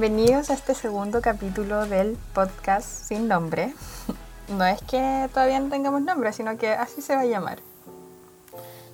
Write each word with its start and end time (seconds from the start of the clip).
Bienvenidos 0.00 0.48
a 0.50 0.54
este 0.54 0.76
segundo 0.76 1.20
capítulo 1.20 1.84
del 1.86 2.16
podcast 2.32 2.86
sin 2.86 3.26
nombre. 3.26 3.74
No 4.48 4.64
es 4.64 4.80
que 4.82 5.28
todavía 5.34 5.58
no 5.58 5.70
tengamos 5.70 6.02
nombre, 6.02 6.32
sino 6.32 6.56
que 6.56 6.70
así 6.70 7.02
se 7.02 7.16
va 7.16 7.22
a 7.22 7.26
llamar. 7.26 7.58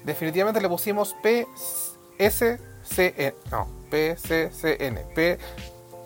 Definitivamente 0.02 0.62
le 0.62 0.69
pusimos 0.70 1.14
PSCN. 1.23 2.59
No, 3.52 3.69
PCCN. 3.91 5.01
P 5.14 5.38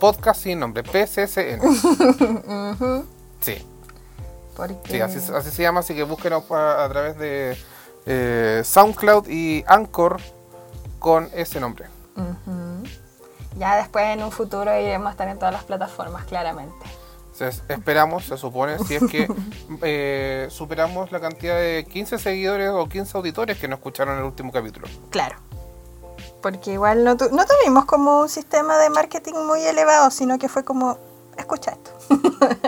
podcast 0.01 0.43
sin 0.43 0.59
nombre. 0.59 0.83
PCCN. 0.83 1.61
Sí. 3.41 3.65
Porque... 4.57 4.91
Sí, 4.91 5.01
así, 5.01 5.33
así 5.33 5.51
se 5.51 5.63
llama, 5.63 5.79
así 5.81 5.95
que 5.95 6.03
búsquenos 6.03 6.51
a, 6.51 6.85
a 6.85 6.89
través 6.89 7.17
de 7.19 7.57
eh, 8.05 8.63
SoundCloud 8.65 9.29
y 9.29 9.63
Anchor 9.69 10.21
con 10.99 11.31
ese 11.33 11.61
nombre. 11.61 11.87
Ujú. 12.17 12.68
Ya 13.59 13.77
después 13.77 14.05
en 14.07 14.23
un 14.23 14.31
futuro 14.33 14.75
iremos 14.79 15.09
a 15.09 15.11
estar 15.11 15.29
en 15.29 15.39
todas 15.39 15.53
las 15.53 15.65
plataformas, 15.65 16.25
claramente. 16.27 16.87
Esperamos, 17.69 18.25
se 18.25 18.37
supone, 18.37 18.79
si 18.81 18.97
es 18.97 19.03
que 19.09 19.29
eh, 19.83 20.49
superamos 20.51 21.13
la 21.13 21.21
cantidad 21.21 21.55
de 21.57 21.87
15 21.89 22.19
seguidores 22.19 22.71
o 22.71 22.89
15 22.89 23.17
auditores 23.17 23.59
que 23.59 23.69
nos 23.69 23.79
escucharon 23.79 24.15
en 24.15 24.21
el 24.21 24.27
último 24.27 24.51
capítulo. 24.51 24.89
Claro. 25.11 25.37
Porque 26.43 26.73
igual 26.73 27.05
no, 27.05 27.17
tu- 27.17 27.31
no 27.31 27.45
tuvimos 27.47 27.85
como 27.85 28.21
un 28.21 28.29
sistema 28.29 28.77
de 28.79 28.91
marketing 28.91 29.35
muy 29.47 29.61
elevado, 29.63 30.11
sino 30.11 30.37
que 30.39 30.49
fue 30.49 30.65
como, 30.65 30.99
escucha 31.37 31.73
esto. 31.73 31.91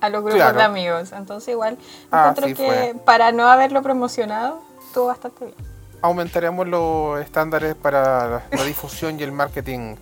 a 0.00 0.08
los 0.10 0.20
grupos 0.22 0.36
Claro. 0.40 0.58
de 0.58 0.64
amigos. 0.64 1.12
Entonces 1.12 1.48
igual 1.48 1.78
Ah, 2.10 2.20
encuentro 2.30 2.46
sí 2.48 2.54
que 2.54 2.66
fue. 2.66 2.94
para 3.06 3.32
no 3.32 3.46
haberlo 3.48 3.82
promocionado, 3.82 4.60
estuvo 4.86 5.06
bastante 5.06 5.46
bien. 5.46 5.56
Aumentaremos 6.02 6.66
los 6.66 7.20
estándares 7.20 7.74
para 7.74 8.28
la, 8.28 8.42
la 8.50 8.64
difusión 8.64 9.18
y 9.18 9.22
el 9.22 9.32
marketing 9.32 9.96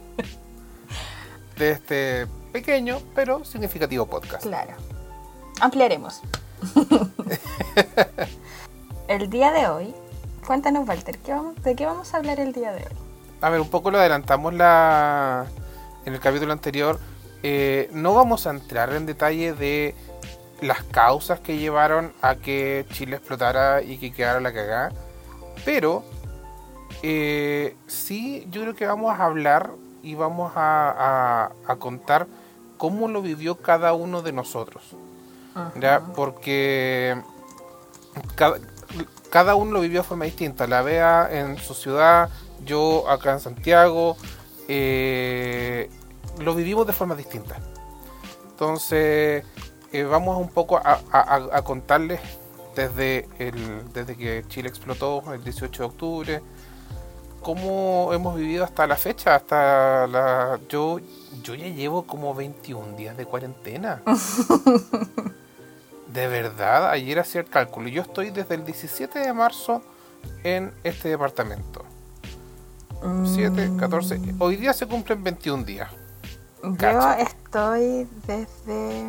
de 1.58 1.70
este 1.70 2.26
pequeño 2.52 3.00
pero 3.14 3.44
significativo 3.44 4.06
podcast. 4.06 4.42
Claro. 4.42 4.72
Ampliaremos. 5.60 6.22
el 9.08 9.30
día 9.30 9.52
de 9.52 9.68
hoy, 9.68 9.94
cuéntanos 10.46 10.88
Walter, 10.88 11.18
¿qué 11.18 11.32
vamos, 11.32 11.62
¿de 11.62 11.76
qué 11.76 11.86
vamos 11.86 12.12
a 12.14 12.16
hablar 12.16 12.40
el 12.40 12.52
día 12.52 12.72
de 12.72 12.78
hoy? 12.78 12.96
A 13.42 13.50
ver, 13.50 13.60
un 13.60 13.68
poco 13.68 13.90
lo 13.90 13.98
adelantamos 13.98 14.54
la 14.54 15.46
en 16.04 16.14
el 16.14 16.20
capítulo 16.20 16.52
anterior. 16.52 16.98
Eh, 17.42 17.88
no 17.92 18.14
vamos 18.14 18.46
a 18.46 18.50
entrar 18.50 18.92
en 18.92 19.06
detalle 19.06 19.52
de 19.52 19.94
las 20.60 20.82
causas 20.84 21.40
que 21.40 21.58
llevaron 21.58 22.12
a 22.20 22.36
que 22.36 22.84
Chile 22.92 23.16
explotara 23.16 23.82
y 23.82 23.98
que 23.98 24.12
quedara 24.12 24.40
la 24.40 24.52
cagada. 24.52 24.92
Pero 25.64 26.02
eh, 27.02 27.76
sí, 27.86 28.46
yo 28.50 28.62
creo 28.62 28.74
que 28.74 28.86
vamos 28.86 29.18
a 29.18 29.24
hablar 29.24 29.70
y 30.02 30.14
vamos 30.14 30.52
a, 30.56 30.90
a- 30.90 31.52
a 31.72 31.76
contar 31.76 32.26
cómo 32.78 33.08
lo 33.08 33.20
vivió 33.22 33.56
cada 33.56 33.92
uno 33.92 34.22
de 34.22 34.32
nosotros. 34.32 34.82
¿ya? 35.80 36.00
Porque 36.14 37.20
cada, 38.36 38.58
cada 39.30 39.54
uno 39.56 39.72
lo 39.72 39.80
vivió 39.80 40.00
de 40.02 40.08
forma 40.08 40.24
distinta. 40.24 40.66
La 40.66 40.82
Bea 40.82 41.28
en 41.30 41.58
su 41.58 41.74
ciudad, 41.74 42.30
yo 42.64 43.08
acá 43.10 43.32
en 43.32 43.40
Santiago, 43.40 44.16
eh, 44.68 45.90
lo 46.38 46.54
vivimos 46.54 46.86
de 46.86 46.92
forma 46.92 47.14
distinta. 47.14 47.56
Entonces, 48.50 49.44
eh, 49.92 50.02
vamos 50.04 50.38
un 50.38 50.48
poco 50.48 50.76
a, 50.78 51.00
a- 51.10 51.20
a- 51.20 51.48
a 51.58 51.62
contarles 51.62 52.20
desde, 52.74 53.28
el, 53.38 53.92
desde 53.92 54.16
que 54.16 54.44
Chile 54.48 54.68
explotó 54.68 55.22
el 55.32 55.42
18 55.42 55.82
de 55.82 55.88
octubre, 55.88 56.42
cómo 57.40 58.10
hemos 58.12 58.36
vivido 58.36 58.64
hasta 58.64 58.86
la 58.86 58.96
fecha, 58.96 59.34
hasta 59.34 60.06
la... 60.06 60.60
Yo, 60.68 61.00
yo 61.42 61.54
ya 61.54 61.68
llevo 61.68 62.06
como 62.06 62.34
21 62.34 62.96
días 62.96 63.16
de 63.16 63.26
cuarentena. 63.26 64.02
De 66.12 66.26
verdad, 66.26 66.90
ayer 66.90 67.20
hacía 67.20 67.40
el 67.42 67.48
cálculo. 67.48 67.88
Yo 67.88 68.02
estoy 68.02 68.30
desde 68.30 68.56
el 68.56 68.64
17 68.64 69.20
de 69.20 69.32
marzo 69.32 69.80
en 70.42 70.72
este 70.82 71.08
departamento. 71.08 71.84
7, 73.24 73.70
14. 73.78 74.20
Hoy 74.40 74.56
día 74.56 74.72
se 74.72 74.86
cumplen 74.86 75.22
21 75.22 75.64
días. 75.64 75.88
Yo 76.62 77.12
estoy 77.12 78.08
desde. 78.26 79.08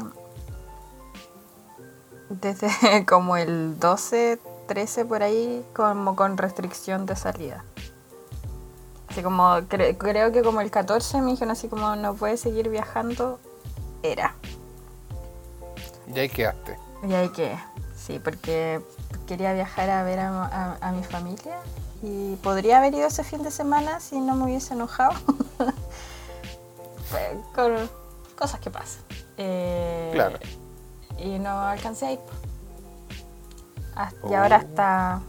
Desde 2.39 3.05
como 3.07 3.35
el 3.37 3.77
12, 3.79 4.39
13 4.67 5.05
por 5.05 5.21
ahí, 5.23 5.65
como 5.75 6.15
con 6.15 6.37
restricción 6.37 7.05
de 7.05 7.15
salida. 7.15 7.63
Así 9.09 9.21
como, 9.21 9.43
cre- 9.67 9.97
creo 9.97 10.31
que 10.31 10.41
como 10.41 10.61
el 10.61 10.71
14 10.71 11.19
me 11.21 11.31
dijeron 11.31 11.51
así 11.51 11.67
como 11.67 11.95
no 11.97 12.13
puedes 12.15 12.39
seguir 12.39 12.69
viajando, 12.69 13.39
era. 14.03 14.35
Y 16.13 16.17
ahí 16.19 16.29
quedaste. 16.29 16.77
Y 17.03 17.13
ahí 17.13 17.29
que, 17.29 17.57
sí, 17.97 18.19
porque 18.23 18.79
quería 19.27 19.53
viajar 19.53 19.89
a 19.89 20.03
ver 20.03 20.19
a, 20.19 20.45
a- 20.45 20.77
a 20.79 20.91
mi 20.93 21.03
familia 21.03 21.57
y 22.01 22.35
podría 22.37 22.77
haber 22.77 22.93
ido 22.93 23.07
ese 23.07 23.23
fin 23.25 23.43
de 23.43 23.51
semana 23.51 23.99
si 23.99 24.19
no 24.21 24.35
me 24.35 24.45
hubiese 24.45 24.73
enojado. 24.73 25.13
Con 27.53 27.89
cosas 28.37 28.59
que 28.61 28.71
pasan. 28.71 29.03
Eh, 29.37 30.09
Claro. 30.13 30.39
Y 31.23 31.39
no 31.39 31.49
alcancé 31.61 32.05
a 32.07 32.11
ir. 32.13 32.19
Y 34.23 34.33
Oh. 34.33 34.37
ahora 34.37 34.55
hasta 34.57 35.21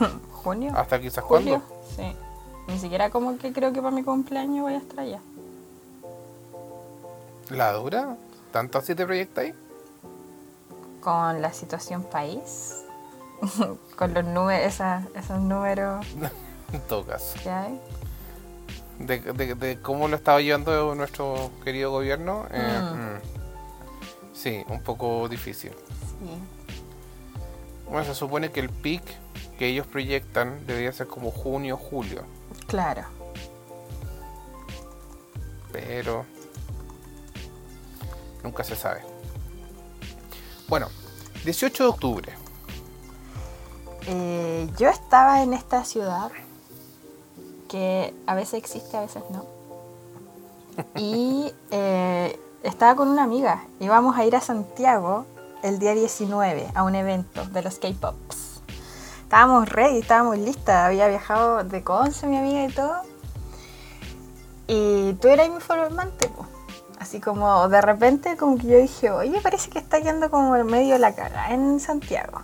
junio. 0.32 0.72
¿Hasta 0.76 1.00
quizás 1.00 1.22
julio. 1.24 1.62
cuándo? 1.66 1.84
Sí. 1.96 2.16
Ni 2.68 2.78
siquiera 2.78 3.10
como 3.10 3.38
que 3.38 3.52
creo 3.52 3.72
que 3.72 3.80
para 3.80 3.94
mi 3.94 4.02
cumpleaños 4.02 4.62
voy 4.62 4.74
a 4.74 4.78
estar 4.78 5.00
allá. 5.00 5.20
¿La 7.50 7.72
dura? 7.72 8.16
¿Tanto 8.52 8.78
así 8.78 8.94
te 8.94 9.04
proyectáis? 9.06 9.54
Con 11.00 11.40
la 11.40 11.52
situación 11.52 12.02
país. 12.02 12.82
con 13.96 14.14
los 14.14 14.24
números, 14.24 14.66
esas- 14.66 15.04
esos 15.14 15.38
números 15.40 16.04
En 16.72 16.80
todo 16.88 17.04
caso. 17.04 17.38
que 17.42 17.50
hay. 17.50 17.80
De, 18.98 19.20
de- 19.20 19.54
de 19.54 19.80
cómo 19.80 20.08
lo 20.08 20.16
estaba 20.16 20.40
llevando 20.40 20.94
nuestro 20.94 21.50
querido 21.62 21.90
gobierno. 21.92 22.46
eh, 22.50 22.80
Mm. 22.82 23.35
Sí, 24.36 24.62
un 24.68 24.82
poco 24.82 25.28
difícil. 25.28 25.72
Sí. 25.72 26.38
Bueno, 27.88 28.04
se 28.04 28.14
supone 28.14 28.50
que 28.50 28.60
el 28.60 28.70
pic 28.70 29.02
que 29.58 29.68
ellos 29.68 29.86
proyectan 29.86 30.66
debería 30.66 30.92
ser 30.92 31.06
como 31.06 31.30
junio, 31.30 31.76
julio. 31.76 32.24
Claro. 32.66 33.02
pero 35.72 36.24
nunca 38.42 38.64
se 38.64 38.74
sabe. 38.76 39.02
Bueno, 40.68 40.88
18 41.44 41.82
de 41.82 41.88
octubre. 41.88 42.32
Eh, 44.06 44.68
yo 44.78 44.88
estaba 44.88 45.42
en 45.42 45.52
esta 45.52 45.84
ciudad 45.84 46.30
que 47.68 48.14
a 48.26 48.34
veces 48.34 48.54
existe, 48.54 48.96
a 48.96 49.02
veces 49.02 49.22
no. 49.30 49.44
Y 50.96 51.52
eh, 51.70 52.38
estaba 52.68 52.96
con 52.96 53.08
una 53.08 53.22
amiga. 53.22 53.64
Íbamos 53.80 54.16
a 54.16 54.24
ir 54.24 54.34
a 54.34 54.40
Santiago 54.40 55.24
el 55.62 55.78
día 55.78 55.94
19 55.94 56.68
a 56.74 56.82
un 56.82 56.94
evento 56.94 57.44
de 57.46 57.62
los 57.62 57.78
K-Pops. 57.78 58.60
Estábamos 59.22 59.68
ready, 59.68 59.98
estábamos 59.98 60.38
listas. 60.38 60.86
Había 60.86 61.08
viajado 61.08 61.64
de 61.64 61.82
Conce, 61.84 62.26
mi 62.26 62.36
amiga 62.36 62.64
y 62.64 62.72
todo. 62.72 63.02
Y 64.66 65.14
tú 65.14 65.28
eras 65.28 65.48
mi 65.48 65.56
informante, 65.56 66.28
po. 66.28 66.46
Así 66.98 67.20
como 67.20 67.68
de 67.68 67.80
repente 67.80 68.36
como 68.36 68.56
que 68.56 68.66
yo 68.66 68.78
dije, 68.78 69.10
oye, 69.10 69.40
parece 69.40 69.70
que 69.70 69.78
está 69.78 69.98
yendo 69.98 70.30
como 70.30 70.56
en 70.56 70.66
medio 70.66 70.94
de 70.94 70.98
la 70.98 71.14
cara 71.14 71.52
en 71.52 71.78
Santiago. 71.78 72.42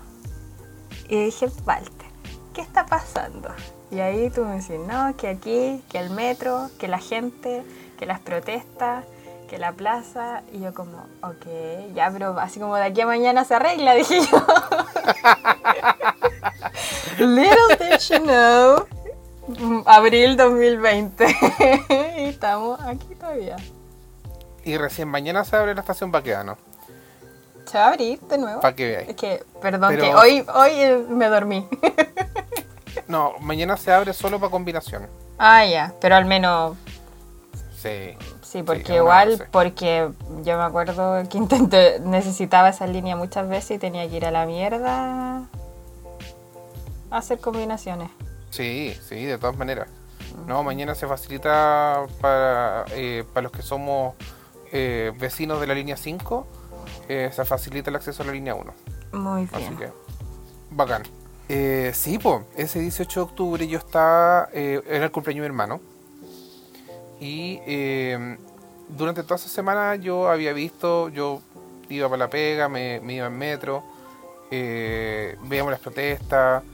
Y 1.08 1.24
dije, 1.24 1.48
Walter, 1.66 2.06
¿qué 2.54 2.60
está 2.60 2.86
pasando? 2.86 3.50
Y 3.90 3.98
ahí 4.00 4.30
tú 4.30 4.44
me 4.44 4.60
decís, 4.60 4.78
no, 4.86 5.16
que 5.16 5.28
aquí, 5.28 5.82
que 5.90 5.98
el 5.98 6.10
metro, 6.10 6.70
que 6.78 6.86
la 6.86 6.98
gente, 6.98 7.64
que 7.98 8.06
las 8.06 8.20
protestas, 8.20 9.04
que 9.52 9.58
la 9.58 9.72
plaza. 9.72 10.40
Y 10.50 10.60
yo 10.60 10.72
como, 10.72 10.96
ok, 11.22 11.93
ya, 11.94 12.10
pero 12.10 12.38
así 12.40 12.58
como 12.58 12.75
de 12.76 12.84
aquí 12.84 13.02
a 13.02 13.06
mañana 13.06 13.44
se 13.44 13.54
arregla, 13.54 13.93
dije 14.00 14.22
yo. 14.22 14.46
Little 17.19 17.76
did 17.78 17.99
you 18.08 18.19
know. 18.25 18.87
Abril 19.84 20.38
2020. 20.38 21.26
y 22.16 22.25
estamos 22.25 22.81
aquí 22.81 23.14
todavía. 23.14 23.56
Y 24.64 24.78
recién 24.78 25.08
mañana 25.08 25.44
se 25.44 25.55
abre 25.56 25.75
la 25.75 25.82
estación 25.82 26.10
Baquedano. 26.10 26.56
¿Se 27.66 27.76
va 27.76 27.84
a 27.84 27.88
abrir 27.88 28.20
de 28.20 28.38
nuevo? 28.38 28.60
Para 28.62 28.75
que 28.75 28.87
veáis. 28.87 29.08
Es 29.10 29.16
que, 29.16 29.44
perdón, 29.60 29.90
Pero- 29.90 30.05
que 30.05 30.14
hoy, 30.14 30.46
hoy 30.55 30.70
eh, 30.72 31.05
me 31.10 31.26
dormí. 31.28 31.69
No, 33.06 33.34
mañana 33.40 33.76
se 33.76 33.93
abre 33.93 34.14
solo 34.14 34.40
para 34.40 34.50
combinación. 34.50 35.08
ah, 35.38 35.66
ya, 35.66 35.93
pero 36.00 36.16
al 36.16 36.25
menos 36.25 36.76
Sí. 37.82 38.17
Sí, 38.43 38.62
porque 38.62 38.94
igual, 38.96 39.49
porque 39.50 40.11
yo 40.44 40.56
me 40.56 40.62
acuerdo 40.62 41.29
que 41.29 41.37
intenté, 41.38 41.99
necesitaba 42.00 42.69
esa 42.69 42.87
línea 42.87 43.17
muchas 43.17 43.49
veces 43.49 43.73
y 43.73 43.79
tenía 43.79 44.08
que 44.08 44.17
ir 44.17 44.25
a 44.25 44.31
la 44.31 44.46
mierda 44.46 45.38
a 47.11 47.17
hacer 47.17 47.40
combinaciones. 47.40 48.08
Sí, 48.50 48.96
sí, 49.08 49.25
de 49.25 49.37
todas 49.38 49.56
maneras. 49.56 49.88
No, 50.46 50.62
mañana 50.62 50.94
se 50.94 51.06
facilita 51.08 52.06
para, 52.20 52.84
eh, 52.93 53.25
para 53.32 53.43
los 53.43 53.52
que 53.52 53.62
somos 53.62 54.14
eh, 54.70 55.12
vecinos 55.19 55.61
de 55.61 55.67
la 55.67 55.75
línea 55.75 55.96
5, 55.96 56.46
eh, 57.08 57.31
se 57.32 57.44
facilita 57.44 57.90
el 57.90 57.96
acceso 57.96 58.23
a 58.23 58.26
la 58.26 58.32
línea 58.32 58.55
1. 58.55 58.73
Muy 59.12 59.49
Así 59.52 59.58
bien. 59.58 59.76
que, 59.76 59.88
bacán. 60.70 61.02
Eh, 61.49 61.90
sí, 61.94 62.19
pues, 62.19 62.44
ese 62.56 62.79
18 62.79 63.20
de 63.20 63.25
octubre 63.25 63.69
yo 63.69 63.79
estaba, 63.79 64.49
eh, 64.52 64.81
era 64.88 65.05
el 65.05 65.11
cumpleaños 65.11 65.43
de 65.43 65.49
mi 65.50 65.52
hermano. 65.55 65.81
Y 67.22 67.60
eh, 67.69 68.36
durante 68.88 69.22
toda 69.22 69.36
esa 69.36 69.48
semana 69.48 69.94
yo 69.94 70.28
había 70.28 70.52
visto, 70.52 71.08
yo 71.08 71.40
iba 71.88 72.08
para 72.08 72.19
la 72.19 72.28
pega, 72.28 72.69
me, 72.69 72.98
me 72.98 73.14
iba 73.14 73.28
en 73.28 73.38
metro, 73.38 73.84
eh, 74.50 75.36
veíamos 75.44 75.70
las 75.70 75.78
protestas, 75.78 76.64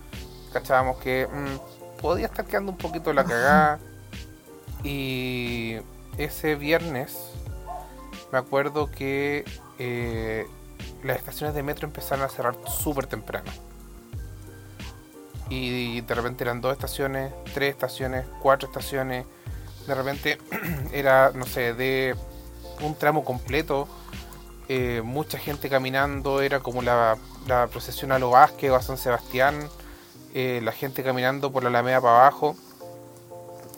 cachábamos 0.50 0.96
que 1.00 1.26
mm, 1.26 2.00
podía 2.00 2.26
estar 2.26 2.46
quedando 2.46 2.72
un 2.72 2.78
poquito 2.78 3.12
la 3.12 3.24
cagada. 3.24 3.78
Y 4.84 5.76
ese 6.18 6.54
viernes 6.54 7.32
me 8.30 8.38
acuerdo 8.38 8.88
que 8.88 9.44
eh, 9.80 10.46
las 11.02 11.16
estaciones 11.16 11.52
de 11.56 11.64
metro 11.64 11.88
empezaron 11.88 12.24
a 12.24 12.28
cerrar 12.28 12.56
súper 12.64 13.06
temprano. 13.06 13.50
Y 15.50 16.00
de 16.02 16.14
repente 16.14 16.44
eran 16.44 16.60
dos 16.60 16.72
estaciones, 16.72 17.32
tres 17.54 17.70
estaciones, 17.70 18.24
cuatro 18.40 18.68
estaciones. 18.68 19.26
De 19.88 19.94
repente 19.94 20.38
era, 20.92 21.32
no 21.34 21.46
sé, 21.46 21.72
de 21.72 22.14
un 22.82 22.94
tramo 22.94 23.24
completo. 23.24 23.88
eh, 24.68 25.00
mucha 25.02 25.38
gente 25.38 25.70
caminando, 25.70 26.42
era 26.42 26.60
como 26.60 26.82
la, 26.82 27.16
procesión 27.70 28.12
a 28.12 28.18
Lo 28.18 28.30
Vázquez 28.30 28.70
o 28.70 28.76
a 28.76 28.82
San 28.82 28.98
Sebastián. 28.98 29.68
eh, 30.34 30.60
la 30.62 30.72
gente 30.72 31.02
caminando 31.02 31.50
por 31.50 31.62
la 31.62 31.70
Alameda 31.70 32.00
para 32.02 32.20
abajo. 32.20 32.54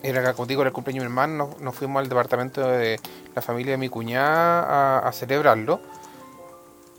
Era, 0.03 0.33
como 0.33 0.47
digo, 0.47 0.61
era 0.61 0.69
el 0.69 0.73
cumpleaños 0.73 1.03
de 1.03 1.09
mi 1.09 1.13
hermano. 1.13 1.55
Nos, 1.59 1.75
fuimos 1.75 2.01
al 2.01 2.09
departamento 2.09 2.61
de 2.67 2.99
la 3.33 3.41
familia 3.41 3.71
de 3.73 3.77
mi 3.77 3.87
cuñada 3.87 4.99
a, 4.99 5.11
celebrarlo. 5.13 5.79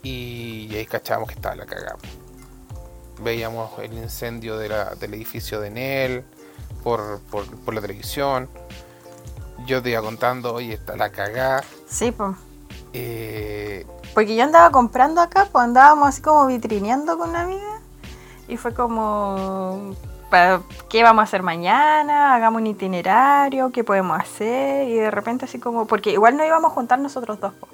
Y, 0.03 0.75
ahí 0.75 0.87
cachábamos 0.87 1.29
que 1.29 1.35
estaba 1.35 1.55
la 1.55 1.67
cagada. 1.67 1.99
Veíamos 3.21 3.79
el 3.81 3.93
incendio 3.93 4.57
del 4.57 5.15
edificio 5.15 5.61
de 5.61 5.71
Nel 5.71 6.25
por, 6.83 7.21
por, 7.31 7.45
por 7.63 7.75
la 7.75 7.81
televisión. 7.81 8.49
Yo 9.67 9.83
te 9.83 9.91
iba 9.91 10.01
contando, 10.03 10.55
oye, 10.55 10.75
está 10.75 10.97
la 10.97 11.11
cagada. 11.11 11.63
Sí, 11.89 12.11
pues. 12.13 12.37
Eh, 12.93 13.87
Porque 14.15 14.37
yo 14.37 14.45
andaba 14.45 14.71
comprando 14.71 15.21
acá, 15.21 15.49
pues 15.51 15.65
andábamos 15.65 16.09
así 16.09 16.21
como 16.23 16.47
vitrineando 16.47 17.17
con 17.17 17.31
una 17.31 17.43
amiga. 17.43 17.81
Y 18.49 18.57
fue 18.57 18.75
como, 18.75 19.95
¿qué 20.91 21.03
vamos 21.03 21.23
a 21.23 21.25
hacer 21.25 21.43
mañana? 21.43 22.35
Hagamos 22.35 22.61
un 22.61 22.67
itinerario, 22.67 23.71
¿qué 23.71 23.85
podemos 23.85 24.19
hacer? 24.21 24.89
Y 24.89 24.95
de 24.97 25.11
repente 25.11 25.45
así 25.47 25.59
como, 25.59 25.87
porque 25.87 26.11
igual 26.11 26.37
no 26.37 26.45
íbamos 26.45 26.71
a 26.71 26.75
juntar 26.75 26.99
nosotros 26.99 27.41
dos, 27.41 27.55
po, 27.55 27.69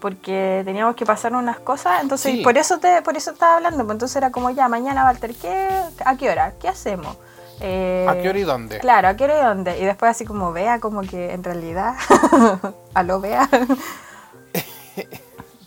porque 0.00 0.62
teníamos 0.64 0.96
que 0.96 1.04
pasar 1.06 1.34
unas 1.34 1.60
cosas, 1.60 2.02
entonces 2.02 2.32
Sí. 2.32 2.42
por 2.42 2.56
eso 2.56 2.78
te 2.78 3.02
por 3.02 3.16
eso 3.16 3.32
estaba 3.32 3.56
hablando, 3.56 3.84
pues 3.84 3.94
entonces 3.96 4.16
era 4.16 4.30
como, 4.32 4.50
ya, 4.50 4.68
mañana 4.68 5.04
Walter, 5.04 5.34
¿qué, 5.34 5.68
¿a 6.04 6.16
qué 6.16 6.30
hora? 6.30 6.54
¿Qué 6.60 6.68
hacemos? 6.68 7.16
Eh, 7.60 8.06
¿A 8.08 8.20
qué 8.20 8.28
hora 8.28 8.38
y 8.38 8.42
dónde? 8.42 8.78
Claro, 8.78 9.08
¿a 9.08 9.16
qué 9.16 9.24
hora 9.24 9.40
y 9.40 9.44
dónde? 9.44 9.78
Y 9.78 9.84
después 9.84 10.10
así 10.10 10.24
como 10.24 10.52
vea, 10.52 10.80
como 10.80 11.00
que 11.02 11.32
en 11.32 11.42
realidad, 11.44 11.94
a 12.94 13.02
lo 13.02 13.20
vea. 13.20 13.48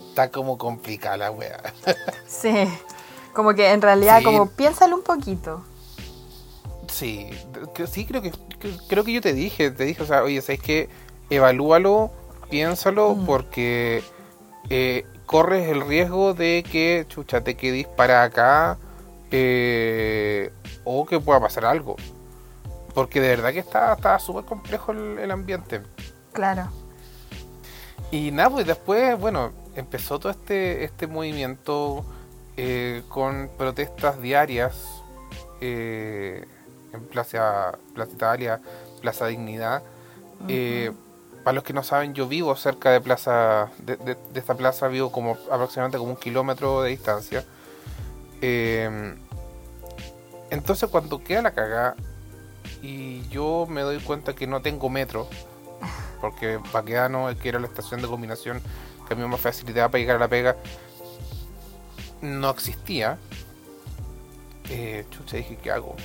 Está 0.09 0.29
como 0.31 0.57
complicada 0.57 1.17
la 1.17 1.31
wea. 1.31 1.61
Sí, 2.27 2.67
como 3.33 3.53
que 3.53 3.71
en 3.71 3.81
realidad, 3.81 4.19
Sí. 4.19 4.23
como 4.25 4.47
piénsalo 4.49 4.95
un 4.95 5.03
poquito. 5.03 5.63
Sí, 6.88 7.29
que- 7.73 7.88
sí 7.88 8.05
creo 8.05 8.21
que, 8.21 8.31
que- 8.31 8.77
creo 8.89 9.03
que 9.03 9.13
yo 9.13 9.21
te 9.21 9.33
dije, 9.33 9.71
te 9.71 9.85
dije, 9.85 10.03
o 10.03 10.05
sea, 10.05 10.23
oye, 10.23 10.41
¿sabes 10.41 10.61
qué? 10.61 10.89
Evalúalo, 11.29 12.11
piénsalo, 12.49 13.15
Mm. 13.15 13.25
porque 13.25 14.03
eh, 14.69 15.05
corres 15.25 15.67
el 15.69 15.81
riesgo 15.87 16.33
de 16.33 16.63
que, 16.69 17.05
chucha, 17.09 17.41
te 17.41 17.55
quedes 17.55 17.87
para 17.87 18.23
acá 18.23 18.77
eh, 19.31 20.51
o 20.83 21.06
que 21.06 21.19
pueda 21.19 21.39
pasar 21.39 21.66
algo. 21.66 21.95
Porque 22.94 23.22
de 23.22 23.30
verdad 23.30 23.54
que 23.54 23.60
está 23.60 23.94
está 23.94 24.19
súper 24.19 24.45
complejo 24.45 24.92
el, 24.92 25.18
el 25.19 25.31
ambiente. 25.31 25.81
Claro. 26.33 26.69
Y 28.12 28.31
nada, 28.31 28.50
pues 28.50 28.66
después, 28.68 29.18
bueno, 29.18 29.51
empezó 29.75 30.19
todo 30.19 30.31
este, 30.31 30.83
este 30.83 31.07
movimiento 31.07 32.04
eh, 32.57 33.04
con 33.07 33.50
protestas 33.57 34.22
diarias 34.22 35.01
eh, 35.62 36.45
en 36.92 37.06
Plaza, 37.06 37.78
Plaza 37.94 38.12
Italia, 38.12 38.62
Plaza 39.01 39.28
Dignidad. 39.28 39.81
Eh, 40.50 40.92
para 41.45 41.54
los 41.56 41.63
que 41.63 41.72
no 41.74 41.83
saben, 41.83 42.13
yo 42.13 42.28
vivo 42.28 42.56
cerca 42.57 42.92
de 42.92 43.00
Plaza, 43.00 43.69
de, 43.80 43.95
de- 43.95 44.18
de 44.33 44.39
esta 44.39 44.56
plaza, 44.56 44.88
vivo 44.89 45.12
como 45.12 45.38
aproximadamente 45.50 45.98
como 45.98 46.12
un 46.12 46.18
kilómetro 46.18 46.81
de 46.81 46.89
distancia. 46.89 47.45
Eh, 48.42 49.16
entonces 50.51 50.88
cuando 50.89 51.24
queda 51.24 51.42
la 51.42 51.51
cagada 51.53 51.95
y 52.83 53.27
yo 53.30 53.65
me 53.68 53.81
doy 53.81 54.00
cuenta 54.00 54.33
que 54.36 54.45
no 54.45 54.62
tengo 54.62 54.89
metro, 54.89 55.27
porque 56.21 56.59
Baquedano, 56.71 57.27
que 57.42 57.50
era 57.50 57.59
la 57.59 57.65
estación 57.68 58.01
de 58.01 58.07
combinación 58.07 58.62
que 59.07 59.13
a 59.15 59.18
mí 59.18 59.27
me 59.27 59.38
facilitaba 59.38 59.89
para 59.89 60.00
llegar 60.00 60.18
a 60.18 60.19
la 60.19 60.27
pega, 60.27 60.56
no 62.21 62.50
existía. 62.51 63.18
Eh, 64.69 65.06
chucha, 65.09 65.38
dije, 65.38 65.57
¿qué 65.62 65.71
hago? 65.71 65.95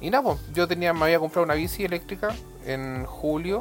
Y 0.00 0.10
nada, 0.10 0.22
pues, 0.24 0.38
yo 0.52 0.68
tenía, 0.68 0.92
me 0.92 1.04
había 1.04 1.18
comprado 1.18 1.44
una 1.44 1.54
bici 1.54 1.84
eléctrica 1.84 2.34
en 2.64 3.06
julio, 3.06 3.60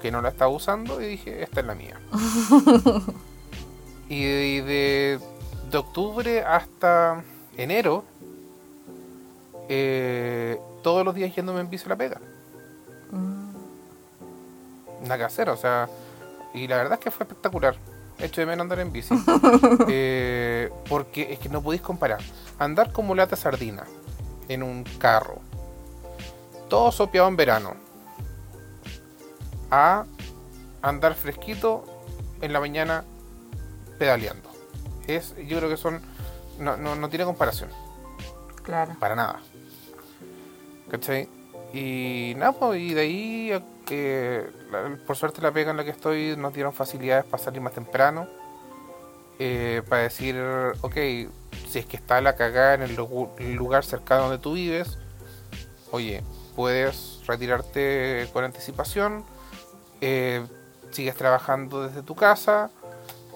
que 0.00 0.10
no 0.10 0.20
la 0.20 0.30
estaba 0.30 0.50
usando, 0.50 1.00
y 1.00 1.06
dije, 1.06 1.42
esta 1.42 1.60
es 1.60 1.66
la 1.66 1.74
mía. 1.74 1.98
y 4.08 4.24
de, 4.24 4.62
de- 4.62 5.20
de 5.70 5.78
octubre 5.78 6.42
hasta 6.42 7.24
enero, 7.56 8.04
eh, 9.68 10.58
todos 10.82 11.04
los 11.04 11.14
días 11.14 11.34
yéndome 11.34 11.60
en 11.60 11.70
bici 11.70 11.86
a 11.86 11.90
la 11.90 11.96
pega. 11.96 12.20
Mm, 13.10 13.52
Nada 15.02 15.18
que 15.18 15.24
hacer, 15.24 15.48
o 15.48 15.56
sea, 15.56 15.88
y 16.54 16.68
la 16.68 16.76
verdad 16.76 16.94
es 16.94 17.00
que 17.00 17.10
fue 17.10 17.24
espectacular. 17.24 17.74
Hecho 18.18 18.40
de 18.40 18.46
menos 18.46 18.64
andar 18.64 18.78
en 18.80 18.92
bici. 18.92 19.14
Eh, 19.88 20.70
porque 20.88 21.32
es 21.32 21.38
que 21.38 21.48
no 21.48 21.60
podéis 21.62 21.82
comparar. 21.82 22.20
Andar 22.58 22.92
como 22.92 23.14
lata 23.14 23.36
sardina 23.36 23.84
en 24.48 24.62
un 24.62 24.84
carro, 24.98 25.40
todo 26.68 26.92
sopeado 26.92 27.26
en 27.28 27.36
verano, 27.36 27.74
a 29.70 30.04
andar 30.82 31.14
fresquito 31.14 31.84
en 32.40 32.52
la 32.52 32.60
mañana 32.60 33.04
pedaleando. 33.98 34.50
Es, 35.06 35.34
yo 35.46 35.58
creo 35.58 35.68
que 35.68 35.76
son. 35.76 36.00
No, 36.58 36.76
no, 36.76 36.94
no 36.94 37.08
tiene 37.08 37.24
comparación. 37.24 37.70
Claro. 38.62 38.94
Para 39.00 39.16
nada. 39.16 39.40
Y 41.72 42.34
nada, 42.36 42.52
pues, 42.52 42.80
y 42.80 42.92
de 42.94 43.00
ahí, 43.00 43.64
por 45.06 45.16
suerte 45.16 45.40
la 45.42 45.50
pega 45.52 45.70
en 45.70 45.76
la 45.78 45.84
que 45.84 45.90
estoy 45.90 46.36
nos 46.36 46.52
dieron 46.54 46.72
facilidades 46.72 47.24
para 47.24 47.42
salir 47.42 47.60
más 47.60 47.72
temprano. 47.72 48.26
eh, 49.38 49.82
para 49.88 50.02
decir, 50.02 50.36
ok, 50.82 50.94
si 51.68 51.78
es 51.78 51.86
que 51.86 51.96
está 51.96 52.20
la 52.20 52.36
cagada 52.36 52.74
en 52.74 52.82
el 52.82 53.54
lugar 53.56 53.84
cercano 53.84 54.24
donde 54.24 54.38
tú 54.38 54.52
vives, 54.52 54.98
oye, 55.90 56.22
puedes 56.54 57.20
retirarte 57.26 58.28
con 58.32 58.44
anticipación, 58.44 59.24
eh, 60.00 60.44
sigues 60.92 61.16
trabajando 61.16 61.88
desde 61.88 62.02
tu 62.02 62.14
casa, 62.14 62.70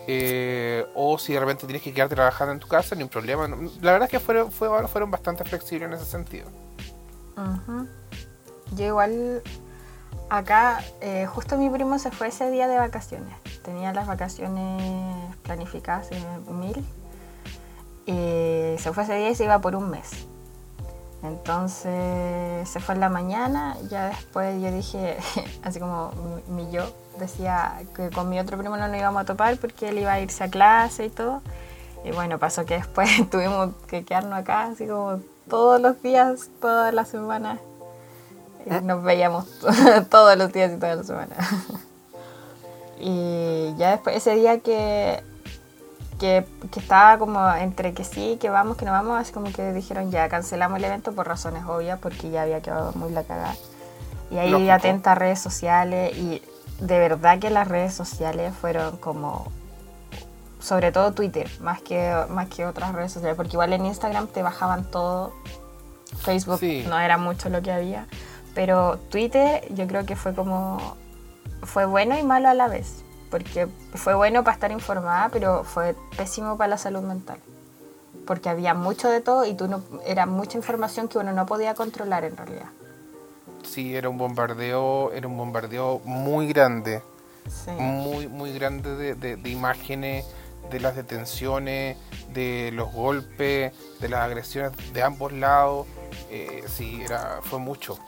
eh, 0.06 0.86
o 0.94 1.18
si 1.18 1.32
de 1.32 1.40
repente 1.40 1.66
tienes 1.66 1.82
que 1.82 1.92
quedarte 1.92 2.14
trabajando 2.14 2.52
en 2.52 2.60
tu 2.60 2.68
casa, 2.68 2.94
ni 2.94 3.02
un 3.02 3.08
problema. 3.08 3.48
La 3.80 3.92
verdad 3.92 4.02
es 4.04 4.10
que 4.10 4.20
fueron, 4.20 4.52
fue- 4.52 4.68
fueron 4.86 5.10
bastante 5.10 5.42
flexibles 5.42 5.88
en 5.88 5.94
ese 5.94 6.04
sentido. 6.04 6.46
Ujú. 7.36 7.86
Yo 8.72 8.84
igual 8.86 9.42
acá, 10.28 10.82
eh, 11.00 11.26
justo 11.26 11.56
mi 11.56 11.70
primo 11.70 11.98
se 11.98 12.10
fue 12.10 12.28
ese 12.28 12.50
día 12.50 12.68
de 12.68 12.78
vacaciones. 12.78 13.34
Tenía 13.62 13.92
las 13.92 14.06
vacaciones 14.06 15.34
planificadas 15.42 16.10
en 16.12 16.60
mil. 16.60 16.84
Y 18.06 18.78
se 18.78 18.92
fue 18.92 19.02
ese 19.02 19.16
día 19.16 19.30
y 19.30 19.34
se 19.34 19.44
iba 19.44 19.58
por 19.60 19.74
un 19.74 19.90
mes. 19.90 20.26
Entonces 21.22 22.68
se 22.68 22.80
fue 22.80 22.94
en 22.94 23.00
la 23.00 23.08
mañana, 23.08 23.76
ya 23.88 24.06
después 24.06 24.60
yo 24.62 24.70
dije, 24.70 25.16
así 25.64 25.80
como 25.80 26.12
mi, 26.46 26.64
mi 26.64 26.70
yo 26.70 26.84
decía 27.18 27.82
que 27.94 28.10
con 28.10 28.28
mi 28.28 28.38
otro 28.38 28.58
primo 28.58 28.76
no 28.76 28.86
nos 28.86 28.96
íbamos 28.96 29.22
a 29.22 29.24
topar 29.24 29.56
porque 29.56 29.88
él 29.88 29.98
iba 29.98 30.12
a 30.12 30.20
irse 30.20 30.44
a 30.44 30.48
clase 30.48 31.06
y 31.06 31.10
todo. 31.10 31.42
Y 32.04 32.12
bueno, 32.12 32.38
pasó 32.38 32.64
que 32.64 32.74
después 32.74 33.08
tuvimos 33.30 33.74
que 33.88 34.04
quedarnos 34.04 34.34
acá, 34.34 34.64
así 34.64 34.86
como 34.86 35.20
todos 35.48 35.80
los 35.80 36.00
días, 36.02 36.48
todas 36.60 36.92
las 36.92 37.08
semanas. 37.08 37.60
Y 38.64 38.70
nos 38.84 39.02
veíamos 39.02 39.46
todos 40.10 40.36
los 40.36 40.52
días 40.52 40.72
y 40.72 40.76
todas 40.76 40.98
las 40.98 41.06
semanas. 41.06 41.38
y 43.00 43.74
ya 43.76 43.92
después, 43.92 44.16
ese 44.16 44.34
día 44.34 44.58
que 44.60 45.22
que, 46.18 46.46
que 46.72 46.80
estaba 46.80 47.18
como 47.18 47.54
entre 47.54 47.92
que 47.92 48.04
sí, 48.04 48.38
que 48.40 48.50
vamos, 48.50 48.76
que 48.76 48.84
no 48.84 48.92
vamos, 48.92 49.20
así 49.20 49.32
como 49.32 49.52
que 49.52 49.72
dijeron 49.72 50.10
ya 50.10 50.28
cancelamos 50.28 50.78
el 50.78 50.84
evento 50.84 51.12
por 51.12 51.28
razones 51.28 51.64
obvias, 51.66 51.98
porque 52.00 52.30
ya 52.30 52.42
había 52.42 52.60
quedado 52.62 52.92
muy 52.94 53.12
la 53.12 53.24
cagada. 53.24 53.54
Y 54.30 54.38
ahí 54.38 54.50
Lógico. 54.50 54.72
atenta 54.72 55.12
a 55.12 55.14
redes 55.14 55.40
sociales 55.40 56.16
y 56.16 56.42
de 56.80 56.98
verdad 56.98 57.38
que 57.38 57.50
las 57.50 57.68
redes 57.68 57.94
sociales 57.94 58.52
fueron 58.60 58.96
como 58.96 59.50
sobre 60.60 60.92
todo 60.92 61.12
Twitter, 61.12 61.50
más 61.60 61.80
que 61.82 62.14
más 62.30 62.48
que 62.48 62.66
otras 62.66 62.92
redes 62.94 63.12
sociales, 63.12 63.36
porque 63.36 63.52
igual 63.52 63.72
en 63.72 63.86
Instagram 63.86 64.26
te 64.28 64.42
bajaban 64.42 64.84
todo. 64.90 65.32
Facebook 66.20 66.58
Sí. 66.60 66.84
no 66.88 66.98
era 66.98 67.18
mucho 67.18 67.48
lo 67.48 67.60
que 67.62 67.70
había, 67.72 68.06
pero 68.54 68.98
Twitter 69.10 69.62
yo 69.75 69.86
creo 69.86 70.06
que 70.06 70.16
fue 70.16 70.34
como 70.34 70.96
fue 71.62 71.84
bueno 71.84 72.16
y 72.18 72.22
malo 72.22 72.48
a 72.48 72.54
la 72.54 72.68
vez, 72.68 73.02
porque 73.30 73.66
fue 73.94 74.14
bueno 74.14 74.44
para 74.44 74.54
estar 74.54 74.70
informada, 74.70 75.28
pero 75.30 75.64
fue 75.64 75.94
pésimo 76.16 76.56
para 76.56 76.68
la 76.68 76.78
salud 76.78 77.02
mental. 77.02 77.38
Porque 78.26 78.48
había 78.48 78.75
mucho 78.75 79.08
de 79.08 79.20
todo 79.20 79.44
y 79.46 79.54
tú 79.54 79.68
no 79.68 79.82
era 80.04 80.26
mucha 80.26 80.58
información 80.58 81.06
que 81.08 81.18
uno 81.18 81.32
no 81.32 81.46
podía 81.46 81.75
controlar 81.75 82.25
en 82.25 82.36
realidad. 82.36 82.66
Sí, 83.62 83.94
era 83.96 84.08
un 84.08 84.18
bombardeo, 84.18 85.12
era 85.12 85.26
un 85.28 85.36
bombardeo 85.36 86.00
muy 86.04 86.46
grande, 86.48 87.02
Sí. 87.48 87.70
muy, 87.72 88.26
muy 88.28 88.52
grande 88.52 88.94
de, 88.96 89.14
de- 89.14 89.36
de 89.36 89.50
imágenes, 89.50 90.25
de 90.70 90.80
las 90.80 90.96
detenciones, 90.96 91.96
de 92.32 92.70
los 92.73 92.92
golpes, 92.92 93.73
de 94.00 94.08
las 94.08 94.20
agresiones 94.20 94.73
de 94.92 95.02
ambos 95.02 95.32
lados. 95.32 95.87
Eh, 96.30 96.64
sí, 96.68 97.02
era, 97.02 97.40
fue 97.42 97.58
mucho, 97.58 97.99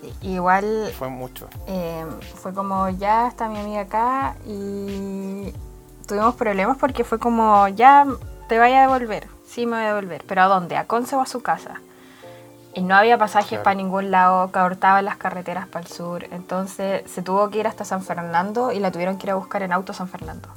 Sí, 0.00 0.12
Igual 0.22 0.92
fue 0.98 1.08
mucho. 1.08 1.48
eh, 1.68 2.04
fue 2.36 2.52
como 2.52 2.88
ya 2.90 3.28
está 3.28 3.48
mi 3.48 3.58
amiga 3.58 3.82
acá 3.82 4.36
y 4.46 5.52
tuvimos 6.08 6.34
problemas 6.34 6.76
porque 6.76 7.04
fue 7.04 7.18
como 7.18 7.68
ya 7.68 8.06
te 8.48 8.58
vaya 8.58 8.78
a 8.78 8.80
devolver, 8.82 9.28
sí 9.46 9.64
me 9.66 9.76
voy 9.76 9.84
a 9.84 9.94
devolver, 9.94 10.24
pero 10.26 10.42
¿a 10.42 10.46
dónde? 10.46 10.76
¿A 10.76 10.86
Conce 10.86 11.14
o 11.16 11.20
a 11.20 11.26
su 11.26 11.40
casa? 11.42 11.80
Y 12.74 12.80
no 12.82 12.96
había 12.96 13.16
pasajes 13.18 13.48
Claro. 13.50 13.64
para 13.64 13.74
ningún 13.76 14.10
lado, 14.10 14.50
cortaban 14.50 15.04
las 15.04 15.16
carreteras 15.18 15.66
para 15.68 15.84
el 15.86 15.92
sur, 15.92 16.24
entonces 16.32 17.08
se 17.10 17.22
tuvo 17.22 17.48
que 17.50 17.58
ir 17.58 17.66
hasta 17.68 17.84
San 17.84 18.02
Fernando 18.02 18.72
y 18.72 18.78
la 18.80 18.90
tuvieron 18.90 19.18
que 19.18 19.26
ir 19.26 19.30
a 19.32 19.34
buscar 19.36 19.62
en 19.62 19.72
auto 19.72 19.92
a 19.92 19.94
San 19.94 20.08
Fernando. 20.08 20.48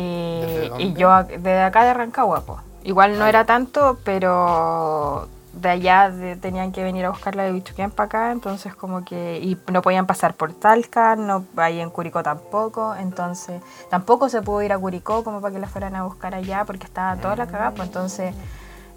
Y, 0.00 0.40
¿Desde 0.40 0.82
y 0.82 0.92
yo 0.92 1.24
de 1.24 1.60
acá 1.62 1.82
de 1.84 1.92
Rancagua, 1.92 2.42
po. 2.42 2.60
igual 2.84 3.18
no 3.18 3.26
era 3.26 3.44
tanto, 3.44 3.98
pero 4.04 5.26
de 5.52 5.68
allá 5.70 6.08
de- 6.10 6.36
tenían 6.36 6.70
que 6.70 6.84
venir 6.84 7.04
a 7.04 7.10
buscarla 7.10 7.42
de 7.42 7.50
Bichuquén 7.50 7.90
para 7.90 8.06
acá, 8.06 8.30
entonces 8.30 8.76
como 8.76 9.04
que 9.04 9.40
y 9.42 9.58
no 9.72 9.82
podían 9.82 10.06
pasar 10.06 10.34
por 10.34 10.52
Talca, 10.52 11.16
no 11.16 11.44
ahí 11.56 11.80
en 11.80 11.90
Curicó 11.90 12.22
tampoco, 12.22 12.94
entonces 12.94 13.60
tampoco 13.90 14.28
se 14.28 14.40
pudo 14.40 14.62
ir 14.62 14.72
a 14.72 14.78
Curicó 14.78 15.24
como 15.24 15.40
para 15.40 15.52
que 15.52 15.58
la 15.58 15.66
fueran 15.66 15.96
a 15.96 16.04
buscar 16.04 16.32
allá 16.32 16.64
porque 16.64 16.84
estaba 16.86 17.16
toda 17.16 17.34
la 17.34 17.46
cagada, 17.46 17.72
pues 17.72 17.88
entonces 17.88 18.34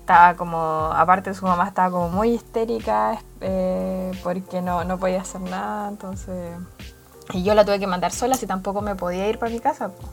estaba 0.01 0.35
como, 0.35 0.59
aparte 0.93 1.33
su 1.33 1.47
mamá 1.47 1.67
estaba 1.67 1.89
como 1.89 2.09
muy 2.09 2.29
histérica 2.33 3.17
eh, 3.39 4.11
porque 4.23 4.61
no, 4.61 4.83
no 4.83 4.99
podía 4.99 5.21
hacer 5.21 5.41
nada, 5.41 5.87
entonces 5.89 6.55
y 7.33 7.41
yo 7.43 7.55
la 7.55 7.65
tuve 7.65 7.79
que 7.79 7.87
mandar 7.87 8.11
sola 8.11 8.35
si 8.35 8.45
tampoco 8.45 8.81
me 8.81 8.93
podía 8.93 9.27
ir 9.27 9.39
para 9.39 9.51
mi 9.51 9.59
casa. 9.59 9.89
pues. 9.89 10.11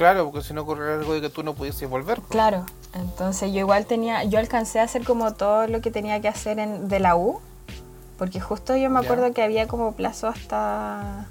Claro, 0.00 0.30
porque 0.30 0.40
si 0.48 0.54
no 0.54 0.62
ocurre 0.62 0.94
algo 0.94 1.12
de 1.12 1.20
que 1.20 1.28
tú 1.28 1.42
no 1.42 1.52
pudieses 1.52 1.86
volver. 1.90 2.22
Claro, 2.30 2.64
entonces 2.94 3.52
yo 3.52 3.58
igual 3.58 3.84
tenía, 3.84 4.24
yo 4.24 4.38
alcancé 4.38 4.80
a 4.80 4.84
hacer 4.84 5.04
como 5.04 5.34
todo 5.34 5.66
lo 5.66 5.82
que 5.82 5.90
tenía 5.90 6.22
que 6.22 6.28
hacer 6.28 6.58
en, 6.58 6.88
de 6.88 7.00
la 7.00 7.16
U, 7.16 7.38
porque 8.16 8.40
justo 8.40 8.74
yo 8.74 8.88
me 8.88 8.98
Ya. 9.02 9.04
acuerdo 9.04 9.34
que 9.34 9.42
había 9.42 9.68
como 9.68 9.92
plazo 9.92 10.26
hasta, 10.28 11.26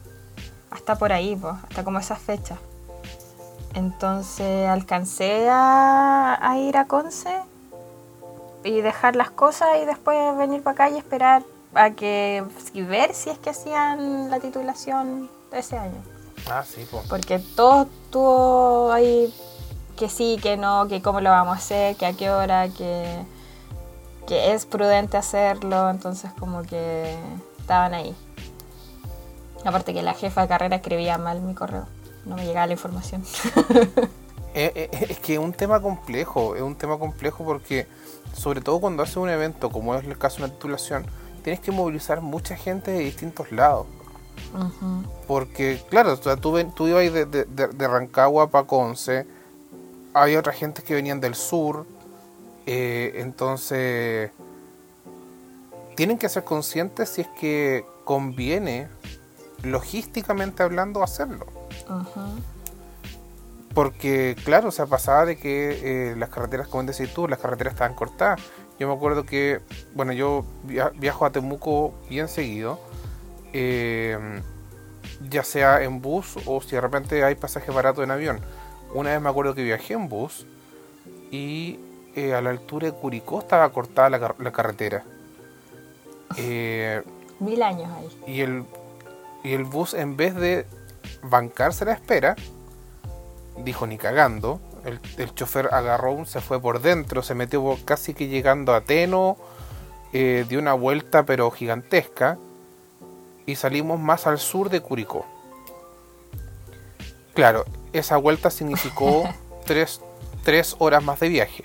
hasta 0.69 0.95
por 0.99 1.11
ahí, 1.13 1.35
pues, 1.35 1.55
hasta 1.67 1.83
como 1.83 1.97
esa 1.97 2.15
fecha. 2.15 2.57
Entonces 3.73 4.67
alcancé 4.69 5.49
a, 5.49 6.37
a 6.39 6.57
ir 6.59 6.77
a 6.77 6.85
Conce 6.85 7.41
y 8.63 8.81
dejar 8.81 9.15
las 9.15 9.31
cosas 9.31 9.69
y 9.81 9.85
después 9.85 10.37
venir 10.37 10.61
para 10.61 10.73
acá 10.73 10.89
y 10.91 10.97
esperar 10.99 11.41
a 11.73 11.89
que 11.89 12.43
y 12.73 12.83
ver 12.83 13.15
si 13.15 13.31
es 13.31 13.39
que 13.39 13.49
hacían 13.49 14.29
la 14.29 14.39
titulación 14.39 15.27
de 15.51 15.57
ese 15.57 15.75
año. 15.75 16.03
Ah, 16.47 16.63
sí. 16.63 16.85
Porque 17.09 17.39
todo 17.39 17.83
estuvo 17.83 18.91
ahí 18.91 19.33
que 19.97 20.09
sí, 20.09 20.37
que 20.41 20.55
no, 20.55 20.87
que 20.87 21.01
cómo 21.01 21.19
lo 21.19 21.29
vamos 21.29 21.55
a 21.55 21.57
hacer, 21.57 21.95
que 21.97 22.05
a 22.05 22.13
qué 22.13 22.29
hora, 22.29 22.69
que, 22.69 23.19
que 24.27 24.53
es 24.53 24.65
prudente 24.65 25.17
hacerlo, 25.17 25.89
entonces 25.89 26.31
como 26.39 26.63
que 26.63 27.15
estaban 27.59 27.93
ahí. 27.93 28.15
Aparte 29.65 29.93
que 29.93 30.01
la 30.01 30.13
jefa 30.13 30.43
de 30.43 30.47
carrera 30.47 30.77
escribía 30.77 31.17
mal 31.17 31.41
mi 31.41 31.53
correo, 31.53 31.85
no 32.25 32.37
me 32.37 32.45
llegaba 32.45 32.67
la 32.67 32.73
información. 32.73 33.23
Eh, 34.55 34.71
eh, 34.73 35.07
es 35.09 35.19
que 35.19 35.33
es 35.33 35.39
un 35.39 35.53
tema 35.53 35.79
complejo, 35.79 36.55
es 36.55 36.63
un 36.63 36.75
tema 36.75 36.97
complejo 36.97 37.45
porque, 37.45 37.87
sobre 38.33 38.61
todo 38.61 38.79
cuando 38.79 39.03
haces 39.03 39.17
un 39.17 39.29
evento, 39.29 39.69
como 39.69 39.93
es 39.93 40.03
el 40.03 40.17
caso 40.17 40.37
de 40.37 40.45
una 40.45 40.53
titulación, 40.53 41.05
tienes 41.43 41.59
que 41.59 41.71
movilizar 41.71 42.21
mucha 42.21 42.55
gente 42.55 42.89
de 42.89 42.99
distintos 42.99 43.51
lados. 43.51 43.85
Porque, 45.27 45.81
claro, 45.89 46.17
tú, 46.17 46.57
ibas 46.87 47.13
de, 47.13 47.25
de, 47.25 47.45
de- 47.45 47.67
Rancagua 47.87 48.49
para 48.49 48.65
Conce, 48.67 49.25
hay 50.13 50.35
otra 50.35 50.53
gente 50.53 50.81
que 50.81 50.93
venían 50.95 51.19
del 51.19 51.35
sur, 51.35 51.85
eh, 52.65 53.13
entonces 53.15 54.31
tienen 55.95 56.17
que 56.17 56.29
ser 56.29 56.43
conscientes 56.43 57.09
si 57.09 57.21
es 57.21 57.27
que 57.39 57.85
conviene, 58.05 58.87
logísticamente 59.63 60.63
hablando, 60.63 61.03
hacerlo. 61.03 61.45
Porque, 63.73 64.35
claro, 64.43 64.69
o 64.69 64.71
sea, 64.71 64.87
pasaba 64.87 65.25
de 65.25 65.37
que 65.37 66.11
eh, 66.11 66.15
las 66.15 66.29
carreteras, 66.29 66.67
como 66.67 66.83
decís 66.83 67.13
tú, 67.13 67.27
las 67.27 67.39
carreteras 67.39 67.73
estaban 67.73 67.93
cortadas. 67.95 68.41
Yo 68.79 68.87
me 68.87 68.93
acuerdo 68.95 69.25
que, 69.25 69.59
bueno, 69.93 70.11
yo 70.13 70.43
via- 70.63 70.91
viajo 70.95 71.25
a 71.25 71.31
Temuco 71.31 71.93
bien 72.09 72.27
seguido, 72.29 72.79
eh, 73.53 74.41
ya 75.29 75.43
sea 75.43 75.83
en 75.83 76.01
bus 76.01 76.37
o 76.45 76.61
si 76.61 76.71
de 76.71 76.81
repente 76.81 77.23
hay 77.23 77.35
pasaje 77.35 77.71
barato 77.71 78.03
en 78.03 78.11
avión. 78.11 78.39
Una 78.93 79.11
vez 79.11 79.21
me 79.21 79.29
acuerdo 79.29 79.53
que 79.55 79.63
viajé 79.63 79.93
en 79.93 80.09
bus 80.09 80.45
y 81.31 81.79
eh, 82.15 82.33
a 82.33 82.41
la 82.41 82.49
altura 82.49 82.87
de 82.87 82.93
Curicó 82.97 83.39
estaba 83.39 83.69
cortada 83.71 84.09
la, 84.09 84.19
car- 84.19 84.35
la 84.39 84.51
carretera. 84.51 85.03
Eh, 86.37 87.01
Mil 87.39 87.61
años 87.63 87.89
ahí. 87.97 88.35
y 88.35 88.41
el, 88.41 88.63
y 89.43 89.53
el 89.53 89.63
bus, 89.63 89.93
en 89.95 90.15
vez 90.15 90.35
de 90.35 90.65
bancarse 91.23 91.85
la 91.85 91.93
espera, 91.93 92.35
dijo 93.63 93.87
ni 93.87 93.97
cagando. 93.97 94.59
El, 94.85 94.99
el 95.17 95.33
chofer 95.33 95.69
agarró, 95.73 96.11
un- 96.11 96.25
se 96.27 96.39
fue 96.39 96.61
por 96.61 96.81
dentro, 96.81 97.23
se 97.23 97.33
metió 97.35 97.77
casi 97.83 98.13
que 98.13 98.27
llegando 98.27 98.73
a 98.75 98.81
Teno, 98.81 99.37
eh, 100.13 100.45
dio 100.47 100.59
una 100.59 100.73
vuelta 100.73 101.23
pero 101.23 101.49
gigantesca, 101.51 102.37
y 103.49 103.55
salimos 103.55 103.99
más 103.99 104.27
al 104.27 104.37
sur 104.37 104.69
de 104.69 104.81
Curicó. 104.81 105.25
Claro, 107.33 107.65
esa 107.93 108.17
vuelta 108.17 108.51
significó 108.51 109.27
tres, 109.65 110.01
tres 110.43 110.75
horas 110.77 111.03
más 111.03 111.19
de 111.19 111.29
viaje. 111.29 111.63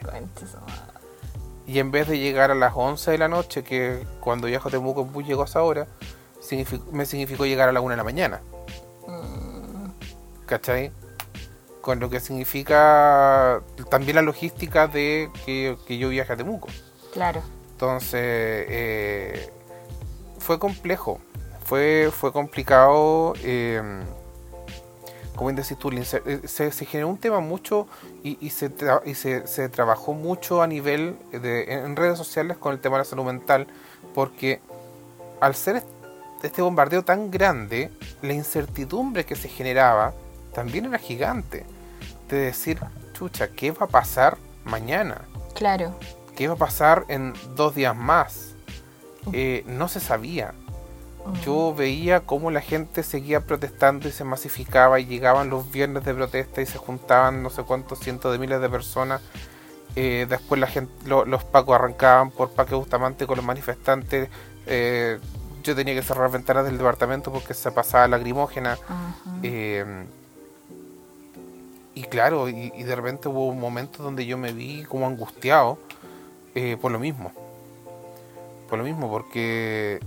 Y 1.66 1.78
en 1.78 1.90
vez 1.90 2.08
de 2.08 2.18
llegar 2.18 2.50
a 2.50 2.54
las 2.54 2.72
11 2.74 3.10
de 3.10 3.18
la 3.18 3.28
noche, 3.28 3.62
que 3.64 4.06
cuando 4.20 4.46
viajo 4.46 4.68
a 4.68 4.70
Temuco 4.70 5.04
bus 5.04 5.26
llego 5.26 5.42
a 5.42 5.44
esa 5.44 5.62
hora, 5.62 5.86
me 6.90 7.04
significó 7.04 7.44
llegar 7.44 7.68
a 7.68 7.72
la 7.72 7.82
1 7.82 7.90
de 7.90 7.96
la 7.96 8.04
mañana. 8.04 8.40
Mm, 9.06 9.88
¿Cachai? 10.46 10.90
Con 11.82 12.00
lo 12.00 12.08
que 12.08 12.20
significa 12.20 13.60
también 13.90 14.16
la 14.16 14.22
logística 14.22 14.86
de 14.86 15.30
que, 15.44 15.76
que 15.86 15.98
yo 15.98 16.08
viaje 16.08 16.32
a 16.32 16.36
Temuco. 16.36 16.68
claro. 17.12 17.42
Entonces, 17.72 18.22
eh, 18.22 19.50
fue 20.38 20.60
complejo. 20.60 21.20
Fue, 21.64 22.10
fue 22.16 22.32
complicado. 22.32 23.34
eh, 23.42 23.80
como 25.34 25.48
bien 25.48 25.56
decís 25.56 25.76
tú, 25.76 25.90
eh, 25.90 26.42
se, 26.46 26.70
se 26.70 26.84
generó 26.86 27.08
un 27.08 27.18
tema 27.18 27.40
mucho 27.40 27.88
y, 28.22 28.38
y 28.40 28.50
se, 28.50 28.70
tra- 28.70 29.02
y 29.04 29.14
se, 29.14 29.46
se 29.48 29.68
trabajó 29.68 30.12
mucho 30.12 30.62
a 30.62 30.66
nivel 30.68 31.16
de, 31.32 31.72
en 31.74 31.96
redes 31.96 32.16
sociales 32.18 32.56
con 32.56 32.72
el 32.72 32.78
tema 32.80 32.96
de 32.96 33.00
la 33.00 33.04
salud 33.04 33.24
mental, 33.24 33.66
porque 34.14 34.60
al 35.40 35.56
ser 35.56 35.76
est- 35.76 35.86
este 36.44 36.62
bombardeo 36.62 37.02
tan 37.02 37.32
grande, 37.32 37.90
la 38.22 38.32
incertidumbre 38.32 39.24
que 39.26 39.34
se 39.34 39.48
generaba 39.48 40.12
también 40.52 40.84
era 40.84 40.98
gigante. 40.98 41.64
De 42.28 42.36
decir, 42.36 42.78
chucha, 43.12 43.48
¿qué 43.48 43.72
va 43.72 43.86
a 43.86 43.88
pasar 43.88 44.36
mañana? 44.64 45.22
Claro. 45.54 45.94
¿Qué 46.36 46.44
iba 46.44 46.54
a 46.54 46.56
pasar 46.56 47.04
en 47.08 47.32
dos 47.56 47.74
días 47.74 47.96
más? 47.96 48.54
Eh, 49.32 49.64
no 49.66 49.88
se 49.88 49.98
sabía. 50.00 50.54
Yo 51.42 51.74
veía 51.74 52.20
cómo 52.20 52.50
la 52.50 52.60
gente 52.60 53.02
seguía 53.02 53.40
protestando 53.40 54.08
y 54.08 54.12
se 54.12 54.24
masificaba 54.24 55.00
y 55.00 55.06
llegaban 55.06 55.48
los 55.50 55.70
viernes 55.70 56.04
de 56.04 56.14
protesta 56.14 56.60
y 56.60 56.66
se 56.66 56.78
juntaban 56.78 57.42
no 57.42 57.50
sé 57.50 57.62
cuántos 57.62 57.98
cientos 58.00 58.30
de 58.32 58.38
miles 58.38 58.60
de 58.60 58.68
personas. 58.68 59.22
Eh, 59.96 60.26
después 60.28 60.60
la 60.60 60.66
gente, 60.66 60.92
lo- 61.06 61.24
los 61.24 61.44
pacos 61.44 61.74
arrancaban 61.76 62.30
por 62.30 62.50
Parque 62.50 62.74
Bustamante 62.74 63.26
con 63.26 63.36
los 63.36 63.44
manifestantes. 63.44 64.28
Eh, 64.66 65.18
yo 65.62 65.74
tenía 65.74 65.94
que 65.94 66.02
cerrar 66.02 66.30
ventanas 66.30 66.66
del 66.66 66.76
departamento 66.76 67.32
porque 67.32 67.54
se 67.54 67.70
pasaba 67.72 68.06
lacrimógena. 68.08 68.74
Ujú. 68.74 69.30
Eh, 69.44 70.04
y 71.94 72.02
claro, 72.04 72.48
y, 72.48 72.70
de 72.70 72.96
repente 72.96 73.28
hubo 73.28 73.54
momentos 73.54 74.02
donde 74.04 74.26
yo 74.26 74.36
me 74.36 74.52
vi 74.52 74.82
como 74.84 75.06
angustiado 75.06 75.78
por 76.80 76.90
lo 76.92 76.98
mismo. 76.98 77.32
Por 78.68 78.78
lo 78.78 78.84
mismo, 78.84 79.08
porque, 79.10 80.00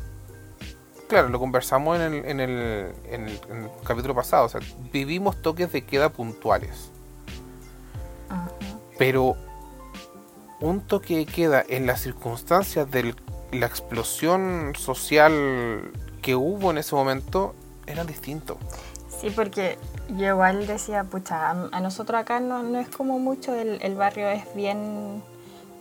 claro, 1.08 1.30
lo 1.30 1.40
conversamos 1.40 2.00
en 2.00 2.14
el, 2.14 2.26
en 2.26 2.40
el, 2.40 2.94
en 3.10 3.28
el, 3.28 3.40
capítulo 3.84 4.14
pasado, 4.14 4.46
o 4.46 4.50
sea, 4.50 4.62
vivimos 4.92 5.42
toques 5.42 5.72
de 5.72 5.84
queda 5.84 6.10
puntuales. 6.10 6.92
Pero 8.98 9.36
un 10.60 10.82
toque 10.82 11.18
de 11.18 11.26
queda 11.26 11.64
en 11.68 11.86
las 11.86 12.02
circunstancias 12.02 12.90
de 12.90 13.16
la 13.52 13.66
explosión 13.66 14.74
social 14.76 15.92
que 16.22 16.36
hubo 16.36 16.72
en 16.72 16.80
ese 16.80 16.96
momento 16.96 17.54
era 17.86 18.04
distinto. 18.04 18.58
Sí, 19.22 19.30
porque 19.30 19.78
yo 20.10 20.28
igual 20.28 20.68
decía, 20.68 21.04
pucha, 21.04 21.50
a, 21.50 21.80
nosotros 21.80 22.20
acá 22.20 22.40
no, 22.40 22.64
no, 22.64 22.80
es 22.80 22.90
como 22.90 23.20
mucho, 23.20 23.54
el, 23.56 23.96
barrio 23.96 24.30
es 24.30 24.44
bien, 24.54 25.24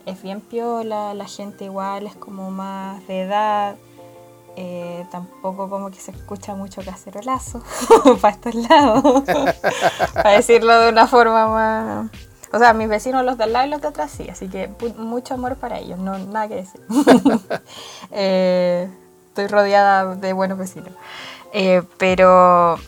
es 0.06 0.22
bien 0.22 0.40
piola, 0.40 1.14
la 1.14 1.26
gente 1.26 1.64
igual 1.64 2.06
es 2.06 2.14
como 2.14 2.50
más 2.50 3.06
de 3.08 3.22
edad, 3.22 3.76
eh, 4.56 5.06
tampoco 5.10 5.68
como 5.68 5.90
que 5.90 6.00
se 6.00 6.10
escucha 6.10 6.54
mucho 6.54 6.82
cacerolazo 6.82 7.62
para 8.20 8.34
estos 8.34 8.54
lados, 8.54 9.22
para 10.14 10.30
decirlo 10.30 10.80
de 10.80 10.88
una 10.88 11.06
forma 11.06 11.46
más... 11.46 12.10
O 12.52 12.58
sea, 12.58 12.72
mis 12.72 12.88
vecinos, 12.88 13.22
los 13.24 13.36
de 13.36 13.44
al 13.44 13.52
lado 13.52 13.66
y 13.66 13.70
los 13.70 13.82
de 13.82 13.88
atrás 13.88 14.10
sí, 14.10 14.28
así 14.30 14.48
que 14.48 14.70
mucho 14.96 15.34
amor 15.34 15.56
para 15.56 15.78
ellos, 15.78 15.98
no 15.98 16.16
nada 16.18 16.48
que 16.48 16.56
decir. 16.56 16.80
Eh, 18.12 18.88
estoy 19.28 19.46
rodeada 19.48 20.14
de 20.14 20.32
buenos 20.32 20.56
vecinos. 20.56 20.92
Eh, 21.52 21.82
pero 21.98 22.78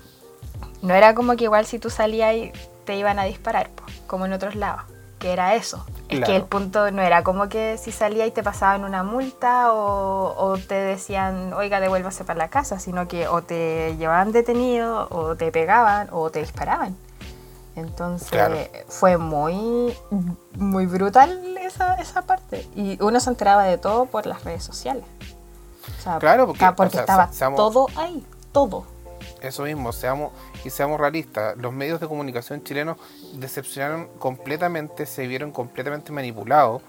no 0.80 0.94
era 0.94 1.14
como 1.14 1.36
que 1.36 1.44
igual 1.44 1.66
si 1.66 1.78
tú 1.78 1.90
salías 1.90 2.34
y 2.34 2.52
te 2.84 2.96
iban 2.96 3.18
a 3.18 3.24
disparar, 3.24 3.68
como 4.06 4.24
en 4.24 4.32
otros 4.32 4.54
lados, 4.54 4.84
que 5.18 5.32
era 5.32 5.54
eso. 5.54 5.84
Es 6.08 6.24
que 6.24 6.36
el 6.36 6.44
punto 6.44 6.90
no 6.90 7.02
era 7.02 7.22
como 7.22 7.48
que 7.50 7.76
si 7.76 7.92
salía 7.92 8.26
y 8.26 8.30
te 8.30 8.42
pasaban 8.42 8.84
una 8.84 9.02
multa 9.02 9.72
o, 9.72 10.56
te 10.66 10.74
decían, 10.74 11.52
oiga, 11.52 11.80
devuélvase 11.80 12.24
para 12.24 12.38
la 12.38 12.48
casa, 12.48 12.78
sino 12.78 13.08
que 13.08 13.28
o 13.28 13.42
te 13.42 13.94
llevaban 13.98 14.32
detenido 14.32 15.06
o 15.10 15.36
te 15.36 15.52
pegaban 15.52 16.08
o 16.10 16.30
te 16.30 16.40
disparaban. 16.40 16.96
Entonces 17.76 18.70
fue 18.88 19.18
muy, 19.18 19.94
muy 20.56 20.86
brutal 20.86 21.56
esa, 21.58 21.94
esa 21.96 22.22
parte. 22.22 22.66
Y 22.74 23.00
uno 23.02 23.20
se 23.20 23.30
enteraba 23.30 23.64
de 23.64 23.78
todo 23.78 24.06
por 24.06 24.26
las 24.26 24.44
redes 24.44 24.64
sociales. 24.64 25.04
claro, 26.18 26.46
porque, 26.46 26.98
estaba 26.98 27.30
todo 27.54 27.86
ahí, 27.96 28.24
todo. 28.52 28.84
Eso 29.40 29.64
mismo, 29.64 29.92
seamos 29.92 30.32
y 30.64 30.70
seamos 30.70 31.00
realistas, 31.00 31.56
los 31.56 31.72
medios 31.72 32.00
de 32.00 32.08
comunicación 32.08 32.62
chilenos 32.64 32.96
decepcionaron 33.34 34.08
completamente, 34.18 35.06
se 35.06 35.26
vieron 35.26 35.52
completamente 35.52 36.12
manipulados. 36.12 36.82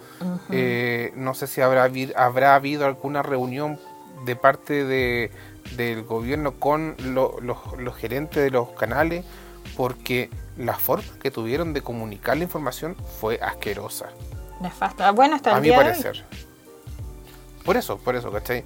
Eh, 0.52 1.12
no 1.16 1.34
sé 1.34 1.48
si 1.48 1.62
habrá, 1.62 1.90
habrá 2.16 2.56
habido 2.56 2.86
alguna 2.86 3.22
reunión 3.22 3.80
de 4.26 4.36
parte 4.36 4.84
de, 4.84 5.32
del 5.76 6.04
gobierno 6.04 6.54
con 6.60 6.96
los, 7.00 7.96
gerentes 7.98 8.44
de 8.44 8.52
los 8.52 8.70
canales, 8.70 9.26
porque 9.78 10.30
la 10.58 10.76
forma 10.76 11.06
que 11.22 11.32
tuvieron 11.32 11.74
de 11.74 11.82
comunicar 11.82 12.38
la 12.38 12.44
información 12.44 12.96
fue 13.20 13.40
asquerosa. 13.42 14.10
Nefasta. 14.60 15.12
Bueno, 15.12 15.36
hasta 15.36 15.52
el 15.52 15.58
A 15.58 15.60
mi 15.62 15.72
parecer. 15.72 16.26
Por 17.64 17.78
eso, 17.78 17.98
por 17.98 18.16
eso, 18.16 18.32
¿cachai? 18.32 18.64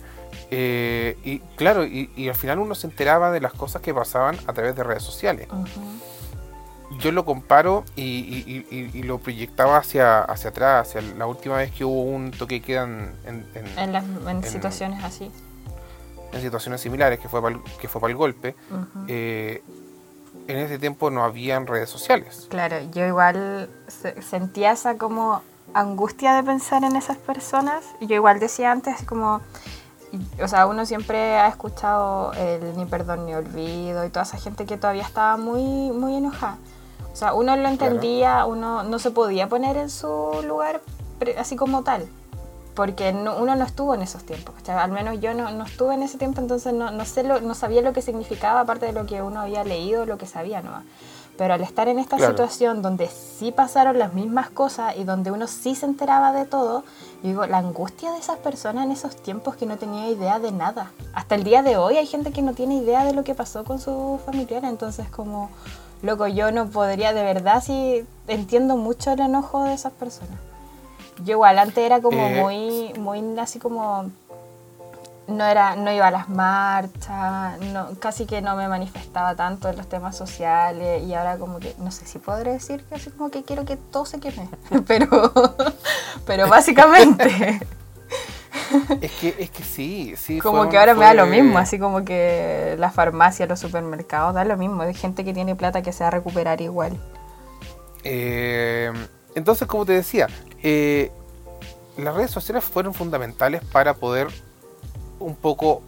Eh, 0.52 1.18
y 1.24 1.40
claro, 1.56 1.86
y, 1.86 2.30
al 2.30 2.36
final 2.36 2.60
uno 2.60 2.76
se 2.76 2.88
enteraba 2.88 3.32
de 3.32 3.42
las 3.42 3.54
cosas 3.54 3.82
que 3.82 3.94
pasaban 3.94 4.38
a 4.48 4.54
través 4.54 4.76
de 4.76 4.84
redes 4.84 5.04
sociales. 5.04 5.48
Yo 7.00 7.12
lo 7.12 7.26
comparo 7.26 7.84
y, 7.96 9.02
lo 9.04 9.18
proyectaba 9.18 9.78
hacia, 9.78 10.20
hacia 10.20 10.52
atrás, 10.52 10.90
hacia 10.90 11.02
la 11.02 11.26
última 11.26 11.58
vez 11.58 11.72
que 11.72 11.86
hubo 11.86 12.04
un 12.04 12.32
toque 12.32 12.62
que 12.62 12.68
quedan 12.68 13.14
en, 13.26 13.46
en, 13.56 14.44
situaciones 14.44 15.04
así. 15.04 15.32
En 16.32 16.42
situaciones 16.42 16.82
similares, 16.82 17.20
que 17.20 17.30
fue 17.30 17.42
para 17.42 17.56
el, 17.56 17.62
que 17.80 17.88
fue 17.88 18.02
para 18.02 18.12
el 18.12 18.18
golpe. 18.18 18.56
Eh, 19.08 19.64
en 20.48 20.58
ese 20.58 20.78
tiempo 20.80 21.10
no 21.10 21.24
habían 21.24 21.68
redes 21.68 21.90
sociales. 21.90 22.48
Claro, 22.50 22.78
yo 22.92 23.06
igual 23.06 23.70
sentía 24.22 24.72
esa 24.72 24.98
como 24.98 25.42
angustia 25.74 26.36
de 26.36 26.44
pensar 26.44 26.84
en 26.84 26.96
esas 26.96 27.18
personas. 27.18 27.84
Yo 28.02 28.16
igual 28.16 28.40
decía 28.40 28.72
antes 28.72 29.04
como 29.04 29.42
o 30.44 30.48
sea, 30.48 30.68
uno 30.68 30.86
siempre 30.86 31.38
ha 31.38 31.48
escuchado 31.48 32.34
el 32.34 32.78
ni 32.78 32.86
perdón 32.86 33.26
ni 33.26 33.34
olvido 33.34 34.06
y 34.06 34.10
toda 34.10 34.24
esa 34.24 34.38
gente 34.38 34.66
que 34.66 34.78
todavía 34.78 35.04
estaba 35.04 35.38
muy, 35.38 35.92
muy 35.92 36.16
enojada. 36.16 36.58
O 37.12 37.16
sea, 37.16 37.34
uno 37.34 37.56
lo 37.56 37.68
entendía, 37.68 38.46
uno 38.46 38.84
no 38.84 39.00
se 39.00 39.12
podía 39.12 39.50
poner 39.50 39.78
en 39.78 39.90
su 39.90 40.44
lugar 40.48 40.82
así 41.38 41.56
como 41.56 41.84
tal, 41.84 42.08
porque 42.76 43.12
uno 43.12 43.56
no 43.56 43.64
estuvo 43.64 43.96
en 43.96 44.02
esos 44.02 44.24
tiempos. 44.24 44.56
Al 44.68 44.92
menos 44.92 45.20
yo 45.20 45.34
no, 45.34 45.52
no, 45.52 45.64
estuve 45.64 45.96
en 45.96 46.04
ese 46.04 46.18
tiempo, 46.18 46.42
entonces 46.42 46.74
no, 46.74 46.92
no, 46.92 47.06
sé 47.06 47.24
lo, 47.24 47.40
no 47.42 47.56
sabía 47.56 47.82
lo 47.82 47.94
que 47.94 48.02
significaba, 48.02 48.62
aparte 48.62 48.88
de 48.88 48.94
lo 48.94 49.06
que 49.06 49.22
uno 49.22 49.42
había 49.42 49.64
leído, 49.64 50.06
lo 50.06 50.18
que 50.18 50.26
sabía, 50.26 50.62
¿no? 50.62 50.72
Pero 51.38 51.56
al 51.56 51.62
estar 51.62 51.88
en 51.88 51.98
esta 51.98 52.18
situación 52.20 52.82
donde 52.82 53.08
sí 53.08 53.52
pasaron 53.52 53.98
las 53.98 54.14
mismas 54.14 54.50
cosas 54.52 54.96
y 54.98 55.04
donde 55.04 55.32
uno 55.32 55.48
sí 55.48 55.74
se 55.74 55.88
enteraba 55.88 56.32
de 56.32 56.46
todo, 56.46 56.84
digo, 57.24 57.48
la 57.48 57.58
angustia 57.58 58.12
de 58.12 58.20
esas 58.20 58.38
personas 58.38 58.86
en 58.86 58.92
esos 58.92 59.16
tiempos 59.16 59.56
que 59.56 59.66
no 59.66 59.78
tenía 59.78 60.10
idea 60.10 60.38
de 60.38 60.52
nada. 60.52 60.92
Hasta 61.14 61.36
el 61.36 61.44
día 61.44 61.64
de 61.64 61.78
hoy 61.78 61.98
hay 61.98 62.06
gente 62.06 62.32
que 62.32 62.44
no 62.44 62.54
tiene 62.54 62.76
idea 62.76 63.04
de 63.04 63.14
lo 63.14 63.24
que 63.24 63.34
pasó 63.34 63.64
con 63.64 63.80
su 63.80 64.20
familiar, 64.26 64.64
entonces 64.64 65.08
como, 65.10 65.50
loco, 66.04 66.28
yo 66.28 66.52
no 66.52 66.68
podría, 66.68 67.14
de 67.14 67.24
verdad 67.24 67.64
sí 67.66 68.06
entiendo 68.28 68.78
mucho 68.78 69.12
el 69.12 69.22
enojo 69.22 69.64
de 69.64 69.74
esas 69.74 69.94
personas. 69.94 70.38
Yo 71.24 71.34
igual 71.34 71.60
antes 71.60 71.78
era 71.78 72.02
como 72.02 72.28
eh, 72.28 72.42
muy, 72.42 73.00
muy 73.00 73.40
así 73.40 73.60
como 73.60 74.10
no 75.28 75.46
era 75.46 75.76
no 75.76 75.92
iba 75.92 76.08
a 76.08 76.12
las 76.12 76.28
marchas 76.30 77.60
no, 77.60 77.90
casi 78.00 78.26
que 78.26 78.42
no 78.42 78.56
me 78.56 78.68
manifestaba 78.68 79.36
tanto 79.36 79.70
en 79.70 79.78
los 79.78 79.88
temas 79.88 80.18
sociales 80.18 81.04
y 81.04 81.14
ahora 81.14 81.38
como 81.38 81.60
que 81.60 81.74
no 81.78 81.92
sé 81.92 82.06
si 82.06 82.20
podré 82.20 82.52
decir 82.52 82.84
que 82.84 82.96
así 82.96 83.10
como 83.10 83.32
que 83.32 83.44
quiero 83.44 83.64
que 83.64 83.78
todo 83.78 84.06
se 84.06 84.20
queme 84.20 84.50
pero 84.88 85.34
pero 86.26 86.48
básicamente. 86.48 87.60
Es 89.02 89.12
que 89.14 89.36
es 89.40 89.50
que 89.50 89.64
sí 89.64 90.14
sí 90.18 90.40
como 90.40 90.70
que 90.70 90.78
ahora 90.78 90.94
me 90.94 91.06
da 91.06 91.14
lo 91.14 91.26
mismo 91.26 91.58
así 91.58 91.80
como 91.80 92.04
que 92.04 92.76
la 92.78 92.92
farmacia 92.92 93.46
los 93.46 93.60
supermercados 93.60 94.34
da 94.34 94.46
lo 94.46 94.58
mismo 94.58 94.82
hay 94.82 94.94
gente 94.94 95.24
que 95.24 95.34
tiene 95.34 95.56
plata 95.56 95.82
que 95.82 95.92
se 95.92 96.04
va 96.04 96.10
a 96.10 96.12
recuperar 96.12 96.60
igual. 96.62 96.98
Eh, 98.04 98.92
entonces 99.36 99.68
como 99.68 99.86
te 99.86 99.94
decía 99.94 100.28
eh, 100.62 101.12
las 101.98 102.14
redes 102.14 102.32
sociales 102.32 102.64
fueron 102.64 102.94
fundamentales 102.94 103.64
para 103.72 103.94
poder 103.94 104.28
un 105.24 105.36
poco 105.36 105.82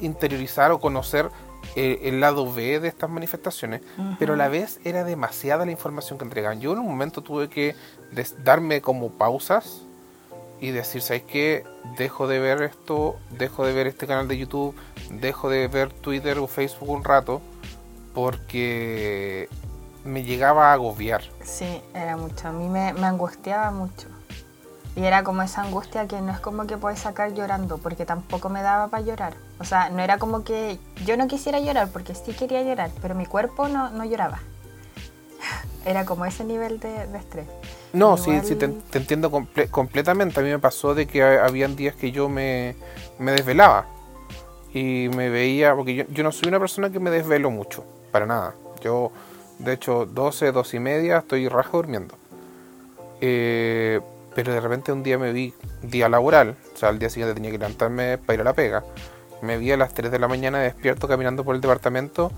interiorizar 0.00 0.70
o 0.72 0.80
conocer 0.80 1.30
eh, 1.76 2.00
el 2.04 2.20
lado 2.20 2.52
B 2.52 2.80
de 2.80 2.88
estas 2.88 3.10
manifestaciones, 3.10 3.82
pero 4.18 4.34
a 4.34 4.36
la 4.36 4.48
vez 4.48 4.80
era 4.84 5.04
demasiada 5.04 5.64
la 5.64 5.70
información 5.70 6.18
que 6.18 6.24
entregaban. 6.24 6.60
Yo 6.60 6.72
en 6.72 6.78
un 6.78 6.86
momento 6.86 7.22
tuve 7.22 7.48
que 7.48 7.74
darme 8.42 8.80
como 8.80 9.10
pausas 9.10 9.82
y 10.60 10.70
decir, 10.70 11.02
¿sabes 11.02 11.22
qué? 11.22 11.64
Dejo 11.96 12.26
de 12.26 12.38
ver 12.38 12.62
esto, 12.62 13.16
dejo 13.30 13.64
de 13.64 13.72
ver 13.72 13.86
este 13.86 14.06
canal 14.06 14.28
de 14.28 14.38
YouTube, 14.38 14.74
dejo 15.10 15.50
de 15.50 15.68
ver 15.68 15.92
Twitter 15.92 16.38
o 16.38 16.46
Facebook 16.46 16.90
un 16.90 17.04
rato, 17.04 17.40
porque 18.14 19.48
me 20.04 20.24
llegaba 20.24 20.70
a 20.70 20.72
agobiar. 20.72 21.22
Sí, 21.42 21.80
era 21.94 22.16
mucho. 22.16 22.48
A 22.48 22.52
mí 22.52 22.68
me 22.68 22.88
angustiaba 23.06 23.70
mucho. 23.70 24.08
Y 24.98 25.04
era 25.04 25.22
como 25.22 25.42
esa 25.42 25.62
angustia 25.62 26.08
que 26.08 26.20
no 26.20 26.32
es 26.32 26.40
como 26.40 26.66
que 26.66 26.76
puedes 26.76 26.98
sacar 26.98 27.32
llorando, 27.32 27.78
porque 27.78 28.04
tampoco 28.04 28.48
me 28.48 28.62
daba 28.62 28.88
para 28.88 29.04
llorar. 29.04 29.34
O 29.60 29.64
sea, 29.64 29.90
no 29.90 30.02
era 30.02 30.18
como 30.18 30.42
que 30.42 30.80
yo 31.06 31.16
no 31.16 31.28
quisiera 31.28 31.60
llorar, 31.60 31.88
porque 31.92 32.16
sí 32.16 32.32
quería 32.32 32.64
llorar, 32.64 32.90
pero 33.00 33.14
mi 33.14 33.24
cuerpo 33.24 33.68
no, 33.68 33.90
no 33.90 34.04
lloraba. 34.04 34.40
Era 35.86 36.04
como 36.04 36.24
ese 36.24 36.42
nivel 36.42 36.80
de, 36.80 37.04
estrés. 37.16 37.46
No, 37.92 38.16
sí, 38.16 38.40
sí, 38.42 38.56
te, 38.56 38.64
entiendo 38.92 39.30
completamente. 39.70 40.40
A 40.40 40.42
mí 40.42 40.50
me 40.50 40.58
pasó 40.58 40.96
de 40.96 41.06
que 41.06 41.22
habían 41.22 41.76
días 41.76 41.94
que 41.94 42.10
yo 42.10 42.28
me, 42.28 42.74
me 43.20 43.30
desvelaba 43.30 43.86
y 44.74 45.08
me 45.14 45.30
veía, 45.30 45.76
porque 45.76 45.94
yo, 45.94 46.04
yo, 46.08 46.24
no 46.24 46.32
soy 46.32 46.48
una 46.48 46.58
persona 46.58 46.90
que 46.90 46.98
me 46.98 47.10
desvelo 47.10 47.52
mucho, 47.52 47.84
para 48.10 48.26
nada. 48.26 48.56
Yo, 48.82 49.12
de 49.60 49.74
hecho, 49.74 50.06
12, 50.06 50.50
12 50.50 50.76
y 50.76 50.80
media 50.80 51.18
estoy 51.18 51.48
rajo 51.48 51.76
durmiendo. 51.76 52.16
Eh, 53.20 54.00
pero 54.38 54.52
de 54.52 54.60
repente 54.60 54.92
un 54.92 55.02
día 55.02 55.18
me 55.18 55.32
vi, 55.32 55.52
día 55.82 56.08
laboral, 56.08 56.56
o 56.72 56.76
sea, 56.76 56.90
al 56.90 57.00
día 57.00 57.10
siguiente 57.10 57.34
tenía 57.34 57.50
que 57.50 57.58
levantarme 57.58 58.18
para 58.18 58.34
ir 58.34 58.40
a 58.42 58.44
la 58.44 58.52
pega. 58.52 58.84
Me 59.42 59.58
vi 59.58 59.72
a 59.72 59.76
las 59.76 59.92
3 59.94 60.12
de 60.12 60.18
la 60.20 60.28
mañana 60.28 60.60
despierto 60.60 61.08
caminando 61.08 61.42
por 61.42 61.56
el 61.56 61.60
departamento 61.60 62.30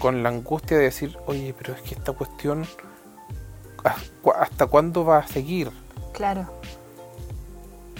con 0.00 0.24
la 0.24 0.30
angustia 0.30 0.76
de 0.76 0.82
decir, 0.82 1.16
oye, 1.26 1.54
pero 1.56 1.74
es 1.74 1.82
que 1.82 1.94
esta 1.94 2.10
cuestión, 2.10 2.66
¿hasta 4.36 4.66
cuándo 4.66 5.04
va 5.04 5.18
a 5.18 5.28
seguir? 5.28 5.70
Claro. 6.12 6.50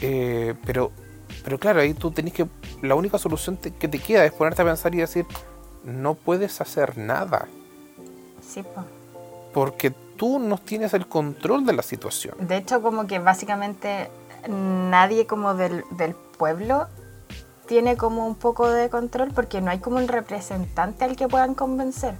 Eh, 0.00 0.56
pero, 0.66 0.90
pero 1.44 1.60
claro, 1.60 1.80
ahí 1.80 1.94
tú 1.94 2.10
tenés 2.10 2.32
que, 2.32 2.48
la 2.82 2.96
única 2.96 3.18
solución 3.18 3.56
que 3.56 3.86
te 3.86 4.00
queda 4.00 4.24
es 4.24 4.32
ponerte 4.32 4.62
a 4.62 4.64
pensar 4.64 4.92
y 4.96 4.98
decir, 4.98 5.26
no 5.84 6.14
puedes 6.14 6.60
hacer 6.60 6.98
nada. 6.98 7.46
Sí, 8.40 8.64
pues. 8.64 8.84
porque 9.54 9.94
tú 10.18 10.38
no 10.38 10.58
tienes 10.58 10.92
el 10.92 11.06
control 11.06 11.64
de 11.64 11.72
la 11.72 11.82
situación. 11.82 12.34
De 12.40 12.58
hecho, 12.58 12.82
como 12.82 13.06
que 13.06 13.18
básicamente 13.20 14.10
nadie 14.46 15.26
como 15.26 15.54
del, 15.54 15.84
del 15.92 16.14
pueblo 16.14 16.88
tiene 17.66 17.96
como 17.96 18.26
un 18.26 18.34
poco 18.34 18.68
de 18.68 18.90
control 18.90 19.30
porque 19.34 19.60
no 19.62 19.70
hay 19.70 19.78
como 19.78 19.96
un 19.96 20.08
representante 20.08 21.04
al 21.04 21.16
que 21.16 21.28
puedan 21.28 21.54
convencer. 21.54 22.14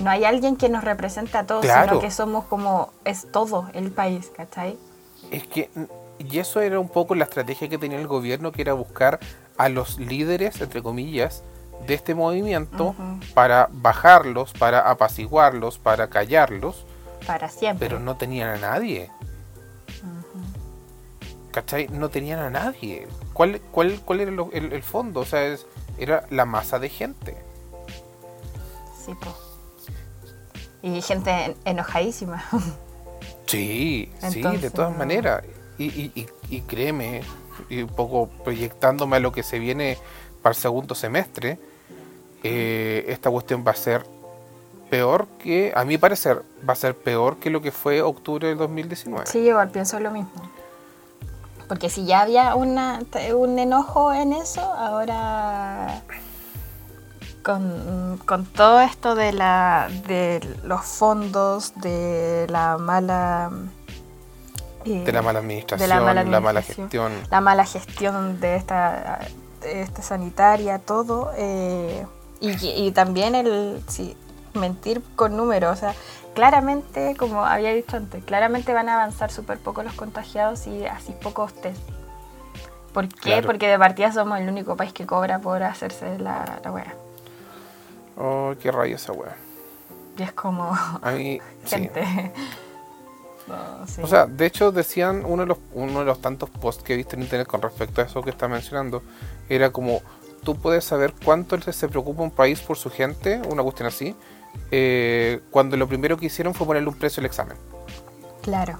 No 0.00 0.10
hay 0.10 0.24
alguien 0.24 0.56
que 0.56 0.68
nos 0.68 0.82
represente 0.84 1.36
a 1.38 1.46
todos, 1.46 1.62
Claro. 1.64 1.88
sino 1.90 2.00
que 2.00 2.10
somos 2.10 2.44
como, 2.46 2.92
es 3.04 3.30
todo 3.30 3.68
el 3.74 3.90
país, 3.92 4.30
¿cachai? 4.36 4.76
Es 5.30 5.46
que, 5.46 5.70
y 6.18 6.38
eso 6.38 6.60
era 6.60 6.80
un 6.80 6.88
poco 6.88 7.14
la 7.14 7.24
estrategia 7.24 7.68
que 7.68 7.78
tenía 7.78 7.98
el 7.98 8.06
gobierno, 8.06 8.52
que 8.52 8.62
era 8.62 8.72
buscar 8.72 9.20
a 9.56 9.68
los 9.68 9.98
líderes, 9.98 10.60
entre 10.60 10.82
comillas, 10.82 11.42
de 11.86 11.94
este 11.94 12.14
movimiento 12.14 12.94
para 13.34 13.68
bajarlos, 13.72 14.52
para 14.52 14.90
apaciguarlos, 14.90 15.78
para 15.78 16.08
callarlos, 16.08 16.86
Para 17.26 17.48
siempre. 17.48 17.88
pero 17.88 18.00
no 18.00 18.16
tenían 18.16 18.50
a 18.50 18.56
nadie. 18.58 19.10
¿Cachai? 21.50 21.88
No 21.88 22.08
tenían 22.08 22.40
a 22.40 22.50
nadie. 22.50 23.06
¿Cuál, 23.32 23.60
cuál, 23.70 24.00
cuál 24.04 24.20
era 24.20 24.30
lo- 24.30 24.50
el, 24.52 24.72
el 24.72 24.82
fondo? 24.82 25.20
O 25.20 25.24
sea, 25.24 25.44
es- 25.44 25.66
era 25.98 26.26
la 26.30 26.44
masa 26.46 26.78
de 26.78 26.88
gente. 26.88 27.36
Sí, 29.04 29.12
po. 29.14 29.36
Y 30.82 31.00
gente 31.02 31.30
en- 31.30 31.56
enojadísima. 31.64 32.44
Sí, 33.46 34.10
sí, 34.30 34.40
de 34.42 34.70
todas 34.70 34.90
no. 34.92 34.98
maneras. 34.98 35.44
Y, 35.78 35.84
y- 35.84 36.12
y- 36.14 36.26
y 36.56 36.60
créeme, 36.62 37.20
y 37.68 37.82
un 37.82 37.90
poco 37.90 38.28
proyectándome 38.42 39.16
a 39.16 39.20
lo 39.20 39.32
que 39.32 39.42
se 39.42 39.58
viene 39.58 39.98
para 40.44 40.52
el 40.52 40.60
segundo 40.60 40.94
semestre, 40.94 41.58
eh, 42.42 43.06
esta 43.08 43.30
cuestión 43.30 43.64
va 43.66 43.70
a 43.70 43.76
ser 43.76 44.04
peor 44.90 45.26
que, 45.42 45.72
a 45.74 45.86
mi 45.86 45.96
parecer, 45.96 46.42
va 46.68 46.74
a 46.74 46.76
ser 46.76 46.94
peor 46.94 47.38
que 47.38 47.48
lo 47.48 47.62
que 47.62 47.72
fue 47.72 48.02
octubre 48.02 48.46
del 48.48 48.58
2019. 48.58 49.26
Sí, 49.26 49.38
igual 49.38 49.70
pienso 49.70 49.98
lo 50.00 50.10
mismo. 50.10 50.30
Porque 51.66 51.88
si 51.88 52.04
ya 52.04 52.20
había 52.20 52.54
una, 52.56 53.00
un 53.34 53.58
enojo 53.58 54.12
en 54.12 54.34
eso, 54.34 54.60
ahora 54.60 56.02
con, 57.42 58.20
con 58.26 58.44
todo 58.44 58.82
esto 58.82 59.14
de, 59.14 59.32
la, 59.32 59.88
de 60.06 60.46
los 60.62 60.84
fondos, 60.84 61.72
de 61.76 62.46
la 62.50 62.76
mala... 62.76 63.50
eh, 64.84 65.04
De 65.06 65.12
la 65.12 65.22
mala 65.22 65.38
administración, 65.38 65.88
de 65.88 65.94
la 65.94 66.00
mala 66.02 66.22
la 66.22 66.40
mala 66.40 66.60
administración. 66.60 67.12
gestión. 67.12 67.30
la 67.30 67.40
mala 67.40 67.64
gestión 67.64 68.40
de 68.40 68.56
esta, 68.56 69.20
de 69.64 69.82
esta 69.82 70.02
sanitaria, 70.02 70.78
todo. 70.78 71.32
eh, 71.36 72.06
y, 72.40 72.50
y 72.66 72.92
también 72.92 73.34
el 73.34 73.82
sí, 73.88 74.16
mentir 74.54 75.02
con 75.16 75.36
números. 75.36 75.72
O 75.72 75.80
sea, 75.80 75.94
claramente, 76.34 77.16
como 77.18 77.44
había 77.44 77.72
dicho 77.72 77.96
antes, 77.96 78.22
claramente 78.24 78.72
van 78.74 78.88
a 78.88 78.94
avanzar 78.94 79.30
súper 79.30 79.58
poco 79.58 79.82
los 79.82 79.94
contagiados 79.94 80.66
y 80.66 80.84
así 80.86 81.12
pocos 81.22 81.52
test. 81.54 81.80
¿Por 82.92 83.08
qué? 83.08 83.14
Claro. 83.20 83.46
Porque 83.46 83.68
de 83.68 83.78
partida 83.78 84.12
somos 84.12 84.38
el 84.38 84.48
único 84.48 84.76
país 84.76 84.92
que 84.92 85.06
cobra 85.06 85.38
por 85.40 85.62
hacerse 85.62 86.18
la, 86.18 86.60
la 86.62 86.70
wea. 86.70 86.94
Oh, 88.16 88.54
qué 88.60 88.70
rayo 88.70 88.94
esa 88.94 89.12
wea. 89.12 89.36
Y 90.16 90.22
es 90.22 90.32
como, 90.32 90.72
A 91.02 91.10
mí, 91.10 91.40
sí. 91.64 91.90
No, 93.46 93.86
sí. 93.86 94.00
O 94.02 94.06
sea, 94.06 94.26
de 94.26 94.46
hecho 94.46 94.72
decían 94.72 95.24
uno 95.26 95.42
de 95.42 95.48
los 95.48 95.58
uno 95.74 96.00
de 96.00 96.06
los 96.06 96.20
tantos 96.20 96.48
posts 96.48 96.82
que 96.82 96.94
he 96.94 96.96
visto 96.96 97.14
en 97.16 97.22
internet 97.22 97.46
con 97.46 97.60
respecto 97.60 98.00
a 98.00 98.04
eso 98.04 98.22
que 98.22 98.30
está 98.30 98.48
mencionando 98.48 99.02
era 99.48 99.70
como 99.70 100.00
tú 100.44 100.56
puedes 100.56 100.84
saber 100.84 101.14
cuánto 101.24 101.60
se 101.60 101.72
se 101.72 101.88
preocupa 101.88 102.22
un 102.22 102.30
país 102.30 102.60
por 102.60 102.76
su 102.76 102.90
gente, 102.90 103.42
una 103.50 103.62
cuestión 103.62 103.88
así, 103.88 104.14
eh, 104.70 105.40
cuando 105.50 105.76
lo 105.76 105.86
primero 105.88 106.16
que 106.16 106.26
hicieron 106.26 106.54
fue 106.54 106.66
ponerle 106.66 106.88
un 106.88 106.94
precio 106.94 107.20
al 107.20 107.26
examen, 107.26 107.56
claro. 108.42 108.78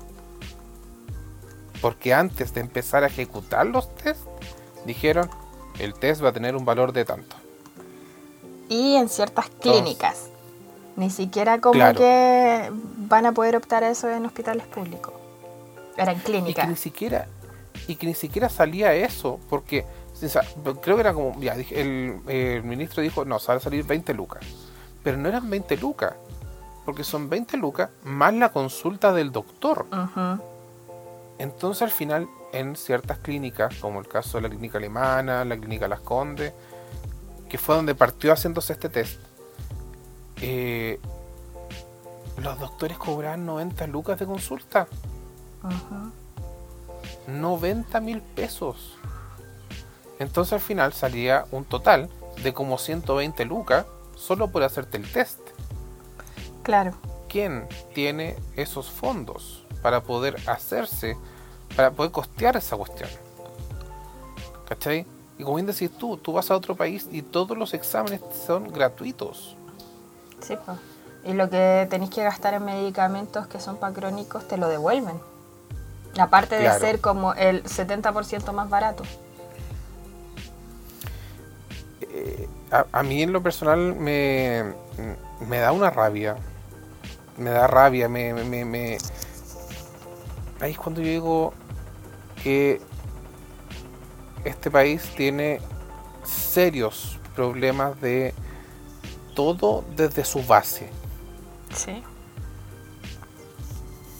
porque 1.81 2.15
antes 2.15 2.55
de 2.55 2.61
empezar 2.61 3.05
a 3.05 3.09
ejecutar 3.09 3.67
los 3.67 3.95
test 3.97 4.21
dijeron 4.87 5.29
el 5.79 5.95
test 5.95 6.23
va 6.23 6.29
a 6.29 6.33
tener 6.33 6.55
un 6.57 6.65
valor 6.65 6.93
de 6.93 7.05
tanto. 7.05 7.37
Y 8.69 8.95
en 8.97 9.09
ciertas 9.09 9.51
clínicas. 9.61 10.31
Ni 10.97 11.11
siquiera 11.11 11.61
como 11.61 11.75
Claro. 11.75 11.99
que 11.99 12.71
van 12.99 13.27
a 13.27 13.33
poder 13.33 13.57
optar 13.57 13.83
a 13.85 13.91
eso 13.91 14.09
en 14.09 14.25
hospitales 14.27 14.67
públicos. 14.67 15.13
Era 15.97 16.13
en 16.13 16.19
Y 16.19 16.21
que 16.21 16.27
clínicas. 16.33 16.69
ni 16.69 16.77
siquiera 16.77 17.27
y 17.89 17.97
que 17.97 18.07
ni 18.07 18.15
siquiera 18.15 18.49
salía 18.49 18.95
eso, 18.95 19.39
porque 19.51 19.85
o 20.15 20.17
sea, 20.29 20.43
creo 20.81 20.97
que 20.97 21.01
era 21.01 21.13
como, 21.13 21.39
ya, 21.41 21.55
el, 21.55 22.21
el 22.29 22.63
ministro 22.63 23.03
dijo, 23.03 23.25
no, 23.25 23.39
va 23.47 23.55
a 23.55 23.61
salir 23.61 23.85
20 23.85 24.15
lucas. 24.15 24.43
Pero 25.03 25.17
no 25.19 25.29
eran 25.29 25.51
20 25.51 25.77
lucas, 25.77 26.15
porque 26.85 27.05
son 27.05 27.29
20 27.29 27.57
lucas 27.59 27.91
más 28.05 28.33
la 28.33 28.51
consulta 28.51 29.13
del 29.13 29.33
doctor. 29.33 29.87
Entonces 31.39 31.83
al 31.83 31.91
final, 31.91 32.29
en 32.53 32.77
ciertas 32.77 33.19
clínicas, 33.19 33.75
como 33.81 34.01
el 34.01 34.07
caso 34.09 34.39
de 34.39 34.43
la 34.43 34.49
clínica 34.49 34.79
alemana, 34.79 35.45
la 35.45 35.57
clínica 35.57 35.89
Las 35.89 36.01
Condes, 36.01 36.53
que 37.49 37.59
fue 37.59 37.75
donde 37.75 37.95
partió 37.95 38.33
haciéndose 38.33 38.73
este 38.73 38.89
test, 38.89 39.21
eh, 40.47 41.01
los 42.37 42.61
doctores 42.61 42.99
cobraban 42.99 43.47
90 43.47 43.87
lucas 43.87 44.19
de 44.19 44.27
consulta. 44.27 44.87
Ujú. 45.63 46.13
90 47.33 48.01
mil 48.01 48.21
pesos. 48.21 48.97
Entonces 50.19 50.53
al 50.53 50.61
final 50.61 50.93
salía 50.93 51.47
un 51.51 51.65
total 51.65 52.11
de 52.43 52.53
como 52.53 52.77
120 52.77 53.47
lucas 53.47 53.87
solo 54.17 54.49
por 54.49 54.63
hacerte 54.63 54.99
el 54.99 55.11
test. 55.11 55.41
Claro. 56.63 56.93
¿Quién 57.29 57.67
tiene 57.95 58.37
esos 58.55 58.91
fondos 58.91 59.65
para 59.83 60.03
poder 60.03 60.37
hacerse, 60.47 61.17
para 61.75 61.91
poder 61.91 62.13
costear 62.13 62.57
esa 62.57 62.77
cuestión? 62.77 63.09
¿Cachai? 64.69 65.07
Y 65.39 65.43
como 65.43 65.57
bien 65.57 65.67
decís 65.67 65.91
tú, 65.97 66.19
tú 66.19 66.35
vas 66.35 66.51
a 66.51 66.57
otro 66.57 66.77
país 66.77 67.09
y 67.11 67.23
todos 67.23 67.57
los 67.57 67.73
exámenes 67.73 68.21
son 68.47 68.71
gratuitos. 68.71 69.57
Sí, 70.47 70.57
pues. 70.65 70.79
Y 71.25 71.33
lo 71.33 71.49
que 71.49 71.87
tenéis 71.89 72.11
que 72.11 72.23
gastar 72.23 72.55
en 72.55 72.65
medicamentos 72.65 73.47
que 73.47 73.59
son 73.61 73.77
para 73.77 73.95
crónicos 73.95 74.47
te 74.47 74.57
lo 74.59 74.69
devuelven. 74.69 75.19
Aparte 76.19 76.57
de 76.57 76.71
ser 76.79 77.01
como 77.01 77.35
el 77.35 77.65
70% 77.65 78.53
más 78.53 78.69
barato. 78.69 79.05
Eh, 82.03 82.49
a, 82.71 82.87
a 82.93 83.03
mí 83.03 83.23
en 83.23 83.33
lo 83.33 83.43
personal 83.43 83.95
me, 83.97 84.75
me 85.49 85.59
da 85.59 85.73
una 85.73 85.91
rabia. 85.91 86.37
Me 87.39 87.51
da 87.51 87.67
rabia, 87.67 88.09
me, 88.09 88.33
me, 88.33 88.45
me- 88.45 88.65
me- 88.65 88.99
Ahí 90.61 90.73
es 90.73 90.79
cuando 90.79 91.01
yo 91.01 91.09
digo 91.09 91.55
que 92.43 92.81
este 94.45 94.71
país 94.71 95.03
tiene 95.17 95.61
serios 96.23 97.19
problemas 97.35 98.01
de 98.01 98.35
todo 99.35 99.85
desde 99.97 100.25
su 100.25 100.43
base. 100.43 100.89
Sí. 101.75 102.03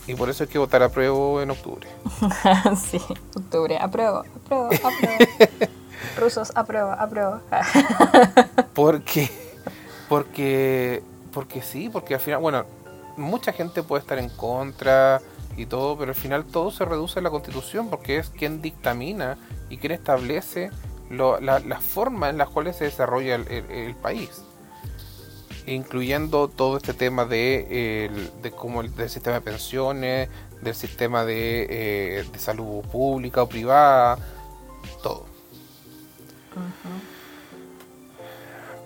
Y 0.07 0.15
por 0.15 0.29
eso 0.29 0.45
hay 0.45 0.51
que 0.51 0.59
votar 0.59 0.83
a 0.83 0.91
prueba 0.91 1.43
en 1.43 1.51
octubre. 1.51 1.89
sí. 2.77 3.01
Octubre. 3.35 3.79
Apruebo, 3.81 4.19
apruebo, 4.19 4.67
apruebo. 4.75 5.73
Rusos, 6.19 6.53
apruebo, 6.55 6.91
apruebo. 6.93 7.41
Porque, 8.75 9.31
porque, 10.09 11.03
porque 11.33 11.63
sí, 11.63 11.89
porque 11.89 12.15
al 12.15 12.21
final, 12.21 12.41
bueno, 12.41 12.65
mucha 13.17 13.53
gente 13.53 13.83
puede 13.85 14.01
estar 14.03 14.19
en 14.19 14.29
contra 14.29 15.23
y 15.57 15.67
todo, 15.67 15.97
pero 15.97 16.11
al 16.11 16.17
final 16.17 16.45
todo 16.45 16.71
se 16.73 16.85
reduce 16.85 17.21
a 17.21 17.23
la 17.23 17.31
constitución 17.31 17.89
porque 17.89 18.17
es 18.19 18.31
quien 18.31 18.61
dictamina 18.61 19.39
y 19.71 19.79
quien 19.79 19.93
establece 19.93 20.71
lo- 21.09 21.39
la, 21.41 21.61
la 21.61 21.81
forma 21.81 22.29
en 22.31 22.37
las 22.39 22.49
cuales 22.49 22.77
se 22.77 22.85
desarrolla 22.85 23.37
el, 23.37 23.47
el- 23.49 23.71
el 23.71 23.95
país. 23.95 24.43
Incluyendo 25.67 26.49
todo 26.49 26.77
este 26.77 26.93
tema 26.95 27.25
de, 27.25 28.05
el- 28.07 28.43
de 28.43 28.51
cómo 28.51 28.81
el, 28.83 28.95
del 28.95 29.09
sistema 29.09 29.37
de 29.37 29.41
pensiones, 29.43 30.29
del 30.61 30.75
sistema 30.75 31.25
de, 31.25 31.67
eh, 32.21 32.25
de 32.31 32.39
salud 32.39 32.83
pública 32.87 33.43
o 33.43 33.49
privada, 33.49 34.19
todo. 35.03 35.25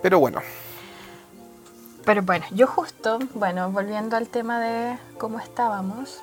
Pero 0.03 0.19
bueno, 0.21 0.41
Pero 2.05 2.23
bueno, 2.23 2.47
yo 2.53 2.67
justo, 2.67 3.19
bueno, 3.35 3.71
volviendo 3.71 4.17
al 4.17 4.29
tema 4.29 4.61
de 4.61 4.97
cómo 5.19 5.41
estábamos, 5.41 6.21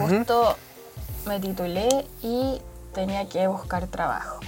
justo 0.00 0.56
me 1.26 1.40
titulé 1.40 2.04
y 2.22 2.60
tenía 2.92 3.26
que 3.28 3.46
buscar 3.46 3.86
trabajo. 3.86 4.40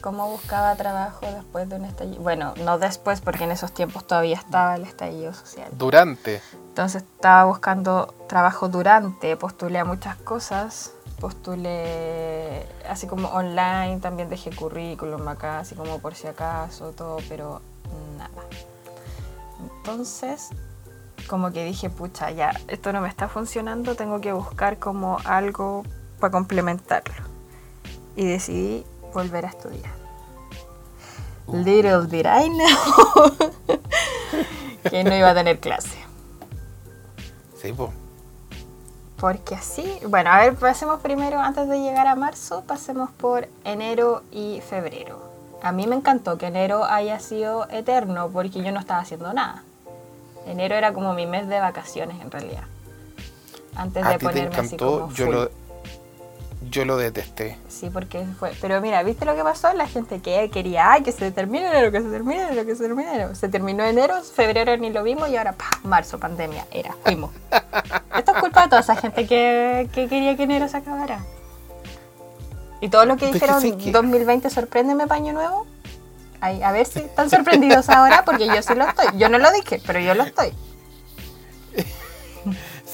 ¿Cómo 0.00 0.28
buscaba 0.30 0.76
trabajo 0.76 1.26
después 1.26 1.68
de 1.68 1.76
un 1.76 1.84
estallido? 1.84 2.22
Bueno, 2.22 2.54
no 2.62 2.78
después, 2.78 3.20
porque 3.20 3.44
en 3.44 3.50
esos 3.50 3.72
tiempos 3.72 4.06
todavía 4.06 4.36
estaba 4.36 4.76
el 4.76 4.82
estallido 4.82 5.32
social. 5.32 5.68
durante 5.72 6.40
Entonces 6.68 7.02
estaba 7.02 7.44
buscando 7.44 8.14
trabajo 8.28 8.68
durante, 8.68 9.36
postulé 9.36 9.78
a 9.78 9.84
muchas 9.84 10.16
cosas, 10.16 10.92
postulé 11.20 12.66
así 12.88 13.06
como 13.06 13.28
online, 13.28 13.98
también 14.00 14.28
dejé 14.28 14.50
currículum 14.54 15.26
acá, 15.28 15.60
así 15.60 15.74
como 15.74 15.98
por 15.98 16.14
si 16.14 16.26
acaso, 16.26 16.92
todo, 16.92 17.18
pero 17.28 17.62
nada. 18.18 18.30
Entonces, 19.60 20.50
como 21.26 21.50
que 21.50 21.64
dije, 21.64 21.90
pucha, 21.90 22.30
ya, 22.30 22.52
esto 22.68 22.92
no 22.92 23.00
me 23.00 23.08
está 23.08 23.28
funcionando, 23.28 23.94
tengo 23.94 24.20
que 24.20 24.32
buscar 24.32 24.78
como 24.78 25.18
algo 25.24 25.82
para 26.20 26.30
complementarlo. 26.30 27.14
Y 28.14 28.26
decidí 28.26 28.84
volver 29.16 29.46
a 29.46 29.48
estudiar. 29.48 29.90
Little 31.48 32.06
did 32.06 32.26
I 32.26 32.48
know 32.48 33.32
que 34.90 35.04
no 35.04 35.16
iba 35.16 35.30
a 35.30 35.34
tener 35.34 35.58
clase. 35.58 35.96
Sí, 37.60 37.72
pues. 37.72 37.90
Porque 39.18 39.54
así, 39.54 39.98
bueno, 40.06 40.30
a 40.30 40.40
ver, 40.40 40.56
pasemos 40.56 41.00
primero, 41.00 41.40
antes 41.40 41.66
de 41.68 41.80
llegar 41.80 42.06
a 42.06 42.14
marzo, 42.14 42.64
pasemos 42.66 43.10
por 43.10 43.48
enero 43.64 44.22
y 44.30 44.60
febrero. 44.68 45.22
A 45.62 45.72
mí 45.72 45.86
me 45.86 45.96
encantó 45.96 46.36
que 46.36 46.46
enero 46.48 46.84
haya 46.84 47.18
sido 47.18 47.66
eterno 47.70 48.28
porque 48.28 48.62
yo 48.62 48.70
no 48.72 48.80
estaba 48.80 49.00
haciendo 49.00 49.32
nada. 49.32 49.62
Enero 50.46 50.74
era 50.74 50.92
como 50.92 51.14
mi 51.14 51.26
mes 51.26 51.48
de 51.48 51.58
vacaciones 51.60 52.20
en 52.20 52.30
realidad. 52.30 52.64
Antes 53.74 54.04
A 54.04 54.10
de 54.10 54.18
ti 54.18 54.26
te 54.26 54.32
ponerme 54.32 54.56
así 54.56 54.74
encantó, 54.74 55.00
como 55.00 55.12
yo 55.12 55.24
full. 55.26 55.34
lo, 55.34 55.50
yo 56.70 56.84
lo 56.84 56.96
detesté. 56.96 57.58
Sí, 57.68 57.90
porque 57.90 58.24
fue. 58.38 58.52
Pero 58.60 58.80
mira, 58.80 59.02
¿viste 59.02 59.24
lo 59.24 59.34
que 59.34 59.42
pasó? 59.42 59.72
La 59.74 59.86
gente 59.86 60.20
que 60.20 60.50
quería, 60.50 60.92
ay, 60.92 61.02
que 61.02 61.12
se 61.12 61.30
termine 61.30 61.66
enero, 61.68 61.90
que 61.92 62.00
se 62.00 62.08
termine 62.08 62.42
enero, 62.48 62.64
que 62.66 62.74
se 62.76 62.82
termine 62.82 63.10
enero. 63.14 63.34
Se 63.34 63.48
terminó 63.48 63.84
enero, 63.84 64.22
febrero 64.22 64.76
ni 64.76 64.90
lo 64.90 65.02
vimos 65.02 65.28
y 65.28 65.36
ahora, 65.36 65.52
¡pah! 65.52 65.70
marzo, 65.84 66.18
pandemia, 66.18 66.66
era, 66.70 66.94
fuimos. 67.04 67.30
Esto 68.18 68.32
es 68.34 68.40
culpa 68.40 68.62
de 68.62 68.68
toda 68.68 68.80
esa 68.80 68.96
gente 68.96 69.26
que, 69.26 69.88
que 69.92 70.08
quería 70.08 70.36
que 70.36 70.42
enero 70.44 70.68
se 70.68 70.76
acabara. 70.78 71.20
Y 72.80 72.88
todo 72.88 73.06
lo 73.06 73.16
que 73.16 73.32
dijeron, 73.32 73.60
sí 73.60 73.72
que- 73.72 73.90
2020, 73.90 74.50
sorpréndeme, 74.50 75.06
paño 75.06 75.32
nuevo. 75.32 75.66
Ay, 76.40 76.62
a 76.62 76.70
ver 76.72 76.86
si 76.86 76.98
están 77.00 77.30
sorprendidos 77.30 77.88
ahora, 77.88 78.22
porque 78.24 78.46
yo 78.46 78.60
sí 78.62 78.74
lo 78.74 78.86
estoy. 78.86 79.06
Yo 79.18 79.28
no 79.30 79.38
lo 79.38 79.50
dije, 79.52 79.80
pero 79.86 79.98
yo 80.00 80.14
lo 80.14 80.24
estoy. 80.24 80.52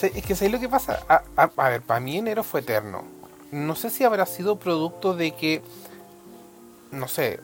Es 0.02 0.24
que 0.24 0.34
¿sabes 0.34 0.50
lo 0.52 0.58
que 0.58 0.68
pasa? 0.68 0.98
A, 1.08 1.22
a- 1.36 1.50
a 1.56 1.68
ver, 1.68 1.80
para 1.82 2.00
mí 2.00 2.16
enero 2.18 2.42
fue 2.42 2.58
eterno. 2.60 3.04
No 3.52 3.74
sé 3.74 3.90
si 3.90 4.02
habrá 4.02 4.24
sido 4.24 4.58
producto 4.58 5.14
de 5.14 5.32
que, 5.32 5.62
no 6.90 7.06
sé, 7.06 7.38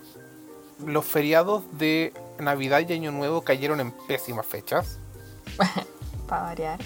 los 0.85 1.05
feriados 1.05 1.65
de 1.73 2.15
Navidad 2.39 2.83
y 2.89 2.95
Año 2.95 3.13
Nuevo 3.13 3.43
cayeron 3.43 3.79
en 3.81 3.93
pésimas 3.93 4.47
fechas. 4.47 4.99
Para 6.27 6.43
variar. 6.43 6.79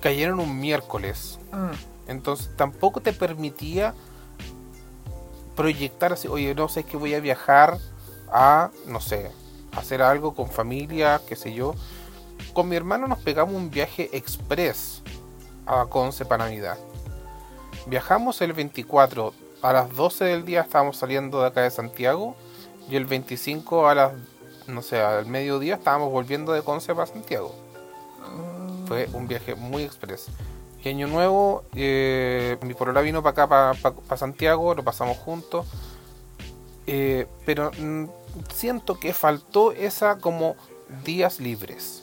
Cayeron 0.00 0.40
un 0.40 0.58
miércoles. 0.58 1.38
Mm. 1.52 2.10
Entonces 2.10 2.50
tampoco 2.56 3.00
te 3.00 3.12
permitía 3.12 3.94
proyectar 5.54 6.12
así, 6.12 6.26
oye, 6.26 6.56
no 6.56 6.68
sé, 6.68 6.80
es 6.80 6.86
que 6.86 6.96
voy 6.96 7.14
a 7.14 7.20
viajar 7.20 7.78
a, 8.32 8.70
no 8.86 9.00
sé, 9.00 9.30
hacer 9.76 10.02
algo 10.02 10.34
con 10.34 10.50
familia, 10.50 11.20
qué 11.28 11.36
sé 11.36 11.54
yo. 11.54 11.76
Con 12.52 12.68
mi 12.68 12.74
hermano 12.74 13.06
nos 13.06 13.20
pegamos 13.20 13.54
un 13.54 13.70
viaje 13.70 14.10
express 14.12 15.02
a 15.66 15.86
Conce 15.86 16.24
para 16.24 16.46
Navidad. 16.46 16.78
Viajamos 17.86 18.40
el 18.40 18.54
24, 18.54 19.34
a 19.60 19.72
las 19.72 19.94
12 19.94 20.24
del 20.24 20.44
día 20.44 20.62
estábamos 20.62 20.96
saliendo 20.96 21.40
de 21.40 21.48
acá 21.48 21.62
de 21.62 21.70
Santiago 21.70 22.34
y 22.88 22.96
el 22.96 23.04
25 23.04 23.88
a 23.88 23.94
las, 23.94 24.12
no 24.66 24.80
sé, 24.80 25.00
al 25.00 25.26
mediodía 25.26 25.74
estábamos 25.74 26.10
volviendo 26.10 26.52
de 26.52 26.62
Conce 26.62 26.94
para 26.94 27.06
Santiago. 27.06 27.54
Fue 28.86 29.08
un 29.12 29.28
viaje 29.28 29.54
muy 29.54 29.82
express. 29.82 30.28
Y 30.82 30.88
año 30.88 31.06
nuevo, 31.06 31.64
eh, 31.74 32.58
mi 32.62 32.74
polola 32.74 33.00
vino 33.00 33.22
para 33.22 33.44
acá, 33.44 33.74
para 33.82 34.16
Santiago, 34.16 34.74
lo 34.74 34.82
pasamos 34.82 35.18
juntos. 35.18 35.66
Eh, 36.86 37.26
pero 37.46 37.70
mm, 37.78 38.04
siento 38.52 38.98
que 38.98 39.14
faltó 39.14 39.72
esa 39.72 40.18
como 40.18 40.56
días 41.04 41.40
libres. 41.40 42.02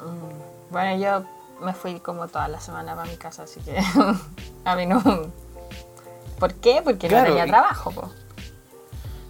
Mm, 0.00 0.72
Bueno, 0.72 1.02
yo 1.02 1.39
me 1.60 1.72
fui 1.74 2.00
como 2.00 2.28
toda 2.28 2.48
la 2.48 2.60
semana 2.60 2.94
para 2.96 3.08
mi 3.10 3.16
casa, 3.16 3.42
así 3.44 3.60
que 3.60 3.78
a 4.64 4.76
mí 4.76 4.86
no. 4.86 5.02
¿Por 6.38 6.54
qué? 6.54 6.80
Porque 6.82 7.08
Claro, 7.08 7.28
no 7.28 7.34
tenía 7.34 7.46
y- 7.46 7.50
trabajo, 7.50 7.90
po. 7.90 8.10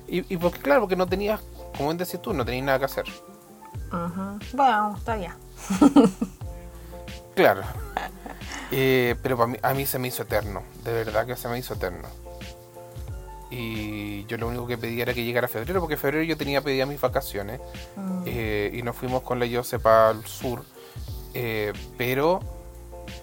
Y, 0.09 0.33
y 0.35 0.37
porque 0.39 0.59
claro, 0.61 0.81
porque 0.81 0.97
no 0.97 1.07
tenías, 1.07 1.41
como 1.77 1.93
decís 1.95 2.21
tú, 2.21 2.33
no 2.33 2.45
tenías 2.45 2.65
nada 2.65 2.79
que 2.81 2.85
hacer. 2.87 3.05
Bueno, 4.53 4.97
todavía. 5.05 5.37
Claro. 7.35 7.63
Eh, 8.71 9.17
pero 9.23 9.37
para 9.37 9.47
mí, 9.49 9.57
a 9.63 9.75
mí 9.75 9.87
se 9.87 9.99
me 9.99 10.09
hizo 10.09 10.23
eterno, 10.23 10.63
de 10.85 10.93
verdad 10.93 11.27
que 11.27 11.37
se 11.37 11.49
me 11.49 11.59
hizo 11.59 11.75
eterno. 11.75 12.09
Y 13.51 14.25
yo 14.27 14.37
lo 14.39 14.47
único 14.47 14.67
que 14.67 14.79
pedía 14.79 15.03
era 15.03 15.15
que 15.15 15.25
llegara 15.25 15.49
febrero, 15.49 15.81
porque 15.81 15.97
febrero 15.97 16.23
yo 16.23 16.37
tenía 16.37 16.61
pedidas 16.61 16.89
mis 16.89 17.01
vacaciones. 17.01 17.61
Mm. 17.97 18.23
eh, 18.27 18.71
y 18.75 18.83
nos 18.83 18.95
fuimos 18.97 19.23
con 19.23 19.39
la 19.41 19.47
Yose 19.47 19.79
para 19.81 20.11
el 20.11 20.25
sur. 20.25 20.65
Eh, 21.35 21.73
pero 21.97 22.41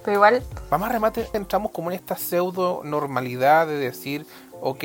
Pero 0.03 0.15
igual, 0.15 0.43
Vamos 0.69 0.89
a 0.89 0.91
remate, 0.91 1.27
entramos 1.33 1.71
como 1.71 1.91
en 1.91 1.95
esta 1.95 2.15
pseudo 2.17 2.81
normalidad 2.83 3.67
de 3.67 3.77
decir, 3.77 4.25
ok, 4.61 4.83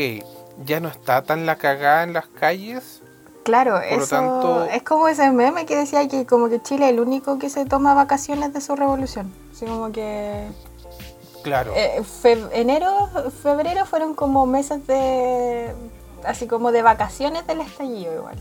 ya 0.64 0.80
no 0.80 0.88
está 0.88 1.22
tan 1.22 1.46
la 1.46 1.56
cagada 1.56 2.02
en 2.04 2.12
las 2.12 2.26
calles. 2.26 3.00
claro, 3.44 3.80
Por 3.88 3.98
lo 3.98 4.04
eso 4.04 4.16
tanto- 4.16 4.64
es 4.66 4.82
como 4.82 5.08
ese 5.08 5.30
meme 5.32 5.66
que 5.66 5.76
decía 5.76 6.06
que 6.08 6.26
como 6.26 6.48
que 6.48 6.60
Chile 6.62 6.86
es 6.86 6.92
el 6.92 7.00
único 7.00 7.38
que 7.38 7.48
se 7.50 7.64
toma 7.64 7.94
vacaciones 7.94 8.52
de 8.52 8.60
su 8.60 8.76
revolución. 8.76 9.32
Así 9.52 9.66
como 9.66 9.90
que 9.92 10.46
Claro, 11.42 11.72
eh, 11.74 12.02
fe- 12.04 12.46
enero, 12.52 13.08
febrero 13.42 13.84
fueron 13.86 14.14
como 14.14 14.46
meses 14.46 14.86
de 14.86 15.74
así 16.24 16.46
como 16.46 16.70
de 16.70 16.82
vacaciones 16.82 17.44
del 17.48 17.60
estallido 17.62 18.14
igual. 18.14 18.40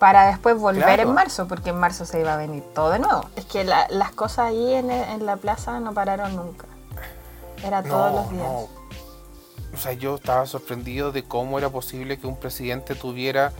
Para 0.00 0.26
después 0.26 0.56
volver 0.58 0.82
Claro. 0.82 1.02
en 1.02 1.12
marzo, 1.14 1.46
porque 1.46 1.70
en 1.70 1.76
marzo 1.78 2.04
se 2.06 2.18
iba 2.20 2.34
a 2.34 2.36
venir 2.36 2.64
todo 2.74 2.90
de 2.90 2.98
nuevo. 2.98 3.28
Es 3.36 3.44
que 3.44 3.62
la- 3.62 3.86
las 3.90 4.10
cosas 4.12 4.46
ahí 4.48 4.72
en, 4.74 4.90
en 4.90 5.24
la 5.26 5.36
plaza 5.36 5.78
no 5.78 5.92
pararon 5.94 6.34
nunca. 6.34 6.66
Era 7.62 7.82
todos 7.84 8.12
los 8.14 8.30
días. 8.30 8.42
no. 8.42 8.68
O 9.72 9.76
sea, 9.76 9.92
yo 9.92 10.16
estaba 10.16 10.46
sorprendido 10.46 11.12
de 11.12 11.22
cómo 11.22 11.56
era 11.58 11.68
posible 11.70 12.18
que 12.18 12.26
un 12.26 12.36
presidente 12.36 12.96
tuviera 12.96 13.52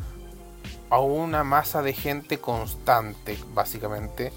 a 0.88 0.98
una 0.98 1.44
masa 1.44 1.82
de 1.82 1.92
gente 1.92 2.40
constante, 2.40 3.38
básicamente, 3.54 4.32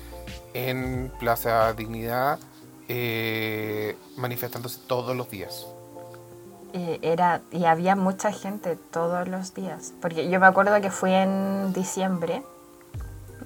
en 0.53 1.11
Plaza 1.19 1.73
Dignidad, 1.73 2.37
eh, 2.89 3.97
manifestándose 4.17 4.81
todos 4.85 5.15
los 5.15 5.31
días. 5.31 5.65
Y, 6.73 6.99
era, 7.01 7.41
y 7.51 7.65
había 7.65 7.95
mucha 7.95 8.31
gente 8.31 8.75
todos 8.91 9.27
los 9.27 9.53
días. 9.53 9.93
Porque 10.01 10.29
yo 10.29 10.39
me 10.39 10.47
acuerdo 10.47 10.81
que 10.81 10.91
fui 10.91 11.13
en 11.13 11.71
diciembre. 11.71 12.43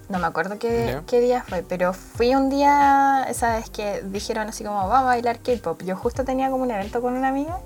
No 0.10 0.20
me 0.20 0.28
acuerdo 0.28 0.58
qué, 0.58 1.02
qué 1.06 1.20
día 1.20 1.44
fue, 1.46 1.64
pero 1.68 1.92
fui 1.92 2.34
un 2.34 2.50
día, 2.50 3.26
esa 3.28 3.58
vez 3.58 3.70
que 3.70 4.02
dijeron 4.04 4.48
así 4.48 4.64
como, 4.64 4.78
vamos 4.88 5.02
a 5.02 5.04
bailar 5.04 5.40
K-pop. 5.40 5.84
Yo 5.84 5.98
justo 5.98 6.24
tenía 6.24 6.50
como 6.50 6.64
un 6.64 6.72
evento 6.72 7.02
con 7.02 7.14
una 7.14 7.28
amiga. 7.28 7.60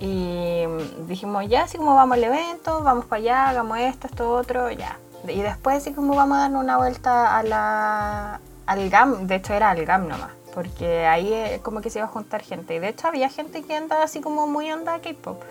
Y 0.00 0.64
dijimos, 1.06 1.48
ya, 1.48 1.62
así 1.62 1.78
como 1.78 1.94
vamos 1.94 2.16
al 2.16 2.24
evento, 2.24 2.82
vamos 2.82 3.06
para 3.06 3.20
allá, 3.20 3.48
hagamos 3.48 3.78
esto, 3.78 4.06
esto, 4.08 4.30
otro, 4.32 4.70
ya. 4.70 4.98
Y 5.26 5.40
después 5.40 5.78
así 5.78 5.92
como 5.92 6.14
vamos 6.14 6.38
a 6.38 6.42
dar 6.42 6.52
una 6.52 6.76
vuelta 6.76 7.36
a 7.36 7.42
la, 7.42 8.40
al 8.66 8.90
GAM, 8.90 9.26
de 9.26 9.34
hecho 9.36 9.52
era 9.52 9.70
al 9.70 9.84
GAM 9.84 10.06
nomás, 10.06 10.30
porque 10.54 11.06
ahí 11.06 11.32
eh, 11.32 11.60
como 11.62 11.80
que 11.80 11.90
se 11.90 11.98
iba 11.98 12.06
a 12.06 12.10
juntar 12.10 12.42
gente. 12.42 12.74
Y 12.74 12.78
de 12.78 12.88
hecho 12.88 13.08
había 13.08 13.28
gente 13.28 13.62
que 13.62 13.76
andaba 13.76 14.04
así 14.04 14.20
como 14.20 14.46
muy 14.46 14.70
onda 14.72 14.98
K-pop. 15.00 15.42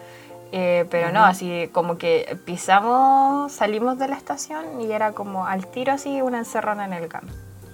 Eh, 0.54 0.86
pero 0.90 1.12
no, 1.12 1.26
así 1.26 1.70
como 1.74 1.98
que 1.98 2.38
pisamos, 2.46 3.52
salimos 3.52 3.98
de 3.98 4.08
la 4.08 4.16
estación 4.16 4.80
y 4.82 4.92
era 4.92 5.12
como 5.12 5.46
al 5.46 5.68
tiro 5.68 5.92
así 5.92 6.22
una 6.22 6.38
encerrona 6.38 6.86
en 6.86 6.94
el 6.94 7.08
GAM. 7.10 7.28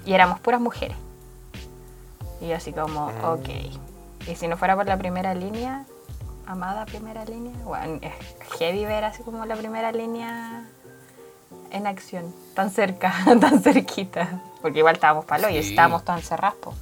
Y 0.06 0.14
éramos 0.14 0.40
puras 0.40 0.60
mujeres. 0.60 0.98
Y 2.42 2.52
así 2.52 2.74
como, 2.74 3.12
Mm. 3.12 3.26
ok. 3.26 3.50
Y 4.28 4.36
si 4.36 4.48
no 4.48 4.58
fuera 4.58 4.76
por 4.76 4.88
la 4.88 4.98
primera 4.98 5.34
línea, 5.36 5.86
amada 6.48 6.86
primera 6.86 7.24
línea, 7.26 7.54
bueno, 7.64 8.00
es 8.02 8.12
heavy 8.58 8.86
ver 8.86 9.04
así 9.04 9.22
como 9.24 9.46
la 9.46 9.56
primera 9.56 9.92
línea 9.92 10.66
en 11.72 11.88
acción, 11.88 12.34
tan 12.56 12.70
cerca, 12.72 13.14
tan 13.40 13.62
cerquita. 13.62 14.42
Porque 14.62 14.80
igual 14.80 14.96
estábamos 14.96 15.26
palo 15.26 15.50
y 15.50 15.62
Sí. 15.62 15.70
estábamos 15.72 16.04
tan 16.04 16.18
encerrados. 16.18 16.74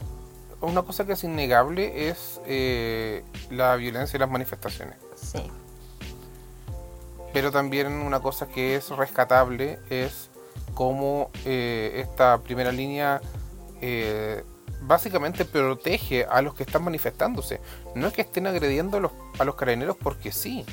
Una 0.61 0.83
cosa 0.83 1.05
que 1.05 1.13
es 1.13 1.23
innegable 1.23 2.09
es 2.09 2.39
eh, 2.45 3.23
la 3.49 3.75
violencia 3.75 4.17
y 4.17 4.19
las 4.19 4.29
manifestaciones. 4.29 4.95
Sí. 5.15 5.43
Pero 7.33 7.51
también 7.51 7.91
una 7.93 8.19
cosa 8.19 8.47
que 8.47 8.75
es 8.75 8.89
rescatable 8.89 9.79
es 9.89 10.29
cómo 10.73 11.31
eh, 11.45 12.03
esta 12.03 12.39
primera 12.39 12.71
línea 12.71 13.21
eh, 13.81 14.43
básicamente 14.81 15.45
protege 15.45 16.25
a 16.25 16.41
los 16.41 16.53
que 16.53 16.63
están 16.63 16.83
manifestándose. 16.83 17.59
No 17.95 18.07
es 18.07 18.13
que 18.13 18.21
estén 18.21 18.47
agrediendo 18.47 18.97
a 18.97 18.99
los, 18.99 19.11
a 19.39 19.43
los 19.45 19.55
carabineros 19.55 19.97
porque 19.97 20.31
sí, 20.31 20.65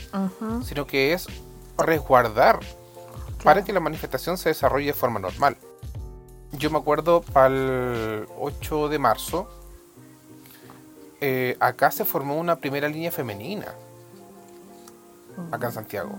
sino 0.65 0.87
que 0.87 1.13
es 1.13 1.27
resguardar 1.79 2.61
para 3.45 3.65
que 3.65 3.73
la 3.73 3.81
manifestación 3.81 4.37
se 4.37 4.49
desarrolle 4.49 4.87
de 4.87 4.95
forma 4.95 5.21
normal. 5.21 5.57
Yo 6.53 6.71
me 6.71 6.79
acuerdo 6.79 7.21
para 7.21 7.49
el 7.49 8.27
8 8.39 8.89
de 8.89 8.99
marzo, 8.99 9.49
eh, 11.21 11.57
acá 11.61 11.91
se 11.91 12.05
formó 12.05 12.37
una 12.37 12.57
primera 12.57 12.89
línea 12.89 13.11
femenina, 13.11 13.67
acá 15.51 15.67
en 15.69 15.73
Santiago. 15.73 16.13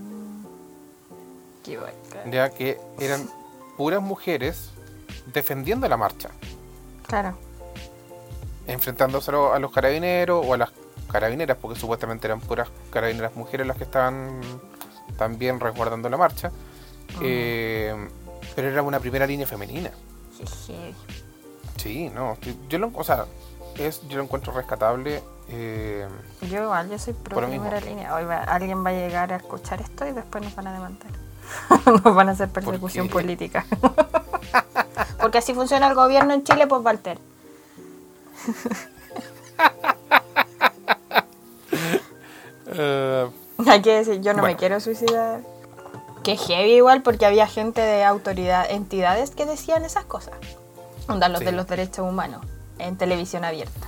Qué 1.63 1.77
bacán. 1.77 2.31
ya 2.31 2.49
que 2.49 2.79
eran 2.99 3.29
puras 3.77 4.01
mujeres 4.01 4.71
defendiendo 5.33 5.87
la 5.87 5.97
marcha, 5.97 6.29
Claro. 7.07 7.37
enfrentándose 8.67 9.31
a 9.31 9.59
los 9.59 9.71
carabineros 9.71 10.45
o 10.45 10.53
a 10.53 10.57
las 10.57 10.69
carabineras, 11.11 11.57
porque 11.59 11.79
supuestamente 11.79 12.27
eran 12.27 12.39
puras 12.39 12.69
carabineras 12.91 13.35
mujeres 13.35 13.65
las 13.67 13.77
que 13.77 13.83
estaban 13.83 14.41
también 15.17 15.59
resguardando 15.59 16.07
la 16.09 16.17
marcha. 16.17 16.51
Eh, 17.21 17.93
pero 18.55 18.69
era 18.69 18.81
una 18.83 18.99
primera 18.99 19.25
línea 19.27 19.47
femenina. 19.47 19.91
Sí, 21.77 22.09
no, 22.09 22.37
yo 22.69 22.77
lo, 22.77 22.91
o 22.93 23.03
sea, 23.03 23.25
es, 23.79 24.01
yo 24.07 24.17
lo 24.17 24.23
encuentro 24.23 24.53
rescatable. 24.53 25.23
eh, 25.49 26.07
Yo 26.41 26.63
igual, 26.63 26.89
yo 26.89 26.99
soy 26.99 27.13
pro 27.13 27.35
Por 27.35 27.47
primera 27.47 27.79
línea. 27.81 28.13
Hoy 28.15 28.25
va- 28.25 28.43
alguien 28.43 28.83
va 28.85 28.89
a 28.89 28.93
llegar 28.93 29.31
a 29.33 29.37
escuchar 29.37 29.81
esto 29.81 30.05
y 30.07 30.11
después 30.11 30.43
nos 30.43 30.55
van 30.55 30.67
a 30.67 30.73
demandar. 30.73 31.11
nos 32.03 32.15
van 32.15 32.29
a 32.29 32.31
hacer 32.33 32.49
persecución 32.49 33.07
política. 33.09 33.65
Porque 35.21 35.37
así 35.39 35.53
funciona 35.53 35.87
el 35.87 35.95
gobierno 35.95 36.33
en 36.33 36.43
Chile, 36.43 36.67
pues 36.67 36.83
Walter. 36.83 37.19
eh, 42.67 43.29
Hay 43.67 43.81
que 43.81 43.93
decir, 43.93 44.21
yo 44.21 44.33
no 44.33 44.43
me 44.43 44.55
quiero 44.55 44.79
suicidar. 44.79 45.41
Que 46.23 46.35
heavy 46.37 46.73
igual 46.75 47.01
porque 47.01 47.25
había 47.25 47.47
gente 47.47 47.81
de 47.81 48.03
autoridad, 48.03 48.69
entidades 48.69 49.31
que 49.31 49.45
decían 49.45 49.85
esas 49.85 50.05
cosas. 50.05 50.33
Onda 51.07 51.29
los 51.29 51.39
Sí. 51.39 51.45
de 51.45 51.51
los 51.53 51.65
derechos 51.67 51.99
humanos 52.07 52.45
en 52.79 52.97
televisión 52.97 53.43
abierta. 53.45 53.87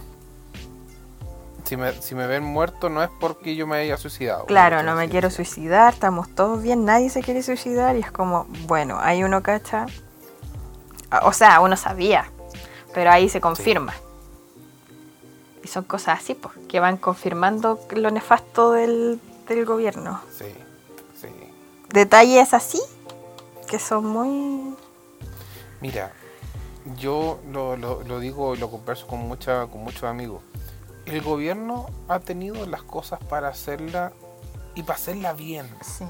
si, 1.64 1.78
me, 1.78 1.94
si 2.02 2.16
me 2.16 2.28
ven 2.28 2.44
muerto 2.44 2.90
no 2.90 3.02
es 3.02 3.10
porque 3.20 3.56
yo 3.56 3.66
me 3.66 3.78
haya 3.78 3.98
suicidado. 3.98 4.46
Claro, 4.46 4.84
no 4.84 4.96
me 4.96 5.10
quiero 5.10 5.30
suicidar, 5.30 5.94
estamos 5.94 6.30
todos 6.36 6.62
bien, 6.62 6.84
nadie 6.86 7.10
se 7.10 7.22
quiere 7.22 7.42
suicidar 7.44 7.96
y 7.96 8.00
es 8.02 8.12
como, 8.12 8.46
bueno, 8.68 9.00
ahí 9.00 9.24
uno 9.24 9.42
cacha. 9.42 9.86
O 11.24 11.34
sea, 11.34 11.60
uno 11.62 11.78
sabía, 11.78 12.30
pero 12.94 13.12
ahí 13.12 13.30
se 13.30 13.42
confirma. 13.42 13.94
Y 15.64 15.68
son 15.68 15.84
cosas 15.84 16.20
así, 16.20 16.34
pues, 16.34 16.56
que 16.68 16.80
van 16.80 16.98
confirmando 16.98 17.80
lo 17.92 18.12
nefasto 18.12 18.72
del, 18.72 19.20
del 19.48 19.66
gobierno. 19.66 20.22
Sí, 20.38 20.54
sí. 21.20 21.28
Detalles 21.90 22.54
así 22.54 22.82
que 23.70 23.80
son 23.80 24.06
muy... 24.06 24.76
Mira, 25.80 26.12
yo 26.98 27.40
lo, 27.52 27.78
lo- 27.78 28.04
lo 28.04 28.20
digo 28.20 28.56
y 28.56 28.58
lo 28.58 28.70
converso 28.72 29.08
con, 29.08 29.20
mucha, 29.20 29.68
con 29.68 29.84
muchos 29.84 30.04
amigos. 30.04 30.42
El 31.06 31.22
gobierno 31.22 31.90
ha 32.08 32.20
tenido 32.20 32.66
las 32.66 32.84
cosas 32.84 33.20
para 33.24 33.48
hacerla 33.50 34.14
y 34.76 34.84
para 34.84 34.98
hacerla 34.98 35.34
bien. 35.34 35.70
Sí, 35.84 36.06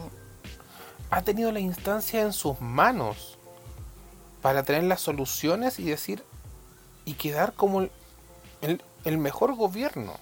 Ha 1.09 1.21
tenido 1.23 1.51
la 1.51 1.59
instancia 1.59 2.21
en 2.21 2.33
sus 2.33 2.59
manos 2.61 3.37
para 4.41 4.63
tener 4.63 4.83
las 4.83 5.01
soluciones 5.01 5.79
y 5.79 5.83
decir 5.85 6.23
y 7.05 7.13
quedar 7.13 7.53
como 7.53 7.81
el, 7.81 7.91
el- 8.61 8.83
el 9.05 9.17
mejor 9.17 9.55
gobierno. 9.55 10.13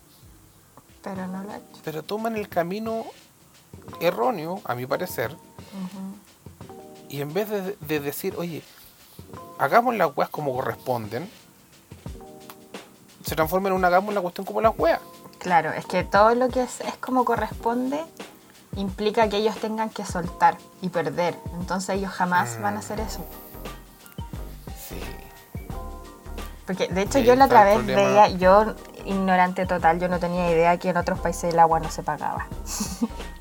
pero 1.03 1.27
no 1.27 1.43
lo 1.43 1.51
ha 1.51 1.57
hecho. 1.57 1.81
Pero 1.83 2.03
toman 2.03 2.35
el 2.38 2.47
camino 2.49 3.05
erróneo, 4.01 4.62
a 4.65 4.75
mi 4.75 4.85
parecer, 4.85 5.35
y 7.09 7.21
en 7.21 7.33
vez 7.33 7.49
de, 7.49 7.75
de 7.79 7.99
decir, 7.99 8.35
oye, 8.38 8.62
hagamos 9.60 9.95
las 9.95 10.15
weas 10.15 10.30
como 10.30 10.54
corresponden, 10.56 11.30
se 13.24 13.36
transforma 13.36 13.69
en 13.69 13.76
un 13.76 13.86
hagamos 13.86 14.13
la 14.13 14.22
cuestión 14.22 14.45
como 14.45 14.62
las 14.62 14.74
weas. 14.78 15.02
Claro, 15.38 15.72
es 15.72 15.86
que 15.86 16.04
todo 16.04 16.34
lo 16.34 16.50
que 16.50 16.63
es, 16.63 16.82
es 16.82 16.95
como 16.98 17.24
corresponde 17.26 18.04
implica 18.76 19.30
que 19.30 19.38
ellos 19.38 19.56
tengan 19.58 19.89
que 19.89 20.06
soltar 20.06 20.58
y 20.82 20.89
perder. 20.89 21.36
Entonces 21.54 21.98
ellos 21.98 22.12
jamás 22.12 22.60
van 22.62 22.78
a 22.78 22.80
hacer 22.80 23.00
eso. 23.00 23.26
Sí. 24.88 25.00
Porque 26.65 26.88
de 26.88 27.02
hecho 27.02 27.19
Sí, 27.19 27.26
yo 27.26 27.36
la 27.36 27.45
otra 27.45 27.63
vez 27.65 27.86
veía, 27.86 28.30
yo 28.30 28.76
ignorante 29.06 29.65
total, 29.65 30.00
yo 30.00 30.08
no 30.08 30.19
tenía 30.19 30.52
idea 30.52 30.78
que 30.78 30.89
en 30.89 30.98
otros 30.98 31.19
países 31.19 31.54
el 31.54 31.60
agua 31.60 31.80
no 31.80 31.91
se 31.91 32.04
pagaba. 32.04 32.48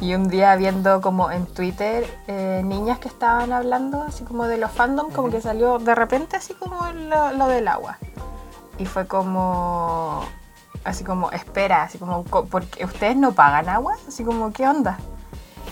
y 0.00 0.14
un 0.14 0.28
día 0.28 0.56
viendo 0.56 1.00
como 1.00 1.30
en 1.30 1.46
Twitter 1.46 2.06
eh, 2.26 2.62
niñas 2.64 2.98
que 2.98 3.08
estaban 3.08 3.52
hablando 3.52 4.02
así 4.02 4.24
como 4.24 4.46
de 4.46 4.56
los 4.56 4.70
fandom, 4.70 5.10
como 5.10 5.30
que 5.30 5.40
salió 5.40 5.78
de 5.78 5.94
repente 5.94 6.36
así 6.36 6.54
como 6.54 6.76
lo, 6.92 7.32
lo 7.32 7.46
del 7.48 7.68
agua. 7.68 7.98
Y 8.78 8.86
fue 8.86 9.06
como, 9.06 10.22
así 10.84 11.04
como, 11.04 11.30
espera, 11.32 11.82
así 11.82 11.98
como, 11.98 12.24
co- 12.24 12.46
porque 12.46 12.84
ustedes 12.84 13.16
no 13.16 13.32
pagan 13.32 13.68
agua, 13.68 13.94
así 14.08 14.24
como, 14.24 14.52
¿qué 14.52 14.66
onda? 14.66 14.98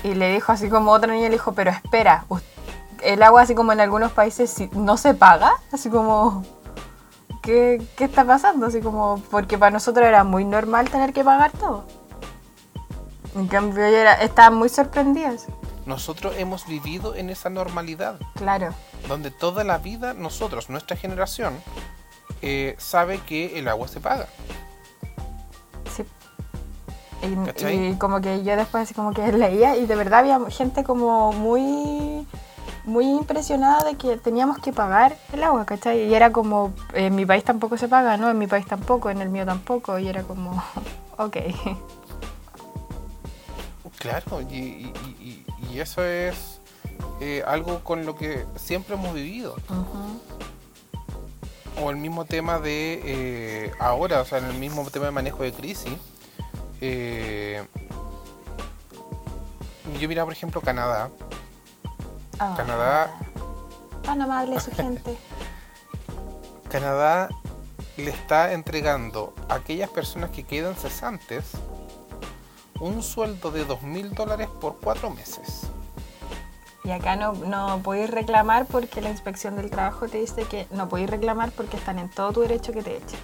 Y 0.04 0.14
le 0.14 0.30
dijo 0.32 0.52
así 0.52 0.68
como 0.68 0.90
otra 0.92 1.12
niña 1.12 1.24
le 1.28 1.36
dijo, 1.36 1.52
pero 1.52 1.70
espera, 1.70 2.24
el 3.02 3.22
agua 3.22 3.42
así 3.42 3.54
como 3.54 3.72
en 3.72 3.80
algunos 3.80 4.12
países 4.12 4.54
no 4.72 4.96
se 4.98 5.14
paga, 5.14 5.52
así 5.72 5.88
como, 5.88 6.44
¿qué, 7.42 7.82
qué 7.96 8.04
está 8.04 8.24
pasando? 8.24 8.66
Así 8.66 8.80
como, 8.82 9.22
porque 9.30 9.56
para 9.56 9.70
nosotros 9.70 10.06
era 10.06 10.22
muy 10.22 10.44
normal 10.44 10.90
tener 10.90 11.12
que 11.14 11.24
pagar 11.24 11.50
todo. 11.52 11.84
En 13.34 13.46
cambio, 13.46 13.84
ella 13.84 14.00
era, 14.00 14.14
estaban 14.14 14.54
muy 14.54 14.68
sorprendidas. 14.68 15.46
Nosotros 15.86 16.34
hemos 16.36 16.66
vivido 16.66 17.14
en 17.14 17.30
esa 17.30 17.48
normalidad, 17.48 18.18
Claro, 18.34 18.74
donde 19.08 19.30
toda 19.30 19.64
la 19.64 19.78
vida 19.78 20.12
nosotros, 20.12 20.68
nuestra 20.68 20.96
generación, 20.96 21.54
eh, 22.42 22.74
sabe 22.78 23.18
que 23.20 23.58
el 23.58 23.68
agua 23.68 23.88
se 23.88 24.00
paga. 24.00 24.26
sí. 25.96 26.04
Y, 27.20 27.94
como 27.94 28.20
que 28.20 28.44
yo 28.44 28.56
después 28.56 28.84
así 28.84 28.94
como 28.94 29.12
que 29.12 29.32
leía 29.32 29.76
y 29.76 29.86
de 29.86 29.96
verdad 29.96 30.20
había 30.20 30.38
gente 30.50 30.84
como 30.84 31.32
muy 31.32 32.26
muy 32.84 33.04
impresionada 33.04 33.84
de 33.84 33.96
que 33.96 34.16
teníamos 34.16 34.58
que 34.58 34.72
pagar 34.72 35.16
el 35.32 35.44
agua, 35.44 35.66
¿cachai? 35.66 36.04
Y 36.04 36.14
era 36.14 36.32
como, 36.32 36.72
en 36.94 37.14
mi 37.14 37.26
país 37.26 37.44
tampoco 37.44 37.76
se 37.76 37.86
paga, 37.86 38.16
¿no? 38.16 38.30
En 38.30 38.38
mi 38.38 38.46
país 38.46 38.66
tampoco, 38.66 39.10
en 39.10 39.20
el 39.20 39.28
mío 39.28 39.44
tampoco, 39.44 39.98
y 39.98 40.08
era 40.08 40.22
como, 40.22 40.62
ok. 41.18 41.36
Claro, 43.98 44.40
y, 44.42 44.54
y- 44.54 44.92
y- 45.20 45.44
y 45.72 45.80
eso 45.80 46.04
es 46.04 46.60
eh, 47.20 47.42
algo 47.46 47.82
con 47.84 48.06
lo 48.06 48.14
que 48.16 48.46
siempre 48.56 48.94
hemos 48.94 49.12
vivido. 49.14 49.56
O 51.82 51.90
el 51.90 51.96
mismo 51.96 52.24
tema 52.24 52.58
de 52.58 53.00
eh, 53.04 53.72
ahora, 53.78 54.20
o 54.20 54.24
sea, 54.24 54.38
en 54.38 54.46
el 54.46 54.54
mismo 54.54 54.88
tema 54.90 55.06
de 55.06 55.10
manejo 55.12 55.42
de 55.42 55.52
crisis. 55.52 55.92
eh, 56.80 57.64
yo 60.00 60.08
mira, 60.08 60.24
por 60.24 60.32
ejemplo, 60.32 60.60
Canadá. 60.60 61.10
Ah, 62.38 62.54
Canadá. 62.56 63.18
Tan 64.02 64.20
amable 64.22 64.60
su 64.60 64.70
gente. 64.72 65.16
Canadá 66.70 67.28
le 67.96 68.10
está 68.10 68.52
entregando 68.52 69.34
a 69.48 69.54
aquellas 69.54 69.88
personas 69.90 70.30
que 70.30 70.44
quedan 70.44 70.74
cesantes 70.76 71.44
un 72.80 73.02
sueldo 73.02 73.50
de 73.50 73.64
dos 73.64 73.82
mil 73.82 74.14
dólares 74.14 74.48
por 74.60 74.76
cuatro 74.80 75.10
meses. 75.10 75.62
Y 76.84 76.90
acá 76.90 77.16
no, 77.16 77.32
no 77.32 77.80
podéis 77.82 78.10
reclamar 78.10 78.66
porque 78.66 79.00
la 79.02 79.10
inspección 79.10 79.56
del 79.56 79.70
trabajo 79.70 80.08
te 80.08 80.18
dice 80.18 80.44
que 80.44 80.66
no 80.70 80.88
podéis 80.88 81.10
reclamar 81.10 81.50
porque 81.52 81.76
están 81.76 81.98
en 81.98 82.08
todo 82.08 82.32
tu 82.32 82.40
derecho 82.40 82.72
que 82.72 82.82
te 82.82 82.96
echen. 82.96 83.18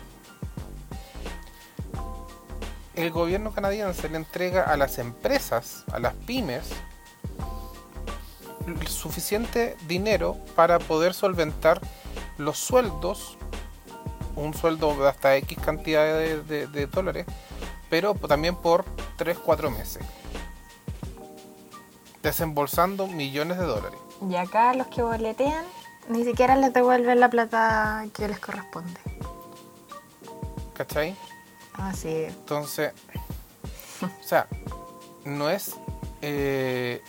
El 2.95 3.11
gobierno 3.11 3.53
canadiense 3.53 4.09
le 4.09 4.17
entrega 4.17 4.62
a 4.62 4.77
las 4.77 4.99
empresas, 4.99 5.85
a 5.93 5.99
las 5.99 6.14
pymes, 6.14 6.64
suficiente 8.87 9.77
dinero 9.88 10.37
para 10.55 10.79
poder 10.79 11.12
solventar 11.12 11.81
los 12.38 12.59
sueldos, 12.59 13.37
un 14.37 14.55
sueldo 14.55 14.95
de 14.97 15.09
hasta 15.09 15.37
X 15.37 15.59
cantidad 15.64 16.05
de, 16.05 16.43
de- 16.43 16.67
de 16.67 16.87
dólares, 16.87 17.27
pero 17.90 18.14
también 18.14 18.57
por 18.57 18.85
3-4 19.18 19.70
meses, 19.70 20.03
desembolsando 22.23 23.06
millones 23.06 23.58
de 23.58 23.65
dólares. 23.65 23.98
Y 24.29 24.37
acá 24.37 24.75
los 24.75 24.87
que 24.88 25.02
boletean 25.02 25.65
ni 26.08 26.25
siquiera 26.25 26.56
les 26.56 26.73
devuelven 26.73 27.21
la 27.21 27.29
plata 27.31 28.04
que 28.12 28.29
les 28.29 28.38
corresponde. 28.38 29.00
¿Cachai? 30.75 31.17
Así 31.75 32.25
Entonces, 32.25 32.92
o 34.02 34.23
sea, 34.27 34.46
no 35.25 35.50
es. 35.50 35.75
eh, 36.23 37.02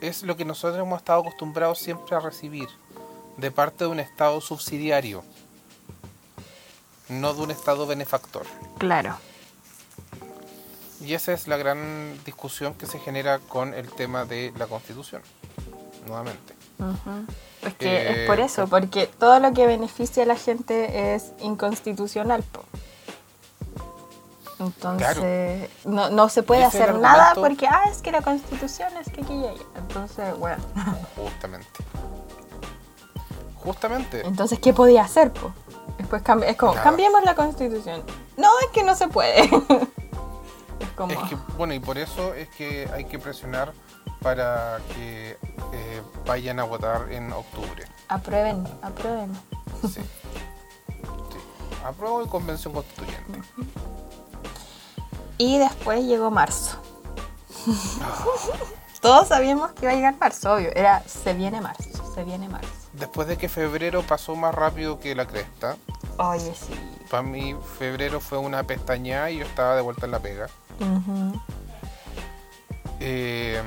es 0.00 0.22
lo 0.22 0.36
que 0.36 0.44
nosotros 0.44 0.80
hemos 0.84 0.98
estado 0.98 1.20
acostumbrados 1.20 1.78
siempre 1.78 2.16
a 2.16 2.20
recibir 2.20 2.68
de 3.36 3.50
parte 3.50 3.84
de 3.84 3.90
un 3.90 4.00
Estado 4.00 4.40
subsidiario, 4.40 5.22
no 7.08 7.32
de 7.34 7.42
un 7.42 7.50
Estado 7.52 7.86
benefactor. 7.86 8.44
Claro. 8.78 9.16
Y 11.02 11.14
esa 11.14 11.32
es 11.32 11.48
la 11.48 11.56
gran 11.56 12.18
discusión 12.24 12.74
que 12.74 12.86
se 12.86 12.98
genera 12.98 13.38
con 13.40 13.74
el 13.74 13.90
tema 13.90 14.24
de 14.24 14.52
la 14.56 14.66
Constitución, 14.66 15.20
nuevamente. 16.06 16.54
Es 17.62 17.74
que 17.74 17.86
Eh, 17.96 18.22
es 18.22 18.26
por 18.28 18.40
eso, 18.40 18.66
porque 18.68 19.06
todo 19.06 19.38
lo 19.40 19.52
que 19.52 19.66
beneficia 19.66 20.22
a 20.22 20.26
la 20.26 20.36
gente 20.36 21.14
es 21.14 21.32
inconstitucional. 21.40 22.42
po. 22.44 22.64
Entonces, 24.60 25.68
no, 25.84 26.10
no 26.10 26.28
se 26.28 26.44
puede 26.44 26.64
hacer 26.64 26.94
nada 26.94 27.34
porque, 27.34 27.66
ah, 27.66 27.84
es 27.90 27.98
que 28.00 28.12
la 28.12 28.22
constitución 28.22 28.88
es 29.00 29.12
que 29.12 29.22
aquí 29.22 29.34
y 29.34 29.46
allá. 29.46 29.62
Entonces, 29.76 30.38
bueno. 30.38 30.62
Justamente. 31.16 31.66
Justamente. 33.56 34.26
Entonces, 34.26 34.58
¿qué 34.60 34.72
podía 34.72 35.02
hacer? 35.02 35.32
Po? 35.32 35.52
Después 35.98 36.22
es 36.46 36.56
como, 36.56 36.72
Nada. 36.74 36.84
cambiemos 36.84 37.24
la 37.24 37.34
constitución. 37.34 38.02
No, 38.36 38.48
es 38.60 38.68
que 38.72 38.82
no 38.84 38.94
se 38.94 39.08
puede. 39.08 39.48
es 40.82 40.90
como, 40.90 41.12
Es 41.12 41.28
que, 41.28 41.36
bueno, 41.56 41.74
y 41.74 41.80
por 41.80 41.98
eso 41.98 42.34
es 42.34 42.48
que 42.50 42.88
hay 42.92 43.04
que 43.06 43.18
presionar 43.18 43.72
para 44.20 44.78
que 44.94 45.36
eh, 45.72 46.02
vayan 46.26 46.60
a 46.60 46.64
votar 46.64 47.10
en 47.12 47.32
octubre. 47.32 47.84
aprueben, 48.08 48.66
aprueben. 48.82 49.32
Sí. 49.82 49.88
Sí. 49.94 50.00
Apruebo 51.84 52.22
y 52.24 52.28
convención 52.28 52.72
constituyente. 52.72 53.40
Y 55.38 55.58
después 55.58 56.04
llegó 56.04 56.30
marzo. 56.30 56.78
Todos 59.00 59.28
sabíamos 59.28 59.72
que 59.72 59.82
iba 59.86 59.92
a 59.92 59.94
llegar 59.96 60.14
marzo, 60.18 60.54
obvio. 60.54 60.70
Era, 60.74 61.02
se 61.08 61.34
viene 61.34 61.60
marzo, 61.60 61.90
se 62.14 62.22
viene 62.22 62.48
marzo. 62.48 62.68
Después 62.92 63.26
de 63.26 63.36
que 63.36 63.48
febrero 63.48 64.02
pasó 64.02 64.36
más 64.36 64.54
rápido 64.54 65.00
que 65.00 65.14
la 65.14 65.26
cresta, 65.26 65.76
Oye, 66.18 66.54
sí. 66.54 66.72
para 67.10 67.22
mí 67.22 67.56
febrero 67.78 68.20
fue 68.20 68.38
una 68.38 68.62
pestañada 68.62 69.30
y 69.30 69.38
yo 69.38 69.46
estaba 69.46 69.74
de 69.74 69.80
vuelta 69.82 70.06
en 70.06 70.12
la 70.12 70.20
pega. 70.20 70.48
Eh, 73.00 73.60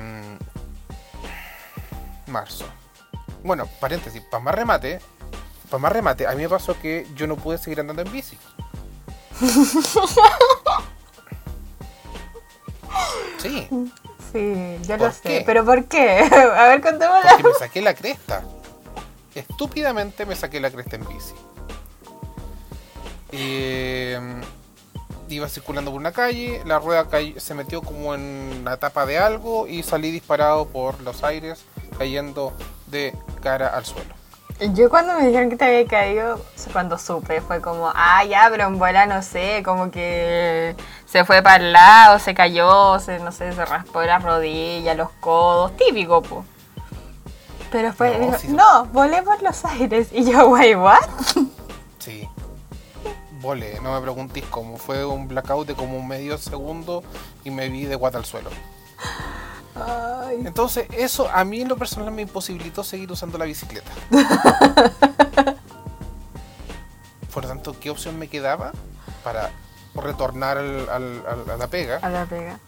marzo. 2.26 2.64
Bueno, 3.42 3.66
paréntesis, 3.80 4.22
para 4.22 4.42
más 4.42 4.54
remate, 4.54 5.00
para 5.70 5.80
más 5.80 5.92
remate, 5.92 6.26
a 6.26 6.32
mí 6.32 6.42
me 6.42 6.48
pasó 6.48 6.78
que 6.80 7.06
yo 7.14 7.26
no 7.26 7.36
pude 7.36 7.58
seguir 7.58 7.80
andando 7.80 8.02
en 8.02 8.12
bici. 8.12 8.38
Sí, 13.38 13.68
Sí, 14.32 14.78
¿Por 14.88 14.98
lo 15.00 15.12
sé. 15.12 15.20
qué? 15.22 15.42
¿Pero 15.46 15.64
por 15.64 15.84
qué? 15.84 16.18
A 16.56 16.66
ver, 16.68 16.80
contémosla. 16.80 17.30
porque 17.30 17.44
me 17.44 17.54
saqué 17.54 17.80
la 17.80 17.94
cresta. 17.94 18.42
Estúpidamente 19.34 20.26
me 20.26 20.34
saqué 20.34 20.58
la 20.60 20.70
cresta 20.70 20.96
en 20.96 21.06
bici. 21.06 21.34
Eh, 23.32 24.18
iba 25.28 25.48
circulando 25.48 25.90
por 25.90 26.00
una 26.00 26.12
calle, 26.12 26.62
la 26.64 26.78
rueda 26.78 27.06
se 27.36 27.54
metió 27.54 27.82
como 27.82 28.14
en 28.14 28.62
la 28.64 28.76
tapa 28.76 29.06
de 29.06 29.18
algo 29.18 29.66
y 29.66 29.82
salí 29.82 30.10
disparado 30.10 30.66
por 30.66 31.00
los 31.02 31.24
aires, 31.24 31.64
cayendo 31.98 32.52
de 32.86 33.16
cara 33.42 33.68
al 33.68 33.84
suelo. 33.84 34.14
Yo 34.72 34.88
cuando 34.88 35.12
me 35.14 35.26
dijeron 35.26 35.50
que 35.50 35.56
te 35.56 35.66
había 35.66 35.86
caído, 35.86 36.40
cuando 36.72 36.96
supe, 36.96 37.42
fue 37.42 37.60
como, 37.60 37.92
ah, 37.94 38.24
ya, 38.24 38.48
pero 38.50 38.64
en 38.66 38.78
bola 38.78 39.04
no 39.04 39.20
sé, 39.22 39.62
como 39.62 39.90
que 39.90 40.74
se 41.04 41.26
fue 41.26 41.42
para 41.42 41.62
el 41.62 41.72
lado, 41.72 42.18
se 42.18 42.32
cayó, 42.34 42.98
se, 42.98 43.18
no 43.18 43.32
sé, 43.32 43.52
se 43.52 43.64
raspó 43.66 44.00
las 44.02 44.22
rodillas, 44.22 44.96
los 44.96 45.10
codos, 45.20 45.76
típico, 45.76 46.22
po. 46.22 46.44
Pero 47.70 47.88
después 47.88 48.18
No, 48.18 48.26
dijo, 48.26 48.38
sí. 48.38 48.48
no, 48.48 48.86
volé 48.86 49.22
por 49.22 49.42
los 49.42 49.62
aires. 49.66 50.08
Y 50.12 50.24
yo, 50.30 50.46
guay, 50.48 50.74
what? 50.74 51.02
Sí. 51.98 52.26
Volé, 53.40 53.80
no 53.80 53.92
me 53.94 54.00
preguntéis 54.00 54.46
cómo. 54.46 54.76
Fue 54.78 55.04
un 55.04 55.28
blackout 55.28 55.66
de 55.68 55.74
como 55.74 55.96
un 55.98 56.08
medio 56.08 56.38
segundo 56.38 57.02
y 57.44 57.50
me 57.50 57.68
vi 57.68 57.84
de 57.84 57.94
guata 57.94 58.18
al 58.18 58.24
suelo. 58.24 58.50
Ay. 59.74 60.42
Entonces, 60.46 60.86
eso 60.92 61.28
a 61.30 61.44
mí 61.44 61.60
en 61.60 61.68
lo 61.68 61.76
personal 61.76 62.10
me 62.12 62.22
imposibilitó 62.22 62.82
seguir 62.82 63.12
usando 63.12 63.36
la 63.38 63.44
bicicleta. 63.44 63.90
Por 67.32 67.42
lo 67.42 67.48
tanto, 67.48 67.78
¿qué 67.78 67.90
opción 67.90 68.18
me 68.18 68.28
quedaba 68.28 68.72
para 69.22 69.50
retornar 69.94 70.56
al- 70.58 70.88
al- 70.88 71.24
al- 71.26 71.50
a 71.50 71.56
la 71.56 71.66
pega? 71.66 71.98
A 72.02 72.08
la 72.08 72.24
pega. 72.24 72.58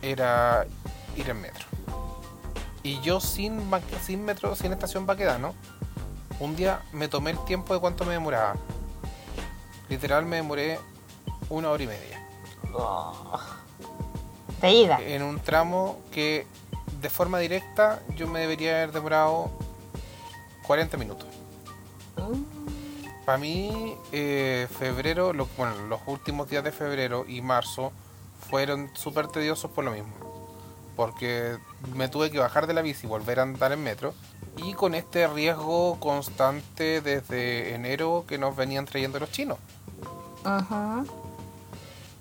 Era 0.00 0.66
ir 1.16 1.28
en 1.28 1.40
metro. 1.40 1.66
Y 2.82 3.00
yo 3.00 3.20
sin, 3.20 3.60
sin 4.02 4.24
metro, 4.24 4.54
sin 4.56 4.72
estación 4.72 5.04
Baquedano, 5.04 5.54
un 6.40 6.56
día 6.56 6.80
me 6.92 7.08
tomé 7.08 7.32
el 7.32 7.44
tiempo 7.44 7.74
de 7.74 7.80
cuánto 7.80 8.04
me 8.06 8.12
demoraba. 8.12 8.54
Literal 9.88 10.24
me 10.26 10.36
demoré 10.36 10.78
una 11.48 11.70
hora 11.70 11.82
y 11.82 11.86
media. 11.86 12.24
De 14.60 14.70
ida. 14.72 15.00
En 15.00 15.22
un 15.22 15.40
tramo 15.40 15.98
que 16.10 16.46
de 17.00 17.08
forma 17.10 17.38
directa 17.38 18.02
yo 18.16 18.26
me 18.26 18.40
debería 18.40 18.76
haber 18.76 18.92
demorado 18.92 19.50
40 20.66 20.96
minutos. 20.96 21.26
Para 23.24 23.38
mí, 23.38 23.94
eh, 24.12 24.66
febrero, 24.78 25.32
lo- 25.32 25.46
bueno, 25.56 25.74
los 25.86 26.00
últimos 26.06 26.48
días 26.48 26.64
de 26.64 26.72
febrero 26.72 27.24
y 27.28 27.40
marzo 27.42 27.92
fueron 28.48 28.90
súper 28.94 29.28
tediosos 29.28 29.70
por 29.70 29.84
lo 29.84 29.90
mismo. 29.92 30.14
Porque 30.96 31.56
me 31.94 32.08
tuve 32.08 32.30
que 32.30 32.38
bajar 32.38 32.66
de 32.66 32.72
la 32.74 32.82
bici 32.82 33.06
y 33.06 33.08
volver 33.08 33.38
a 33.38 33.42
andar 33.42 33.70
en 33.72 33.82
metro. 33.82 34.14
Y 34.56 34.72
con 34.74 34.94
este 34.94 35.28
riesgo 35.28 36.00
constante 36.00 37.00
desde 37.00 37.74
enero 37.74 38.24
que 38.26 38.38
nos 38.38 38.56
venían 38.56 38.86
trayendo 38.86 39.20
los 39.20 39.30
chinos. 39.30 39.58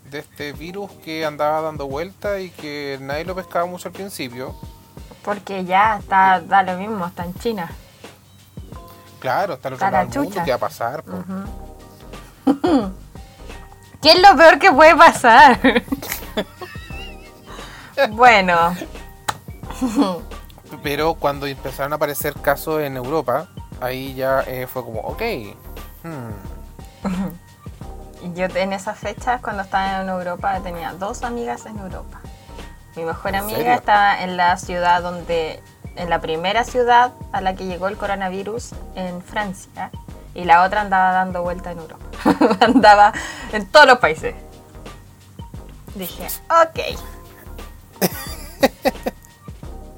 De 0.09 0.19
este 0.19 0.53
virus 0.53 0.89
que 1.03 1.25
andaba 1.25 1.59
dando 1.61 1.87
vuelta 1.87 2.39
y 2.39 2.49
que 2.49 2.97
nadie 3.01 3.25
lo 3.25 3.35
pescaba 3.35 3.65
mucho 3.65 3.89
al 3.89 3.93
principio. 3.93 4.55
Porque 5.23 5.65
ya 5.65 5.97
está, 5.97 6.39
da 6.39 6.63
lo 6.63 6.77
mismo, 6.77 7.05
está 7.05 7.25
en 7.25 7.33
China. 7.35 7.69
Claro, 9.19 9.55
otro 9.55 9.73
Está 9.73 9.91
la 9.91 10.03
lado 10.03 10.09
del 10.09 10.19
mundo, 10.19 10.31
chucha. 10.31 10.45
¿qué 10.45 10.51
va 10.51 10.55
a 10.55 10.59
pasar? 10.59 11.03
¿Qué 14.01 14.11
es 14.11 14.21
lo 14.21 14.37
peor 14.37 14.59
que 14.59 14.71
puede 14.71 14.95
pasar? 14.95 15.59
bueno, 18.11 18.75
Pero 20.83 21.15
cuando 21.15 21.47
empezaron 21.47 21.93
a 21.93 21.95
aparecer 21.95 22.33
casos 22.35 22.81
en 22.81 22.95
Europa, 22.97 23.47
ahí 23.81 24.13
ya 24.13 24.41
eh, 24.41 24.67
fue 24.67 24.83
como, 24.83 24.99
ok. 25.01 25.21
hmm, 26.03 26.29
yo 28.33 28.45
en 28.45 28.73
esas 28.73 28.97
fechas, 28.97 29.41
cuando 29.41 29.63
estaba 29.63 30.01
en 30.01 30.09
Europa, 30.09 30.59
tenía 30.61 30.93
dos 30.93 31.23
amigas 31.23 31.65
en 31.65 31.77
Europa. 31.79 32.19
Mi 32.95 33.03
mejor 33.03 33.29
¿En 33.29 33.35
amiga 33.35 33.57
serio? 33.59 33.73
estaba 33.73 34.21
en 34.23 34.37
la 34.37 34.57
ciudad 34.57 35.01
donde, 35.01 35.61
en 35.95 36.09
la 36.09 36.19
primera 36.19 36.63
ciudad 36.63 37.11
a 37.31 37.41
la 37.41 37.55
que 37.55 37.65
llegó 37.65 37.87
el 37.87 37.97
coronavirus, 37.97 38.71
en 38.95 39.21
Francia. 39.21 39.91
Y 40.33 40.43
la 40.45 40.63
otra 40.63 40.81
andaba 40.81 41.11
dando 41.13 41.41
vuelta 41.43 41.71
en 41.71 41.79
Europa. 41.79 42.05
andaba 42.65 43.13
en 43.53 43.65
todos 43.67 43.87
los 43.87 43.99
países. 43.99 44.35
Dije, 45.95 46.27
ok. 46.49 46.79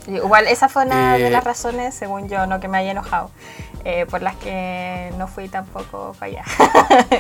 Igual 0.08 0.48
esa 0.48 0.70
fue 0.70 0.86
una 0.86 1.18
de 1.18 1.28
Eh. 1.28 1.30
las 1.30 1.44
razones, 1.44 1.94
según 1.94 2.30
yo, 2.30 2.48
no 2.48 2.60
que 2.60 2.68
me 2.68 2.80
haya 2.80 2.92
enojado, 2.92 3.30
eh, 3.86 4.06
por 4.06 4.22
las 4.22 4.36
que 4.38 5.14
no 5.18 5.28
fui 5.28 5.50
tampoco 5.50 6.16
para 6.20 6.32
allá, 6.32 6.44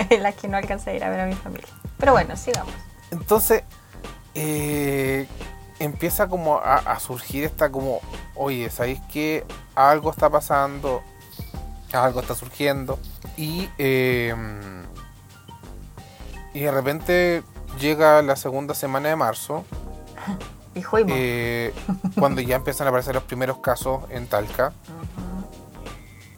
las 0.19 0.35
que 0.35 0.47
no 0.47 0.57
alcancé 0.57 0.91
a 0.91 0.93
ir 0.93 1.03
a 1.03 1.09
ver 1.09 1.21
a 1.21 1.25
mi 1.25 1.33
familia. 1.33 1.67
Pero 1.97 2.13
bueno, 2.13 2.35
sigamos. 2.35 2.73
Entonces, 3.11 3.63
eh, 4.35 5.27
empieza 5.79 6.27
como 6.27 6.57
a, 6.57 6.75
a 6.75 6.99
surgir 6.99 7.43
esta 7.43 7.69
como, 7.69 8.01
oye, 8.35 8.69
¿sabéis 8.69 8.99
que 9.11 9.45
algo 9.75 10.11
está 10.11 10.29
pasando? 10.29 11.03
Algo 11.93 12.19
está 12.21 12.35
surgiendo. 12.35 12.99
Y, 13.37 13.69
eh, 13.77 14.35
y 16.53 16.59
de 16.59 16.71
repente 16.71 17.43
llega 17.79 18.21
la 18.21 18.35
segunda 18.35 18.73
semana 18.73 19.09
de 19.09 19.15
marzo, 19.15 19.65
Y 20.75 20.83
eh, 21.09 21.73
cuando 22.17 22.41
ya 22.41 22.55
empiezan 22.55 22.87
a 22.87 22.89
aparecer 22.89 23.15
los 23.15 23.23
primeros 23.23 23.57
casos 23.57 24.03
en 24.09 24.27
Talca. 24.27 24.71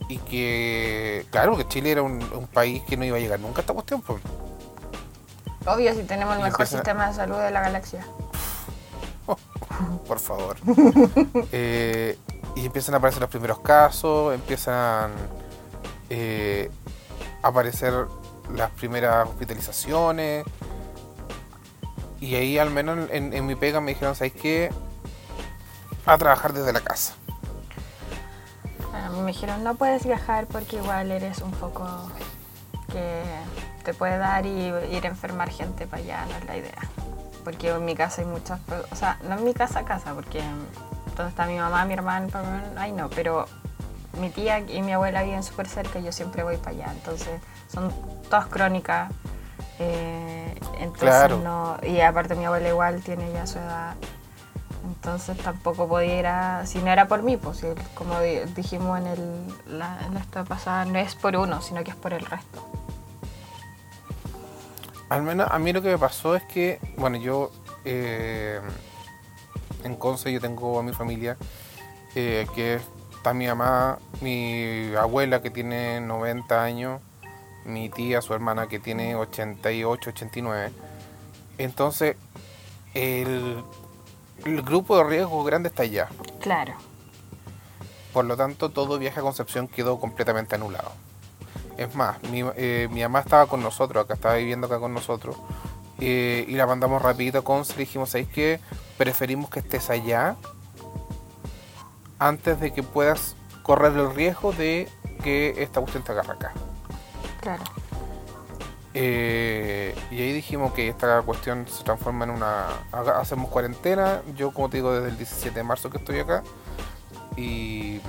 Y 0.10 0.18
que, 0.18 1.26
claro, 1.32 1.56
que 1.58 1.68
Chile 1.68 1.92
era 1.92 2.02
un, 2.02 2.22
un 2.34 2.48
país 2.48 2.84
que 2.84 2.98
no 2.98 3.06
iba 3.06 3.18
a 3.18 3.20
llegar 3.20 3.40
nunca 3.40 3.60
a 3.60 3.62
esta 3.62 3.74
cuestión. 3.74 4.02
pues. 4.02 4.22
Obvio, 5.66 5.94
si 5.94 6.04
tenemos 6.04 6.36
el 6.36 6.42
mejor 6.44 6.62
empieza- 6.62 6.78
sistema 6.78 7.08
de 7.08 7.14
salud 7.16 7.38
de 7.38 7.52
la 7.52 7.62
galaxia. 7.62 8.06
por 10.08 10.20
favor. 10.20 10.58
Eh, 11.54 12.18
y 12.56 12.66
empiezan 12.66 12.96
a 12.96 12.98
aparecer 12.98 13.22
los 13.22 13.30
primeros 13.30 13.60
casos, 13.60 14.34
empiezan 14.34 15.12
eh, 16.10 16.70
a 17.42 17.48
aparecer 17.48 17.94
las 18.54 18.72
primeras 18.72 19.28
hospitalizaciones. 19.30 20.44
Y 22.20 22.36
ahí 22.36 22.58
al 22.58 22.70
menos 22.70 23.10
en, 23.12 23.34
en 23.34 23.46
mi 23.46 23.56
pega 23.56 23.80
me 23.82 23.92
dijeron, 23.94 24.16
¿sabes 24.16 24.34
qué? 24.34 24.70
A 26.06 26.18
trabajar 26.18 26.52
desde 26.54 26.74
la 26.74 26.82
casa. 26.82 27.16
Mí 29.12 29.20
me 29.22 29.28
dijeron, 29.28 29.64
no 29.64 29.76
puedes 29.76 30.06
viajar 30.06 30.48
porque 30.48 30.78
igual 30.78 31.12
eres 31.12 31.40
un 31.40 31.54
foco 31.54 31.86
que 32.92 33.24
te 33.84 33.94
puede 33.94 34.18
dar 34.18 34.46
y 34.46 34.68
ir 34.92 35.06
a 35.06 35.08
enfermar 35.10 35.50
gente 35.50 35.88
para 35.88 36.02
allá, 36.02 36.26
no 36.30 36.36
es 36.38 36.46
la 36.46 36.58
idea. 36.58 36.82
Porque 37.44 37.70
en 37.70 37.86
mi 37.86 37.96
casa 37.96 38.22
hay 38.22 38.28
muchas, 38.28 38.60
o 38.92 38.96
sea, 38.96 39.18
no 39.28 39.36
en 39.36 39.44
mi 39.44 39.54
casa, 39.54 39.84
casa, 39.86 40.14
porque 40.14 40.42
donde 41.18 41.30
está 41.30 41.46
mi 41.46 41.58
mamá, 41.58 41.86
mi 41.86 41.94
hermano, 41.94 42.26
mi 42.28 42.32
papá, 42.32 42.62
ay 42.78 42.92
no, 42.92 43.10
pero 43.10 43.46
mi 44.20 44.30
tía 44.30 44.60
y 44.60 44.82
mi 44.82 44.94
abuela 44.94 45.24
viven 45.24 45.42
súper 45.44 45.68
cerca 45.68 46.00
y 46.00 46.04
yo 46.04 46.12
siempre 46.12 46.44
voy 46.44 46.58
para 46.58 46.72
allá, 46.72 46.88
entonces 46.92 47.42
son 47.72 47.92
todas 48.30 48.46
crónicas. 48.48 49.12
eh, 49.80 50.54
entonces 50.80 51.00
Claro. 51.10 51.38
no, 51.38 51.78
y 51.82 52.02
aparte 52.02 52.36
mi 52.36 52.46
abuela 52.46 52.70
igual 52.70 53.02
tiene 53.02 53.32
ya 53.32 53.48
su 53.48 53.58
edad. 53.58 53.96
Entonces 55.04 55.36
tampoco 55.40 55.88
podía 55.88 56.62
ir 56.62 56.68
si 56.68 56.78
no 56.78 56.92
era 56.92 57.08
por 57.08 57.24
mí, 57.24 57.36
pues 57.36 57.66
como 57.96 58.20
di- 58.20 58.42
dijimos 58.56 59.00
en, 59.00 59.08
el, 59.08 59.80
la, 59.80 59.98
esta 60.20 60.44
pasada, 60.44 60.86
no 60.86 61.00
es 61.00 61.16
por 61.16 61.36
uno, 61.36 61.60
sino 61.64 61.84
que 61.84 61.90
es 61.90 61.96
por 61.96 62.14
el 62.14 62.24
resto. 62.24 62.70
Al 65.10 65.24
menos 65.24 65.50
a 65.50 65.58
mí 65.58 65.74
lo 65.74 65.82
que 65.82 65.88
me 65.90 65.98
pasó 65.98 66.36
es 66.36 66.44
que, 66.44 66.80
bueno, 66.98 67.18
yo 67.18 67.52
eh, 67.84 68.62
en 69.84 69.96
Conce 69.96 70.32
yo 70.32 70.40
tengo 70.40 70.80
a 70.80 70.84
mi 70.84 70.94
familia, 70.94 71.36
eh, 72.14 72.46
que 72.54 72.80
está 73.16 73.34
mi 73.34 73.48
mamá, 73.48 73.98
mi 74.22 74.94
abuela 74.94 75.42
que 75.42 75.50
tiene 75.50 76.00
90 76.00 76.62
años, 76.64 77.02
mi 77.66 77.90
tía, 77.90 78.22
su 78.22 78.36
hermana 78.36 78.68
que 78.68 78.78
tiene 78.80 79.16
88, 79.16 80.12
89. 80.12 80.72
Entonces, 81.58 82.18
el, 82.94 83.64
el 84.46 84.62
grupo 84.62 84.98
de 84.98 85.04
riesgo 85.04 85.44
grande 85.44 85.70
está 85.70 85.84
allá. 85.84 86.10
Claro. 86.40 86.74
Por 88.14 88.26
lo 88.26 88.36
tanto, 88.36 88.70
todo 88.70 89.00
viaje 89.00 89.20
a 89.20 89.24
Concepción 89.24 89.68
quedó 89.68 90.00
completamente 90.00 90.56
anulado. 90.56 90.92
Es 91.78 91.96
más, 91.96 92.22
mi, 92.24 92.44
eh, 92.56 92.88
mi 92.92 93.02
mamá 93.02 93.22
estaba 93.22 93.48
con 93.48 93.62
nosotros, 93.62 94.04
acá 94.04 94.14
estaba 94.14 94.36
viviendo 94.36 94.68
acá 94.68 94.80
con 94.80 94.94
nosotros, 94.94 95.38
eh, 96.00 96.46
y 96.48 96.54
la 96.54 96.68
mandamos 96.68 97.02
rapidito 97.02 97.40
a 97.40 97.44
Conce 97.44 97.74
y 97.74 97.76
le 97.78 97.80
dijimos, 97.82 98.10
¿sabes 98.10 98.28
qué? 98.28 98.60
Preferimos 98.98 99.50
que 99.50 99.60
estés 99.60 99.90
allá 99.90 100.36
antes 102.20 102.60
de 102.60 102.74
que 102.74 102.84
puedas 102.84 103.36
correr 103.64 103.94
el 103.94 104.14
riesgo 104.14 104.52
de 104.52 104.90
que 105.24 105.56
esta 105.58 105.80
cuestión 105.80 106.04
te 106.04 106.12
agarre 106.12 106.34
acá. 106.34 106.52
Claro. 107.40 107.64
Eh, 108.94 109.96
y 110.12 110.22
ahí 110.22 110.34
dijimos 110.34 110.74
que 110.74 110.88
esta 110.90 111.22
cuestión 111.22 111.66
se 111.68 111.84
transforma 111.84 112.26
en 112.26 112.32
una... 112.32 112.66
Hacemos 113.20 113.50
cuarentena, 113.50 114.22
yo 114.36 114.52
como 114.52 114.70
te 114.70 114.78
digo 114.78 114.92
desde 114.94 115.10
el 115.10 115.18
17 115.18 115.56
de 115.56 115.64
marzo 115.64 115.90
que 115.90 115.98
estoy 115.98 116.20
acá, 116.20 116.44
y... 117.38 118.02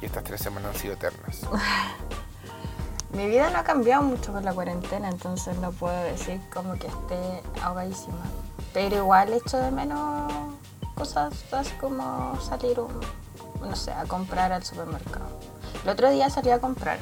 Y 0.00 0.04
estas 0.06 0.22
tres 0.22 0.40
semanas 0.40 0.74
han 0.74 0.80
sido 0.80 0.94
eternas. 0.94 1.40
Mi 3.12 3.26
vida 3.26 3.50
no 3.50 3.58
ha 3.58 3.64
cambiado 3.64 4.02
mucho 4.02 4.32
con 4.32 4.44
la 4.44 4.52
cuarentena, 4.52 5.08
entonces 5.08 5.56
no 5.58 5.72
puedo 5.72 5.98
decir 6.04 6.40
como 6.52 6.74
que 6.74 6.86
esté 6.86 7.42
ahogadísima. 7.62 8.18
Pero 8.74 8.96
igual 8.96 9.32
echo 9.32 9.56
de 9.56 9.70
menos 9.72 10.30
cosas 10.94 11.32
así 11.52 11.72
como 11.80 12.38
salir, 12.40 12.78
un- 12.78 13.00
no 13.66 13.74
sé, 13.74 13.92
a 13.92 14.04
comprar 14.04 14.52
al 14.52 14.62
supermercado. 14.62 15.26
El 15.82 15.88
otro 15.90 16.10
día 16.10 16.28
salí 16.30 16.50
a 16.50 16.60
comprar, 16.60 16.98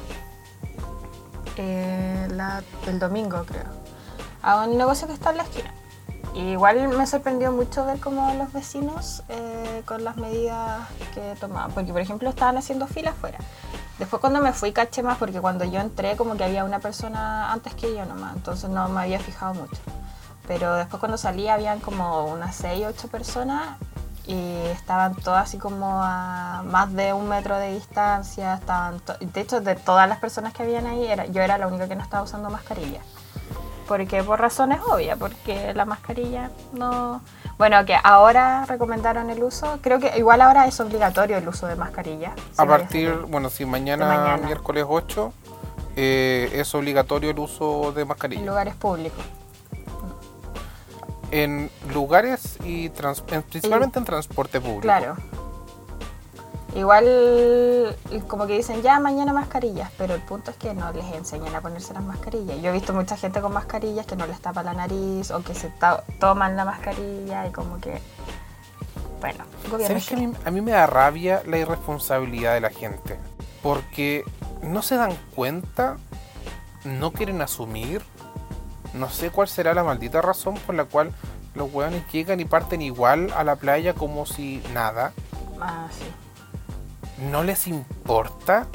eh, 1.63 2.27
la- 2.31 2.63
el 2.87 2.99
domingo 2.99 3.43
creo, 3.45 3.65
a 4.41 4.63
un 4.65 4.77
negocio 4.77 5.07
que 5.07 5.13
está 5.13 5.31
en 5.31 5.37
la 5.37 5.43
esquina. 5.43 5.73
Igual 6.35 6.87
me 6.89 7.07
sorprendió 7.07 7.51
mucho 7.51 7.85
ver 7.85 7.99
cómo 7.99 8.31
los 8.35 8.53
vecinos 8.53 9.23
eh, 9.29 9.81
con 9.85 10.03
las 10.03 10.17
medidas 10.17 10.81
que 11.15 11.35
tomaban, 11.39 11.71
porque 11.71 11.91
por 11.91 12.01
ejemplo 12.01 12.29
estaban 12.29 12.57
haciendo 12.57 12.85
fila 12.87 13.11
afuera. 13.11 13.39
Después 13.97 14.19
cuando 14.19 14.39
me 14.41 14.53
fui 14.53 14.71
caché 14.71 15.01
más 15.01 15.17
porque 15.17 15.41
cuando 15.41 15.65
yo 15.65 15.79
entré 15.79 16.15
como 16.15 16.35
que 16.37 16.43
había 16.43 16.63
una 16.63 16.77
persona 16.79 17.51
antes 17.51 17.73
que 17.73 17.95
yo 17.95 18.05
nomás, 18.05 18.35
entonces 18.35 18.69
no 18.69 18.87
me 18.89 19.01
había 19.01 19.19
fijado 19.19 19.55
mucho. 19.55 19.77
Pero 20.47 20.75
después 20.75 20.99
cuando 20.99 21.17
salí 21.17 21.47
habían 21.49 21.79
como 21.79 22.25
unas 22.27 22.55
6, 22.55 22.85
8 22.87 23.07
personas 23.07 23.77
y 24.27 24.65
estaban 24.67 25.15
todas 25.15 25.47
así 25.47 25.57
como 25.57 26.01
a 26.03 26.61
más 26.65 26.93
de 26.93 27.13
un 27.13 27.29
metro 27.29 27.57
de 27.57 27.73
distancia. 27.73 28.55
Estaban 28.55 29.01
de 29.19 29.41
hecho, 29.41 29.61
de 29.61 29.75
todas 29.75 30.07
las 30.09 30.19
personas 30.19 30.53
que 30.53 30.63
habían 30.63 30.85
ahí, 30.85 31.07
era, 31.07 31.25
yo 31.25 31.41
era 31.41 31.57
la 31.57 31.67
única 31.67 31.87
que 31.87 31.95
no 31.95 32.03
estaba 32.03 32.23
usando 32.23 32.49
mascarilla. 32.49 32.99
Porque 33.87 34.21
por 34.21 34.41
razones 34.41 34.79
obvias, 34.91 35.17
porque 35.17 35.73
la 35.73 35.85
mascarilla 35.85 36.51
no... 36.73 37.21
Bueno, 37.57 37.83
que 37.85 37.95
ahora 38.03 38.65
recomendaron 38.65 39.29
el 39.29 39.41
uso, 39.41 39.79
creo 39.81 39.99
que 39.99 40.11
igual 40.17 40.41
ahora 40.41 40.67
es 40.67 40.77
obligatorio 40.81 41.37
el 41.37 41.47
uso 41.47 41.65
de 41.67 41.75
mascarilla. 41.75 42.33
si 42.35 42.61
A 42.61 42.65
partir, 42.65 43.13
bueno, 43.29 43.49
si 43.49 43.65
mañana, 43.65 44.05
mañana. 44.07 44.45
miércoles 44.45 44.85
8, 44.87 45.33
eh, 45.95 46.49
es 46.53 46.75
obligatorio 46.75 47.31
el 47.31 47.39
uso 47.39 47.93
de 47.93 48.01
en 48.01 48.07
mascarilla. 48.09 48.45
lugares 48.45 48.75
públicos. 48.75 49.23
En 51.31 51.69
lugares 51.93 52.57
y 52.63 52.89
trans- 52.89 53.23
en- 53.29 53.43
principalmente 53.43 53.99
en 53.99 54.05
transporte 54.05 54.59
público. 54.61 54.81
Claro. 54.81 55.15
Igual, 56.75 57.95
como 58.27 58.45
que 58.45 58.53
dicen 58.57 58.81
ya 58.83 58.99
mañana 58.99 59.33
mascarillas, 59.33 59.89
pero 59.97 60.13
el 60.13 60.21
punto 60.21 60.51
es 60.51 60.57
que 60.57 60.73
no 60.73 60.91
les 60.91 61.05
enseñan 61.15 61.55
a 61.55 61.61
ponerse 61.61 61.93
las 61.93 62.03
mascarillas. 62.03 62.61
Yo 62.61 62.69
he 62.69 62.73
visto 62.73 62.93
mucha 62.93 63.17
gente 63.17 63.41
con 63.41 63.51
mascarillas 63.53 64.05
que 64.05 64.15
no 64.15 64.27
les 64.27 64.39
tapa 64.41 64.61
la 64.63 64.73
nariz 64.73 65.31
o 65.31 65.41
que 65.43 65.55
se 65.55 65.71
toman 66.19 66.55
la 66.55 66.65
mascarilla 66.65 67.47
y 67.47 67.51
como 67.51 67.79
que. 67.79 67.99
Bueno, 69.21 69.45
gobierno. 69.71 69.87
¿Sabes 69.87 70.07
que 70.07 70.15
a 70.15 70.17
mí, 70.19 70.33
a 70.45 70.51
mí 70.51 70.61
me 70.61 70.71
da 70.71 70.85
rabia 70.85 71.41
la 71.47 71.57
irresponsabilidad 71.57 72.53
de 72.53 72.61
la 72.61 72.69
gente? 72.69 73.17
Porque 73.63 74.23
no 74.61 74.83
se 74.83 74.97
dan 74.97 75.17
cuenta, 75.35 75.97
no 76.83 77.11
quieren 77.11 77.41
asumir, 77.41 78.03
no 78.93 79.09
sé 79.09 79.29
cuál 79.29 79.47
será 79.47 79.73
la 79.73 79.83
maldita 79.83 80.21
razón 80.21 80.55
por 80.65 80.75
la 80.75 80.85
cual 80.85 81.11
los 81.55 81.71
hueones 81.73 82.03
llegan 82.11 82.39
y 82.39 82.45
parten 82.45 82.81
igual 82.81 83.33
a 83.35 83.43
la 83.43 83.55
playa 83.55 83.93
como 83.93 84.25
si 84.25 84.61
nada. 84.73 85.11
Ah, 85.59 85.87
sí. 85.91 86.05
No 87.31 87.43
les 87.43 87.67
importa. 87.67 88.67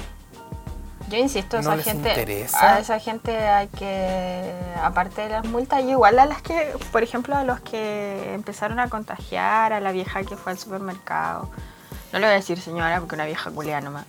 Yo 1.09 1.19
insisto, 1.19 1.57
¿No 1.57 1.63
esa 1.63 1.77
les 1.77 1.85
gente, 1.85 2.09
interesa? 2.09 2.75
a 2.77 2.79
esa 2.79 2.99
gente 2.99 3.37
hay 3.37 3.69
que, 3.69 4.51
aparte 4.83 5.23
de 5.23 5.29
las 5.29 5.45
multas, 5.45 5.83
igual 5.85 6.19
a 6.19 6.27
las 6.27 6.41
que, 6.43 6.73
por 6.91 7.03
ejemplo, 7.03 7.37
a 7.37 7.45
los 7.45 7.61
que 7.61 8.33
empezaron 8.35 8.81
a 8.81 8.89
contagiar, 8.89 9.73
a 9.75 9.81
la 9.81 9.93
vieja 9.93 10.23
que 10.23 10.37
fue 10.37 10.53
al 10.53 10.59
supermercado, 10.59 11.51
no 12.13 12.19
le 12.19 12.27
voy 12.27 12.33
a 12.33 12.37
decir 12.37 12.59
señora 12.61 12.99
porque 13.01 13.15
una 13.15 13.27
vieja 13.27 13.51
culia 13.51 13.81
nomás, 13.81 14.07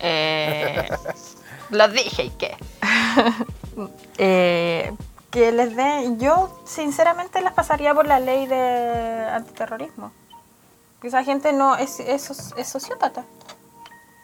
eh, 0.00 0.88
lo 1.70 1.88
dije 1.88 2.24
y 2.24 2.30
qué, 2.30 2.56
Eh, 4.18 4.90
que 5.36 5.52
les 5.52 5.76
den, 5.76 6.18
yo 6.18 6.48
sinceramente 6.64 7.42
las 7.42 7.52
pasaría 7.52 7.92
por 7.92 8.06
la 8.06 8.18
ley 8.18 8.46
de 8.46 9.28
antiterrorismo, 9.30 10.10
esa 11.02 11.22
gente 11.24 11.52
no 11.52 11.76
es, 11.76 12.00
es, 12.00 12.54
es 12.56 12.66
sociópata. 12.66 13.22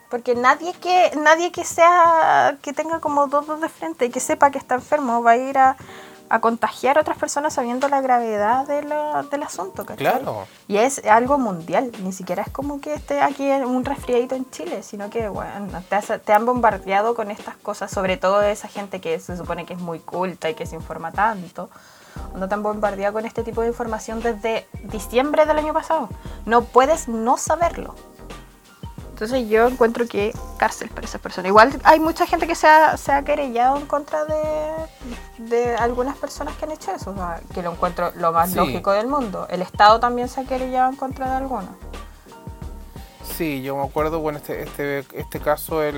Porque 0.09 0.35
nadie 0.35 0.73
que, 0.73 1.13
nadie 1.19 1.53
que 1.53 1.65
sea, 1.65 2.57
que 2.63 2.73
tenga 2.73 2.99
como 3.01 3.27
dos 3.27 3.47
dedos 3.47 3.61
de 3.61 3.69
frente 3.69 4.07
y 4.07 4.11
que 4.11 4.21
sepa 4.21 4.51
que 4.51 4.57
está 4.57 4.77
enfermo 4.77 5.23
va 5.23 5.33
a 5.33 5.37
ir 5.37 5.59
a, 5.59 5.77
a 6.35 6.41
contagiar 6.41 6.97
a 6.97 7.03
otras 7.03 7.19
personas 7.19 7.53
sabiendo 7.53 7.89
la 7.89 8.01
gravedad 8.01 8.67
de 8.67 8.81
del 9.31 9.43
asunto, 9.43 9.85
¿cachai? 9.85 9.99
Claro. 9.99 10.47
Y 10.67 10.79
es 10.79 11.05
algo 11.05 11.37
mundial, 11.37 11.93
ni 12.03 12.11
siquiera 12.13 12.43
es 12.43 12.51
como 12.51 12.81
que 12.81 12.95
esté 12.95 13.21
aquí 13.21 13.51
un 13.51 13.85
resfriadito 13.85 14.35
en 14.35 14.51
Chile, 14.51 14.83
sino 14.83 15.11
que, 15.11 15.29
bueno, 15.29 15.83
te, 15.91 15.95
has- 15.95 16.21
te 16.25 16.33
han 16.33 16.47
bombardeado 16.47 17.15
con 17.15 17.31
estas 17.31 17.57
cosas, 17.57 17.91
sobre 17.91 18.17
todo 18.17 18.41
esa 18.43 18.67
gente 18.69 19.01
que 19.03 19.21
se 19.21 19.37
supone 19.37 19.67
que 19.67 19.75
es 19.75 19.81
muy 19.81 19.99
culta 19.99 20.49
y 20.49 20.55
que 20.55 20.65
se 20.65 20.75
informa 20.75 21.13
tanto. 21.13 21.69
No 22.35 22.49
te 22.49 22.55
han 22.55 22.63
bombardeado 22.63 23.13
con 23.13 23.27
este 23.27 23.43
tipo 23.43 23.61
de 23.61 23.69
información 23.69 24.21
desde 24.23 24.67
diciembre 24.85 25.45
del 25.45 25.59
año 25.59 25.75
pasado. 25.75 26.09
No 26.47 26.63
puedes 26.65 27.09
no 27.09 27.37
saberlo. 27.37 27.95
Entonces 29.13 29.49
yo 29.49 29.69
encuentro 29.69 30.07
que 30.09 30.33
cárcel 30.59 30.89
para 30.89 31.07
esa 31.07 31.19
persona. 31.19 31.47
Igual 31.47 31.79
hay 31.85 32.01
mucha 32.01 32.27
gente 32.27 32.47
que 32.47 32.55
se 32.55 32.67
ha, 32.67 32.97
se 32.97 33.13
ha 33.13 33.23
querellado 33.23 33.77
en 33.77 33.87
contra 33.87 34.25
de, 34.25 34.73
de 35.39 35.77
algunas 35.77 36.17
personas 36.17 36.57
que 36.57 36.65
han 36.65 36.73
hecho 36.73 36.91
eso, 36.93 37.11
o 37.11 37.15
sea, 37.15 37.41
que 37.55 37.63
lo 37.63 37.73
encuentro 37.73 38.11
lo 38.17 38.33
más 38.33 38.51
Sí. 38.51 38.57
lógico 38.57 38.91
del 38.93 39.07
mundo. 39.07 39.47
El 39.51 39.63
Estado 39.63 40.01
también 40.01 40.29
se 40.29 40.41
ha 40.41 40.45
querellado 40.45 40.91
en 40.91 40.97
contra 40.97 41.29
de 41.31 41.37
algunos. 41.37 41.71
Sí, 43.37 43.63
yo 43.63 43.77
me 43.77 43.85
acuerdo, 43.85 44.19
bueno, 44.21 44.39
este, 44.39 44.63
este, 44.63 45.05
este 45.15 45.41
caso, 45.41 45.83
el, 45.83 45.97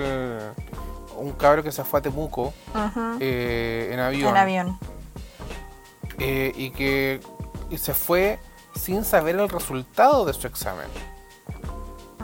un 1.17 1.33
cabro 1.33 1.63
que 1.63 1.73
se 1.73 1.83
fue 1.85 2.01
a 2.01 2.03
Temuco 2.03 2.53
eh, 3.21 3.91
en 3.93 4.01
avión. 4.01 4.31
En 4.31 4.37
avión. 4.37 4.79
eh, 6.19 6.53
y 6.55 6.71
que 6.71 7.21
y 7.71 7.79
se 7.79 7.95
fue 7.95 8.39
sin 8.75 9.05
saber 9.05 9.37
el 9.37 9.49
resultado 9.49 10.25
de 10.25 10.33
su 10.33 10.47
examen. 10.47 10.87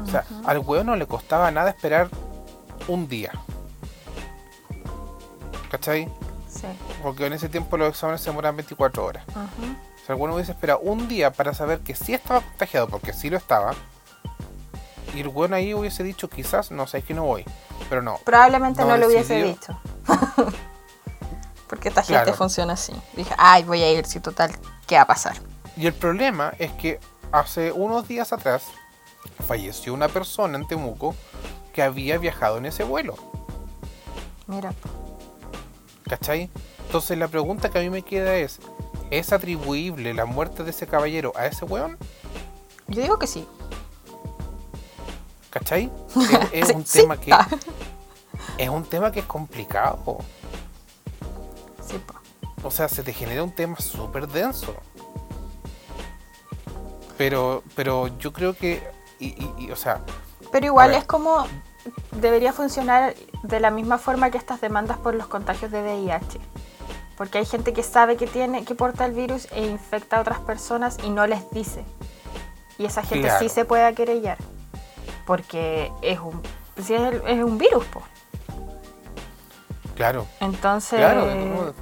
O 0.03 0.07
sea, 0.07 0.25
al 0.45 0.59
huevo 0.59 0.85
no 0.85 0.97
le 0.97 1.07
costaba 1.07 1.51
nada 1.51 1.71
esperar 1.71 2.09
un 2.89 3.09
día. 3.09 3.33
¿Cachai? 5.71 6.09
Sí. 6.49 6.67
Porque 7.03 7.27
en 7.27 7.33
ese 7.33 7.49
tiempo 7.49 7.77
los 7.77 7.91
exámenes 7.91 8.21
se 8.21 8.31
demoran 8.31 8.57
24 8.57 9.05
horas. 9.05 9.25
Ujú. 9.29 9.39
O 9.43 10.07
sea, 10.07 10.15
el 10.15 10.21
huevo 10.21 10.35
hubiese 10.35 10.53
esperado 10.53 10.81
un 10.81 11.07
día 11.09 11.31
para 11.33 11.55
saber 11.55 11.81
que 11.81 11.95
sí 11.95 12.13
estaba 12.15 12.41
contagiado, 12.41 12.89
porque 12.89 13.13
sí 13.13 13.31
lo 13.31 13.37
estaba. 13.37 13.75
Y 15.15 15.21
el 15.21 15.29
huevo 15.29 15.55
ahí 15.55 15.75
hubiese 15.75 16.03
dicho, 16.03 16.29
quizás, 16.29 16.71
no 16.71 16.87
sé, 16.87 17.03
que 17.03 17.15
no 17.15 17.25
voy. 17.25 17.45
Pero 17.89 18.03
no. 18.03 18.19
Probablemente 18.25 18.83
no, 18.83 18.89
No 18.89 18.97
lo 18.97 19.07
hubiese 19.07 19.43
dicho. 19.43 19.79
Porque 21.69 21.89
esta 21.89 22.03
gente 22.03 22.23
Claro. 22.25 22.37
funciona 22.37 22.73
así. 22.73 22.93
Dije, 23.15 23.33
ay, 23.39 23.63
voy 23.63 23.81
a 23.83 23.93
ir, 23.93 24.05
si 24.05 24.19
total, 24.19 24.51
¿qué 24.89 24.97
va 24.97 25.03
a 25.03 25.07
pasar? 25.07 25.37
Y 25.77 25.87
el 25.87 25.95
problema 25.95 26.53
es 26.59 26.73
que 26.73 26.99
hace 27.31 27.71
unos 27.71 28.09
días 28.09 28.33
atrás 28.33 28.65
falleció 29.47 29.95
una 29.95 30.09
persona 30.09 30.59
en 30.59 30.67
Temuco 30.67 31.15
que 31.73 31.83
había 31.83 32.19
viajado 32.19 32.59
en 32.59 32.67
ese 32.67 32.85
vuelo. 32.85 33.15
Mira, 34.47 34.73
¿Cachai? 36.11 36.51
Entonces 36.87 37.17
la 37.17 37.29
pregunta 37.29 37.71
que 37.71 37.79
a 37.79 37.83
mí 37.83 37.89
me 37.89 38.03
queda 38.03 38.35
es, 38.35 38.59
¿es 39.13 39.33
atribuible 39.33 40.13
la 40.13 40.25
muerte 40.25 40.65
de 40.65 40.71
ese 40.71 40.89
caballero 40.89 41.33
a 41.37 41.47
ese 41.47 41.65
weón? 41.65 41.97
Yo 42.89 43.01
digo 43.01 43.17
que 43.17 43.29
sí. 43.29 43.47
¿Cachai? 45.51 45.91
Es, 46.53 46.71
un 46.71 46.85
sí. 46.85 46.99
tema 46.99 47.17
que 47.17 47.33
es 48.59 48.69
un 48.69 48.85
tema 48.85 49.13
que 49.13 49.21
es 49.21 49.27
complicado. 49.27 50.19
Sí, 51.87 51.97
po. 52.05 52.15
O 52.65 52.73
sea, 52.73 52.89
se 52.89 53.05
te 53.05 53.13
genera 53.13 53.45
un 53.45 53.55
tema 53.55 53.79
súper 53.79 54.27
denso. 54.27 54.75
Pero, 57.17 57.63
pero 57.77 58.09
yo 58.19 58.33
creo 58.33 58.55
que, 58.55 58.83
y, 59.21 59.27
y- 59.27 59.55
y, 59.67 59.71
o 59.71 59.77
sea, 59.77 60.01
Pero 60.51 60.67
igual 60.67 60.95
es 60.95 61.05
como 61.05 61.47
debería 62.13 62.53
funcionar 62.53 63.15
de 63.43 63.61
la 63.61 63.71
misma 63.71 63.99
forma 63.99 64.31
que 64.31 64.39
estas 64.39 64.61
demandas 64.61 64.99
por 64.99 65.15
los 65.15 65.27
contagios 65.29 65.71
de 65.71 65.83
VIH. 65.83 66.41
Porque 67.17 67.39
hay 67.39 67.45
gente 67.47 67.73
que 67.73 67.83
sabe 67.83 68.17
que 68.17 68.27
tiene, 68.27 68.65
que 68.65 68.75
porta 68.75 69.05
el 69.05 69.13
virus 69.13 69.47
e 69.53 69.67
infecta 69.67 70.17
a 70.17 70.21
otras 70.21 70.39
personas 70.41 70.97
y 71.05 71.11
no 71.11 71.27
les 71.27 71.49
dice. 71.51 71.85
Y 72.79 72.87
esa 72.87 73.03
gente 73.03 73.29
Claro. 73.29 73.39
sí 73.41 73.49
se 73.51 73.65
puede 73.67 73.95
querellar. 73.95 74.39
Porque 75.27 75.93
es 76.03 76.19
un, 76.19 76.41
sí 76.83 76.95
es, 76.95 77.01
el- 77.03 77.23
es 77.27 77.45
un 77.45 77.59
virus, 77.59 77.85
po. 77.87 78.03
claro, 79.97 80.27
Entonces, 80.41 80.99
claro. 80.99 81.75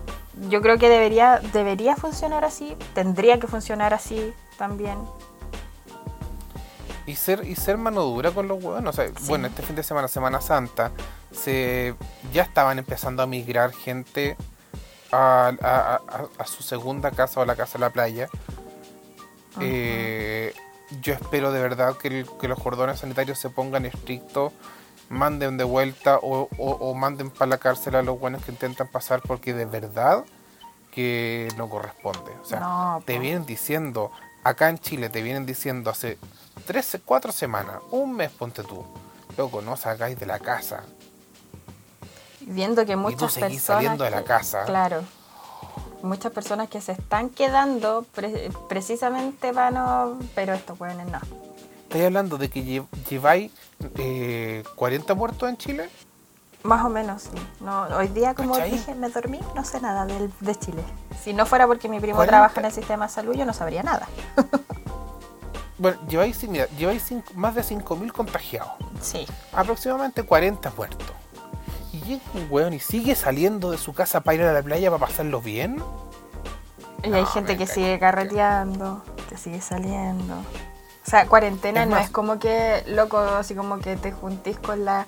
yo 0.48 0.60
creo 0.60 0.76
que 0.78 0.88
debería, 0.88 1.40
debería 1.52 1.94
funcionar 1.96 2.44
así, 2.44 2.76
tendría 2.94 3.38
que 3.38 3.46
funcionar 3.46 3.94
así 3.94 4.34
también. 4.58 4.98
Y 7.08 7.16
ser, 7.16 7.44
y 7.46 7.54
ser 7.56 7.78
mano 7.78 8.02
dura 8.02 8.30
con 8.32 8.46
los 8.48 8.62
huevos. 8.62 8.84
O 8.84 8.92
sea, 8.92 9.06
Sí. 9.08 9.12
bueno, 9.28 9.46
este 9.48 9.62
fin 9.62 9.74
de 9.76 9.82
semana, 9.82 10.08
Semana 10.08 10.40
Santa, 10.40 10.90
se 11.32 11.94
ya 12.32 12.42
estaban 12.42 12.78
empezando 12.78 13.22
a 13.22 13.26
migrar 13.26 13.72
gente 13.72 14.36
a, 15.10 15.52
a- 15.62 15.94
a- 16.06 16.28
a 16.38 16.46
su 16.46 16.62
segunda 16.62 17.10
casa 17.10 17.40
o 17.40 17.42
a 17.42 17.46
la 17.46 17.56
casa 17.56 17.74
de 17.74 17.78
la 17.80 17.90
playa. 17.90 18.28
Eh, 19.60 20.52
yo 21.00 21.12
espero 21.14 21.52
de 21.52 21.60
verdad 21.60 21.96
que, 21.96 22.08
el- 22.08 22.26
que 22.40 22.48
los 22.48 22.58
cordones 22.60 23.00
sanitarios 23.00 23.38
se 23.38 23.50
pongan 23.50 23.86
estrictos, 23.86 24.52
manden 25.08 25.56
de 25.56 25.64
vuelta 25.64 26.18
o, 26.18 26.48
o- 26.58 26.70
o 26.72 26.94
manden 26.94 27.30
para 27.30 27.48
la 27.50 27.58
cárcel 27.58 27.96
a 27.96 28.02
los 28.02 28.20
buenos 28.20 28.44
que 28.44 28.52
intentan 28.52 28.88
pasar 28.88 29.22
porque 29.26 29.54
de 29.54 29.64
verdad 29.64 30.24
que 30.92 31.48
no 31.56 31.68
corresponde. 31.68 32.32
O 32.42 32.44
sea, 32.44 32.60
No, 32.60 33.02
te 33.04 33.18
vienen 33.18 33.46
diciendo, 33.46 34.10
acá 34.44 34.68
en 34.68 34.78
Chile 34.78 35.08
te 35.08 35.22
vienen 35.22 35.46
diciendo 35.46 35.90
hace 35.90 36.18
tres, 36.66 36.98
cuatro 37.04 37.32
semanas, 37.32 37.76
un 37.90 38.14
mes 38.14 38.30
ponte 38.30 38.62
tú, 38.62 38.84
loco, 39.36 39.60
no 39.62 39.76
salgáis 39.76 40.18
de 40.18 40.26
la 40.26 40.38
casa. 40.38 40.82
viendo 42.40 42.84
que 42.86 42.92
tú 42.92 42.98
muchas 42.98 43.32
seguís 43.32 43.48
personas 43.60 43.64
saliendo 43.84 44.04
de 44.04 44.10
la 44.10 44.24
casa. 44.24 44.64
claro 44.64 45.02
muchas 46.02 46.30
personas 46.32 46.68
que 46.68 46.80
se 46.80 46.92
están 46.92 47.28
quedando 47.28 48.06
pre- 48.14 48.50
precisamente 48.68 49.50
van 49.52 49.76
a 49.76 50.06
pero 50.34 50.54
estos 50.54 50.78
hueones 50.80 51.06
no 51.08 51.18
¿Estáis 51.82 52.04
hablando 52.04 52.36
de 52.38 52.48
que 52.50 52.62
lle- 52.62 52.86
lleváis 53.08 53.50
eh, 53.96 54.62
40 54.76 55.14
muertos 55.14 55.48
en 55.48 55.56
Chile? 55.56 55.90
más 56.62 56.84
o 56.84 56.88
menos 56.88 57.22
sí 57.22 57.30
no 57.60 57.82
hoy 57.96 58.08
día 58.08 58.34
como 58.34 58.52
¿Cachai? 58.52 58.70
dije 58.72 58.94
me 58.94 59.08
dormí 59.10 59.40
no 59.56 59.64
sé 59.64 59.80
nada 59.80 60.06
del, 60.06 60.32
de 60.40 60.54
Chile 60.56 60.82
si 61.22 61.32
no 61.32 61.46
fuera 61.46 61.66
porque 61.66 61.88
mi 61.88 61.98
primo 62.00 62.16
40. 62.16 62.30
trabaja 62.30 62.60
en 62.60 62.66
el 62.66 62.72
sistema 62.72 63.06
de 63.08 63.12
salud 63.12 63.34
yo 63.34 63.44
no 63.44 63.52
sabría 63.52 63.82
nada 63.82 64.06
Bueno, 65.78 65.98
lleváis, 66.08 66.42
mira, 66.48 66.66
lleváis 66.76 67.02
cinco- 67.04 67.32
más 67.34 67.54
de 67.54 67.62
5.000 67.62 68.12
contagiados. 68.12 68.72
sí 69.00 69.26
aproximadamente 69.52 70.22
40 70.24 70.72
muertos. 70.76 71.06
Y 71.92 72.00
llega 72.00 72.22
un 72.34 72.46
weón 72.50 72.74
y 72.74 72.80
sigue 72.80 73.14
saliendo 73.14 73.70
de 73.70 73.78
su 73.78 73.92
casa 73.94 74.20
para 74.20 74.34
ir 74.34 74.42
a 74.42 74.52
la 74.52 74.62
playa 74.62 74.90
para 74.90 75.06
pasarlo 75.06 75.40
bien. 75.40 75.82
y 77.04 77.06
hay 77.12 77.22
No, 77.22 77.26
gente 77.26 77.56
que 77.56 77.66
sigue 77.66 77.98
carreteando 78.00 79.04
que 79.28 79.36
sigue 79.36 79.60
saliendo 79.60 80.34
o 80.36 81.10
sea, 81.10 81.26
cuarentena 81.26 81.82
Es 81.84 81.88
no 81.88 81.94
más- 81.96 82.04
es 82.06 82.10
como 82.10 82.38
que, 82.38 82.82
loco, 82.88 83.18
así 83.18 83.54
como 83.54 83.78
que 83.78 83.96
te 83.96 84.12
juntís 84.12 84.58
con 84.58 84.84
la, 84.84 85.06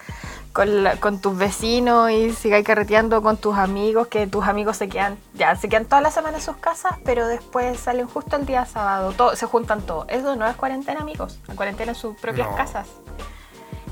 con 0.53 0.83
la- 0.83 0.97
con 0.97 1.21
tus 1.21 1.37
vecinos 1.37 2.11
y 2.11 2.33
sigáis 2.33 2.65
carreteando 2.67 3.23
con 3.23 3.37
tus 3.37 3.57
amigos, 3.57 4.09
que 4.09 4.27
tus 4.27 4.47
amigos 4.47 4.77
se 4.77 4.89
quedan, 4.89 5.17
ya, 5.35 5.55
se 5.57 5.69
quedan 5.69 5.85
toda 5.85 6.01
la 6.01 6.11
semana 6.11 6.39
en 6.39 6.43
sus 6.43 6.57
casas, 6.57 6.95
pero 7.05 7.27
después 7.29 7.79
salen 7.79 8.07
justo 8.09 8.37
el 8.37 8.47
día 8.47 8.67
sábado, 8.67 9.13
todo, 9.13 9.37
se 9.37 9.47
juntan 9.47 9.83
todos. 9.83 10.07
Eso 10.09 10.35
no 10.37 10.47
es 10.49 10.57
cuarentena, 10.57 11.01
amigos. 11.01 11.39
La 11.47 11.55
cuarentena 11.55 11.93
en 11.93 11.97
sus 11.97 12.17
propias 12.17 12.49
No. 12.51 12.57
casas. 12.57 12.89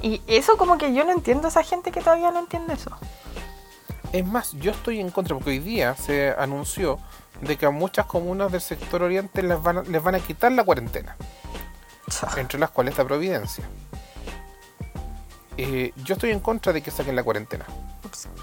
Y 0.03 0.21
eso 0.27 0.57
como 0.57 0.79
que 0.79 0.93
yo 0.95 1.05
no 1.05 1.13
entiendo 1.13 1.47
a 1.47 1.51
esa 1.51 1.63
gente 1.63 1.91
que 1.93 2.01
todavía 2.01 2.31
no 2.31 2.41
entiende 2.41 2.75
eso. 2.75 2.91
Es 4.13 4.27
más, 4.27 4.53
yo 4.53 4.71
estoy 4.71 5.01
en 5.01 5.11
contra 5.11 5.35
porque 5.37 5.51
hoy 5.51 5.59
día 5.59 5.95
se 5.97 6.35
anunció 6.39 6.99
de 7.41 7.57
que 7.57 7.67
a 7.67 7.71
muchas 7.71 8.07
comunas 8.07 8.51
del 8.51 8.61
sector 8.61 9.03
oriente 9.03 9.43
les 9.43 9.63
van 9.63 9.79
a, 9.79 9.83
les 9.83 10.03
van 10.03 10.15
a 10.17 10.19
quitar 10.21 10.51
la 10.53 10.65
cuarentena, 10.65 11.17
entre 12.37 12.59
las 12.59 12.71
cuales 12.71 12.93
está 12.93 13.05
Providencia. 13.05 13.65
Eh, 15.61 15.93
yo 16.05 16.15
estoy 16.15 16.31
en 16.31 16.39
contra 16.41 16.73
de 16.73 16.83
que 16.83 16.91
saquen 16.93 17.17
la 17.17 17.23
cuarentena. 17.25 17.67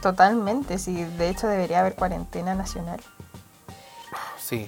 Totalmente, 0.01 0.77
sí. 0.77 1.03
De 1.17 1.29
hecho 1.29 1.47
debería 1.47 1.79
haber 1.79 1.95
cuarentena 1.95 2.53
nacional. 2.55 2.99
Sí. 4.37 4.67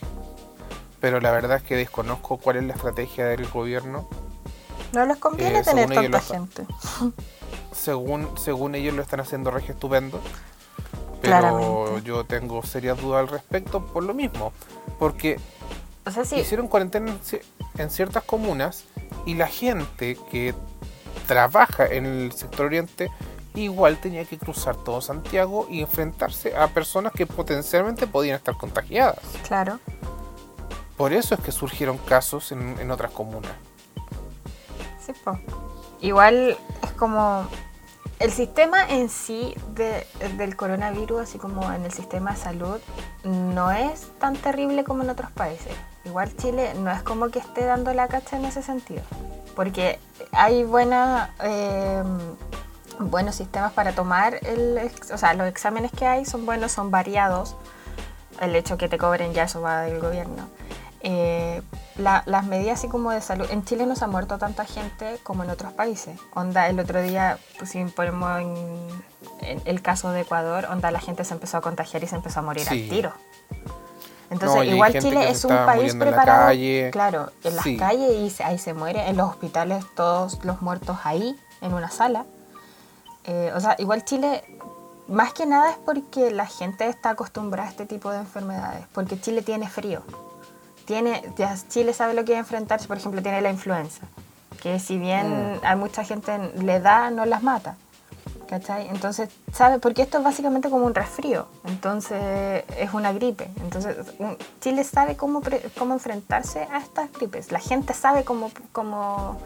Pero 1.02 1.20
la 1.20 1.32
verdad 1.32 1.58
es 1.58 1.64
que 1.64 1.76
desconozco 1.76 2.38
cuál 2.38 2.58
es 2.58 2.64
la 2.64 2.74
estrategia 2.74 3.26
del 3.26 3.48
gobierno. 3.50 4.08
No 4.94 5.06
les 5.06 5.18
conviene 5.18 5.60
Eh, 5.60 5.64
tener 5.64 5.90
tanta 5.90 6.22
gente. 6.22 6.66
según, 7.74 8.30
según 8.38 8.76
ellos 8.76 8.96
lo 8.96 9.02
están 9.02 9.20
haciendo 9.20 9.52
regio 9.52 9.74
estupendo. 9.74 10.22
Pero 11.22 11.40
Claramente. 11.40 12.02
yo 12.04 12.24
tengo 12.26 12.64
serias 12.64 13.00
dudas 13.02 13.20
al 13.20 13.28
respecto 13.28 13.86
por 13.86 14.04
lo 14.04 14.14
mismo. 14.14 14.54
Porque 15.00 15.40
O 16.06 16.12
sea, 16.12 16.24
sí, 16.24 16.38
hicieron 16.38 16.68
cuarentena 16.70 17.14
en 17.78 17.90
ciertas 17.90 18.24
comunas 18.24 18.86
y 19.26 19.34
la 19.36 19.48
gente 19.48 20.18
que 20.32 20.56
trabaja 21.26 21.86
en 21.86 22.06
el 22.06 22.32
sector 22.34 22.68
oriente 22.68 23.10
igual 23.56 23.98
tenía 23.98 24.24
que 24.26 24.38
cruzar 24.38 24.76
todo 24.76 25.02
Santiago 25.02 25.66
y 25.70 25.82
enfrentarse 25.82 26.56
a 26.56 26.68
personas 26.68 27.12
que 27.14 27.26
potencialmente 27.26 28.06
podían 28.06 28.36
estar 28.38 28.56
contagiadas. 28.58 29.20
claro. 29.48 29.80
Por 30.96 31.14
eso 31.14 31.36
es 31.36 31.42
que 31.42 31.52
surgieron 31.52 31.98
casos 32.00 32.52
en, 32.52 32.80
en 32.80 32.90
otras 32.90 33.12
comunas. 33.12 33.52
Sí, 35.04 35.14
po. 35.24 35.40
Igual 36.02 36.58
es 36.84 36.92
como 36.94 37.48
el 38.20 38.32
sistema 38.32 38.84
en 38.90 39.08
sí 39.10 39.54
de- 39.76 40.08
del 40.38 40.56
coronavirus, 40.56 41.22
así 41.22 41.38
como 41.38 41.72
en 41.72 41.86
el 41.86 41.92
sistema 41.92 42.32
de 42.32 42.38
salud, 42.38 42.80
no 43.24 43.72
es 43.72 44.08
tan 44.20 44.36
terrible 44.36 44.84
como 44.84 45.04
en 45.04 45.12
otros 45.12 45.30
países. 45.32 45.72
Igual 46.08 46.36
Chile 46.38 46.74
no 46.76 46.90
es 46.92 47.02
como 47.04 47.30
que 47.30 47.40
esté 47.40 47.66
dando 47.66 47.94
la 47.94 48.08
cacha 48.08 48.38
en 48.38 48.46
ese 48.46 48.64
sentido, 48.64 49.02
porque 49.56 50.00
hay 50.32 50.64
buena, 50.64 51.32
eh, 51.44 52.02
buenos 53.00 53.36
sistemas 53.36 53.74
para 53.74 53.92
tomar, 53.94 54.40
el, 54.44 54.90
o 55.14 55.18
sea, 55.18 55.34
los 55.34 55.48
exámenes 55.48 55.92
que 55.92 56.06
hay 56.08 56.26
son 56.26 56.46
buenos, 56.46 56.72
son 56.72 56.90
variados. 56.92 57.56
El 58.40 58.56
hecho 58.56 58.78
que 58.78 58.88
te 58.88 58.98
cobren 58.98 59.34
ya 59.34 59.44
eso 59.44 59.62
va 59.62 59.82
del 59.82 60.00
gobierno. 60.00 60.48
Eh, 61.02 61.62
la- 61.98 62.24
las 62.26 62.46
medidas 62.46 62.80
así 62.80 62.88
como 62.88 63.12
de 63.12 63.22
salud, 63.22 63.48
en 63.52 63.64
Chile 63.66 63.86
no 63.86 63.96
se 63.96 64.06
ha 64.06 64.08
muerto 64.08 64.38
tanta 64.38 64.66
gente 64.66 65.20
como 65.24 65.44
en 65.44 65.50
otros 65.50 65.74
países. 65.74 66.20
Onda, 66.34 66.68
el 66.68 66.80
otro 66.80 67.02
día, 67.02 67.38
pues, 67.58 67.72
si 67.72 67.84
ponemos 67.86 68.40
en, 68.40 68.88
en 69.42 69.62
el 69.66 69.82
caso 69.82 70.12
de 70.12 70.22
Ecuador, 70.22 70.66
onda, 70.70 70.90
la 70.92 71.00
gente 71.00 71.24
se 71.24 71.34
empezó 71.34 71.58
a 71.58 71.62
contagiar 71.62 72.04
y 72.04 72.08
se 72.08 72.16
empezó 72.16 72.40
a 72.40 72.44
morir 72.44 72.66
Sí. 72.68 72.84
al 72.84 72.90
tiro. 72.90 73.14
Entonces, 74.30 74.58
No, 74.58 74.64
igual 74.64 74.92
Chile 74.94 75.30
es 75.30 75.46
un 75.46 75.56
país 75.56 75.94
en 75.94 76.00
preparado. 76.00 76.48
calle. 76.48 76.90
Claro, 76.92 77.32
en 77.44 77.56
las 77.56 77.64
Sí. 77.64 77.78
calles 77.78 78.12
y 78.12 78.30
se- 78.30 78.44
ahí 78.44 78.58
se 78.58 78.74
muere, 78.74 79.08
en 79.08 79.16
los 79.18 79.30
hospitales 79.30 79.86
todos 79.96 80.44
los 80.44 80.62
muertos 80.62 80.98
ahí, 81.06 81.36
en 81.62 81.74
una 81.74 81.90
sala. 81.90 82.26
Eh, 83.26 83.52
o 83.56 83.60
sea, 83.60 83.76
igual 83.80 84.04
Chile, 84.06 84.44
más 85.08 85.34
que 85.34 85.46
nada 85.46 85.72
es 85.72 85.78
porque 85.78 86.32
la 86.32 86.46
gente 86.46 86.88
está 86.88 87.12
acostumbrada 87.12 87.68
a 87.70 87.72
este 87.72 87.86
tipo 87.86 88.12
de 88.12 88.20
enfermedades, 88.20 88.86
porque 88.94 89.20
Chile 89.20 89.42
tiene 89.42 89.70
frío. 89.70 90.02
Tiene, 90.86 91.22
ya 91.38 91.56
Chile 91.70 91.94
sabe 91.94 92.14
lo 92.14 92.24
que 92.26 92.34
es 92.34 92.40
enfrentarse, 92.40 92.88
por 92.88 92.98
ejemplo, 92.98 93.22
tiene 93.22 93.42
la 93.42 93.50
influenza, 93.50 94.02
que 94.62 94.80
si 94.80 94.98
bien 94.98 95.56
Mm. 95.62 95.66
a 95.66 95.76
mucha 95.76 96.04
gente 96.04 96.38
le 96.56 96.80
da, 96.80 97.10
no 97.12 97.26
las 97.26 97.44
mata. 97.44 97.76
¿Cachai? 98.50 98.88
Entonces, 98.88 99.30
¿sabe? 99.52 99.80
Porque 99.80 100.02
esto 100.04 100.20
es 100.20 100.24
básicamente 100.24 100.70
como 100.70 100.86
un 100.86 100.96
resfrío. 100.96 101.48
Entonces, 101.66 102.64
es 102.78 102.94
una 102.94 103.12
gripe. 103.12 103.50
Entonces, 103.62 103.98
Chile 104.62 104.84
sabe 104.84 105.18
cómo, 105.18 105.42
cómo 105.78 105.94
enfrentarse 105.94 106.62
a 106.72 106.78
estas 106.78 107.12
gripes. 107.12 107.52
La 107.52 107.60
gente 107.60 107.94
sabe 107.94 108.24
cómo, 108.24 108.50
cómo, 108.72 109.38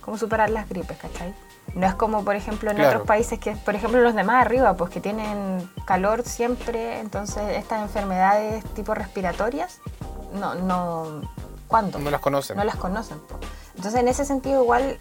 cómo 0.00 0.16
superar 0.16 0.48
las 0.50 0.68
gripes, 0.68 0.96
¿cachai? 0.98 1.34
No 1.74 1.86
es 1.86 1.94
como, 1.94 2.24
por 2.24 2.34
ejemplo, 2.34 2.70
en 2.70 2.76
Claro. 2.78 2.90
otros 2.90 3.06
países 3.06 3.38
que, 3.38 3.52
por 3.52 3.74
ejemplo, 3.74 4.00
los 4.00 4.14
de 4.14 4.24
más 4.24 4.44
arriba, 4.44 4.74
pues 4.74 4.90
que 4.90 5.00
tienen 5.00 5.70
calor 5.86 6.22
siempre. 6.24 6.98
Entonces, 6.98 7.42
estas 7.56 7.82
enfermedades 7.82 8.64
tipo 8.74 8.94
respiratorias, 8.94 9.78
no, 10.32 10.54
no, 10.54 11.20
¿cuándo? 11.68 11.98
No 11.98 12.10
las 12.10 12.20
conocen. 12.20 12.56
no 12.56 12.64
las 12.64 12.76
conocen. 12.76 13.18
Entonces, 13.76 14.00
en 14.00 14.08
ese 14.08 14.24
sentido, 14.24 14.62
igual 14.62 14.98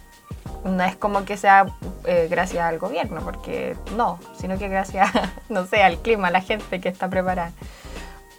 no 0.63 0.83
es 0.83 0.95
como 0.95 1.23
que 1.25 1.37
sea 1.37 1.65
eh, 2.05 2.27
gracias 2.29 2.63
al 2.65 2.79
gobierno, 2.79 3.21
porque 3.21 3.75
no, 3.95 4.19
sino 4.37 4.57
que 4.57 4.67
gracias, 4.67 5.09
no 5.49 5.65
sé, 5.65 5.83
al 5.83 5.97
clima, 5.99 6.27
a 6.27 6.31
la 6.31 6.41
gente 6.41 6.81
que 6.81 6.89
está 6.89 7.09
preparada. 7.09 7.51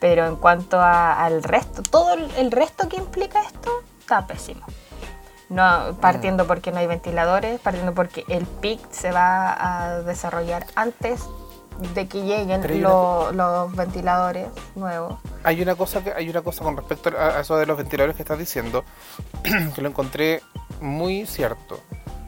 Pero 0.01 0.26
en 0.26 0.36
cuanto 0.36 0.80
a- 0.80 1.24
al 1.24 1.43
resto, 1.43 1.82
todo 1.82 2.14
el, 2.14 2.51
resto 2.51 2.88
que 2.88 2.97
implica 2.97 3.43
esto, 3.43 3.70
está 4.01 4.26
pésimo. 4.26 4.64
No, 5.51 5.97
partiendo 6.01 6.47
porque 6.47 6.70
no 6.72 6.78
hay 6.78 6.86
ventiladores, 6.86 7.59
partiendo 7.61 7.93
porque 7.93 8.24
el 8.28 8.47
PIC 8.47 8.80
se 8.93 9.11
va 9.11 9.53
a 9.91 9.99
desarrollar 10.03 10.64
antes 10.76 11.24
de 11.95 12.07
que 12.09 12.22
lleguen 12.22 12.81
lo- 12.83 13.33
los 13.33 13.74
ventiladores 13.74 14.49
nuevos. 14.74 15.18
Hay 15.45 15.61
una 15.62 15.74
cosa 15.74 16.03
que 16.05 16.12
hay 16.12 16.28
una 16.28 16.43
cosa 16.43 16.62
con 16.64 16.76
respecto 16.76 17.11
a, 17.18 17.41
eso 17.41 17.57
de 17.57 17.66
los 17.66 17.76
ventiladores 17.76 18.16
que 18.16 18.22
estás 18.22 18.39
diciendo 18.39 18.85
que 19.74 19.83
lo 19.83 19.89
encontré 19.89 20.43
muy 20.81 21.26
cierto. 21.26 21.81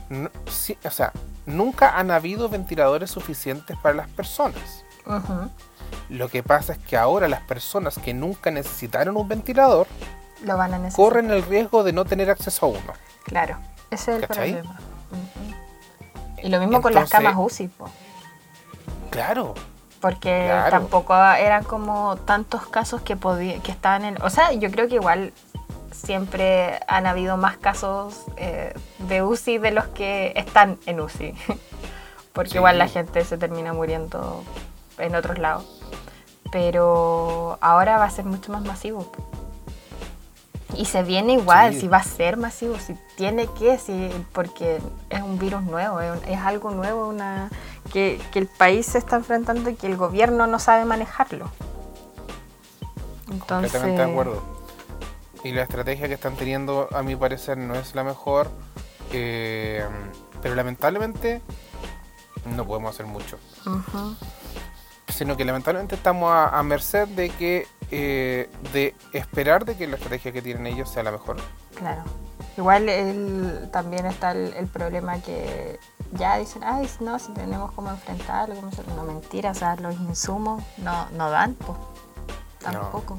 No- 0.09 0.31
sí, 0.51 0.77
o 0.85 0.91
sea, 0.91 1.13
nunca 1.47 1.99
han 1.99 2.11
habido 2.11 2.49
ventiladores 2.49 3.11
suficientes 3.11 3.77
para 3.83 3.95
las 3.95 4.09
personas. 4.09 4.85
Lo 6.09 6.29
que 6.29 6.43
pasa 6.43 6.73
es 6.75 6.79
que 6.79 6.97
ahora 6.97 7.29
las 7.29 7.41
personas 7.41 7.99
que 7.99 8.15
nunca 8.15 8.51
necesitaron 8.51 9.17
un 9.17 9.27
ventilador 9.29 9.87
Lo 10.45 10.57
van 10.57 10.75
a 10.75 10.79
necesitar. 10.79 11.05
corren 11.05 11.31
el 11.31 11.43
riesgo 11.43 11.83
de 11.83 11.93
no 11.93 12.05
tener 12.05 12.31
acceso 12.31 12.67
a 12.67 12.69
uno. 12.71 12.93
Claro, 13.25 13.57
ese 13.91 14.13
es 14.17 14.23
el 14.23 14.27
¿Cachai? 14.29 14.53
problema. 14.53 14.79
Y 16.43 16.49
lo 16.49 16.59
mismo 16.61 16.81
con 16.83 16.93
las 16.95 17.09
camas 17.11 17.35
UCI, 17.37 17.69
po, 17.69 17.89
Claro, 19.13 19.55
porque 20.01 20.47
Claro. 20.49 20.71
tampoco 20.71 21.15
eran 21.15 21.63
como 21.63 22.17
tantos 22.17 22.67
casos 22.67 23.03
que 23.03 23.17
que 23.17 23.71
estaban 23.71 24.05
en... 24.05 24.21
O 24.23 24.31
sea, 24.31 24.53
yo 24.53 24.69
creo 24.73 24.89
que 24.89 24.97
igual 24.97 25.33
siempre 25.93 26.81
han 26.89 27.07
habido 27.07 27.37
más 27.37 27.57
casos 27.59 28.25
eh, 28.37 28.75
de 28.99 29.23
UCI 29.23 29.59
de 29.59 29.71
los 29.71 29.85
que 29.89 30.33
están 30.35 30.79
en 30.87 30.99
UCI. 31.01 31.35
Porque 32.33 32.51
Sí. 32.53 32.57
igual 32.57 32.79
la 32.79 32.89
gente 32.89 33.25
se 33.25 33.37
termina 33.39 33.73
muriendo 33.75 34.43
en 34.99 35.15
otros 35.15 35.39
lados. 35.39 35.65
Pero 36.51 37.59
ahora 37.61 37.99
va 37.99 38.05
a 38.05 38.11
ser 38.11 38.25
mucho 38.25 38.51
más 38.53 38.63
masivo. 38.63 39.13
Y 40.75 40.87
se 40.87 41.03
viene 41.03 41.35
igual, 41.35 41.75
Sí. 41.75 41.81
si 41.81 41.89
va 41.89 41.99
a 41.99 42.03
ser 42.03 42.39
masivo, 42.39 42.79
si 42.79 42.95
tiene 43.17 43.47
que, 43.59 43.77
si, 43.79 44.11
porque 44.33 44.81
es 45.11 45.21
un 45.21 45.39
virus 45.39 45.63
nuevo, 45.63 46.01
es, 46.01 46.11
es 46.27 46.39
algo 46.39 46.71
nuevo, 46.71 47.09
una 47.09 47.51
que, 47.93 48.21
que 48.33 48.39
el 48.39 48.47
país 48.47 48.87
se 48.87 48.99
está 48.99 49.17
enfrentando 49.17 49.69
y 49.71 49.75
que 49.77 49.87
el 49.87 49.97
gobierno 49.97 50.47
no 50.47 50.59
sabe 50.59 50.85
manejarlo. 50.85 51.51
Entonces, 53.31 53.73
completamente 53.73 54.03
de 54.05 54.11
acuerdo. 54.11 54.43
Y 55.45 55.53
la 55.53 55.63
estrategia 55.63 56.07
que 56.09 56.15
están 56.15 56.37
teniendo, 56.37 56.89
a 56.93 57.03
mi 57.03 57.17
parecer, 57.17 57.59
no 57.59 57.75
es 57.75 57.95
la 57.95 58.05
mejor. 58.05 58.51
eh, 59.13 59.85
pero 60.43 60.55
lamentablemente 60.57 61.41
no 62.57 62.67
podemos 62.67 62.95
hacer 62.95 63.07
mucho. 63.07 63.39
Sino 65.09 65.37
que 65.37 65.45
lamentablemente 65.45 65.95
estamos 65.95 66.33
a, 66.33 66.49
a 66.59 66.63
merced 66.63 67.07
de 67.09 67.31
que 67.31 67.67
eh, 67.91 68.49
de 68.73 68.95
esperar 69.13 69.65
de 69.65 69.77
que 69.77 69.87
la 69.87 69.97
estrategia 69.97 70.33
que 70.33 70.43
tienen 70.43 70.67
ellos 70.67 70.89
sea 70.91 71.03
la 71.03 71.13
mejor. 71.13 71.37
claro. 71.77 72.03
Igual 72.57 72.89
el- 72.91 73.71
también 73.73 74.05
está 74.05 74.33
el, 74.33 74.53
el 74.55 74.67
problema 74.67 75.19
que 75.23 75.79
ya 76.13 76.39
dicen, 76.39 76.63
ay, 76.65 76.89
no, 77.01 77.19
si 77.19 77.33
tenemos 77.33 77.73
cómo 77.73 77.91
enfrentarlo, 77.91 78.55
cómo 78.55 78.69
hacerlo". 78.69 78.95
no 78.97 79.05
mentira, 79.05 79.51
o 79.51 79.55
sea, 79.55 79.77
los 79.77 79.95
insumos 79.97 80.63
no, 80.79 81.09
no 81.11 81.31
dan, 81.31 81.55
pues, 81.55 81.79
tampoco. 82.61 83.19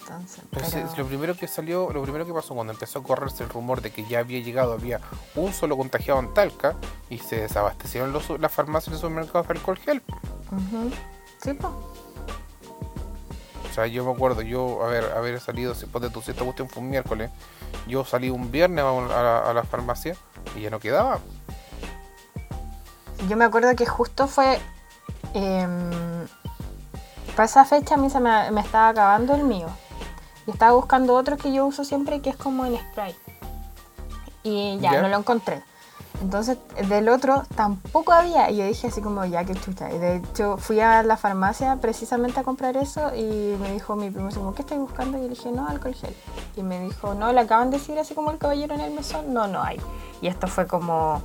Entonces, 0.00 0.42
pero- 0.50 0.96
lo 0.96 1.06
primero 1.06 1.36
que 1.36 1.46
salió, 1.46 1.90
lo 1.92 2.02
primero 2.02 2.26
que 2.26 2.32
pasó 2.32 2.54
cuando 2.54 2.72
empezó 2.72 2.98
a 2.98 3.02
correrse 3.02 3.44
el 3.44 3.48
rumor 3.48 3.80
de 3.80 3.92
que 3.92 4.04
ya 4.04 4.18
había 4.18 4.40
llegado, 4.40 4.72
había 4.72 5.00
un 5.36 5.52
solo 5.52 5.76
contagiado 5.76 6.18
en 6.18 6.34
Talca 6.34 6.74
y 7.08 7.18
se 7.18 7.36
desabastecieron 7.42 8.12
los, 8.12 8.28
las 8.40 8.50
farmacias 8.52 8.88
y 8.88 8.90
los 8.92 9.00
supermercados 9.00 9.46
de 9.46 9.54
alcohol 9.54 9.78
gel. 9.78 10.02
Ujú. 10.50 10.90
Sí, 11.42 11.52
pues. 11.54 11.72
O 13.70 13.72
sea, 13.72 13.86
yo 13.86 14.04
me 14.04 14.10
acuerdo, 14.12 14.42
yo 14.42 14.84
haber, 14.84 15.04
haber 15.12 15.40
salido, 15.40 15.74
si 15.74 15.86
ponte 15.86 16.10
tu 16.10 16.20
si 16.20 16.32
esta 16.32 16.42
cuestión 16.44 16.68
fue 16.68 16.82
un 16.82 16.90
miércoles, 16.90 17.30
yo 17.86 18.04
salí 18.04 18.28
un 18.28 18.50
viernes 18.50 18.84
a, 18.84 18.90
a 18.90 19.22
la, 19.22 19.38
a 19.50 19.54
la 19.54 19.62
farmacia 19.62 20.16
y 20.56 20.62
ya 20.62 20.70
no 20.70 20.80
quedaba. 20.80 21.20
Yo 23.28 23.36
me 23.36 23.44
acuerdo 23.44 23.74
que 23.76 23.86
justo 23.86 24.26
fue. 24.26 24.58
em, 25.34 26.26
para 27.36 27.44
esa 27.44 27.64
fecha 27.64 27.94
a 27.94 27.98
mí 27.98 28.10
se 28.10 28.18
me, 28.18 28.50
me 28.50 28.60
estaba 28.60 28.88
acabando 28.88 29.34
el 29.34 29.44
mío. 29.44 29.68
Y 30.46 30.50
estaba 30.50 30.72
buscando 30.72 31.14
otro 31.14 31.36
que 31.36 31.52
yo 31.52 31.66
uso 31.66 31.84
siempre 31.84 32.20
que 32.20 32.30
es 32.30 32.36
como 32.36 32.66
en 32.66 32.76
spray. 32.78 33.14
Y 34.42 34.78
ya, 34.80 34.92
¿Ya? 34.92 35.02
no 35.02 35.08
lo 35.08 35.18
encontré. 35.18 35.62
Entonces, 36.20 36.58
del 36.88 37.08
otro 37.08 37.44
tampoco 37.54 38.12
había. 38.12 38.50
Y 38.50 38.56
yo 38.58 38.66
dije 38.66 38.88
así 38.88 39.00
como, 39.00 39.24
ya 39.24 39.44
que 39.44 39.54
chucha. 39.54 39.90
Y 39.90 39.98
de 39.98 40.16
hecho, 40.16 40.56
fui 40.58 40.78
a 40.80 41.02
la 41.02 41.16
farmacia 41.16 41.76
precisamente 41.76 42.40
a 42.40 42.42
comprar 42.42 42.76
eso. 42.76 43.14
Y 43.14 43.56
me 43.60 43.72
dijo 43.72 43.96
mi 43.96 44.10
primo, 44.10 44.28
así 44.28 44.38
como, 44.38 44.54
¿qué 44.54 44.62
estoy 44.62 44.78
buscando? 44.78 45.16
Y 45.16 45.22
yo 45.22 45.28
le 45.28 45.34
dije, 45.34 45.50
no, 45.50 45.66
alcohol 45.66 45.94
gel. 45.94 46.14
Y 46.56 46.62
me 46.62 46.80
dijo, 46.80 47.14
no, 47.14 47.32
le 47.32 47.40
acaban 47.40 47.70
de 47.70 47.78
decir 47.78 47.98
así 47.98 48.14
como 48.14 48.30
el 48.30 48.38
caballero 48.38 48.74
en 48.74 48.80
el 48.82 48.92
mesón. 48.92 49.32
No, 49.32 49.46
no 49.46 49.62
hay. 49.62 49.80
Y 50.20 50.26
esto 50.26 50.46
fue 50.46 50.66
como 50.66 51.22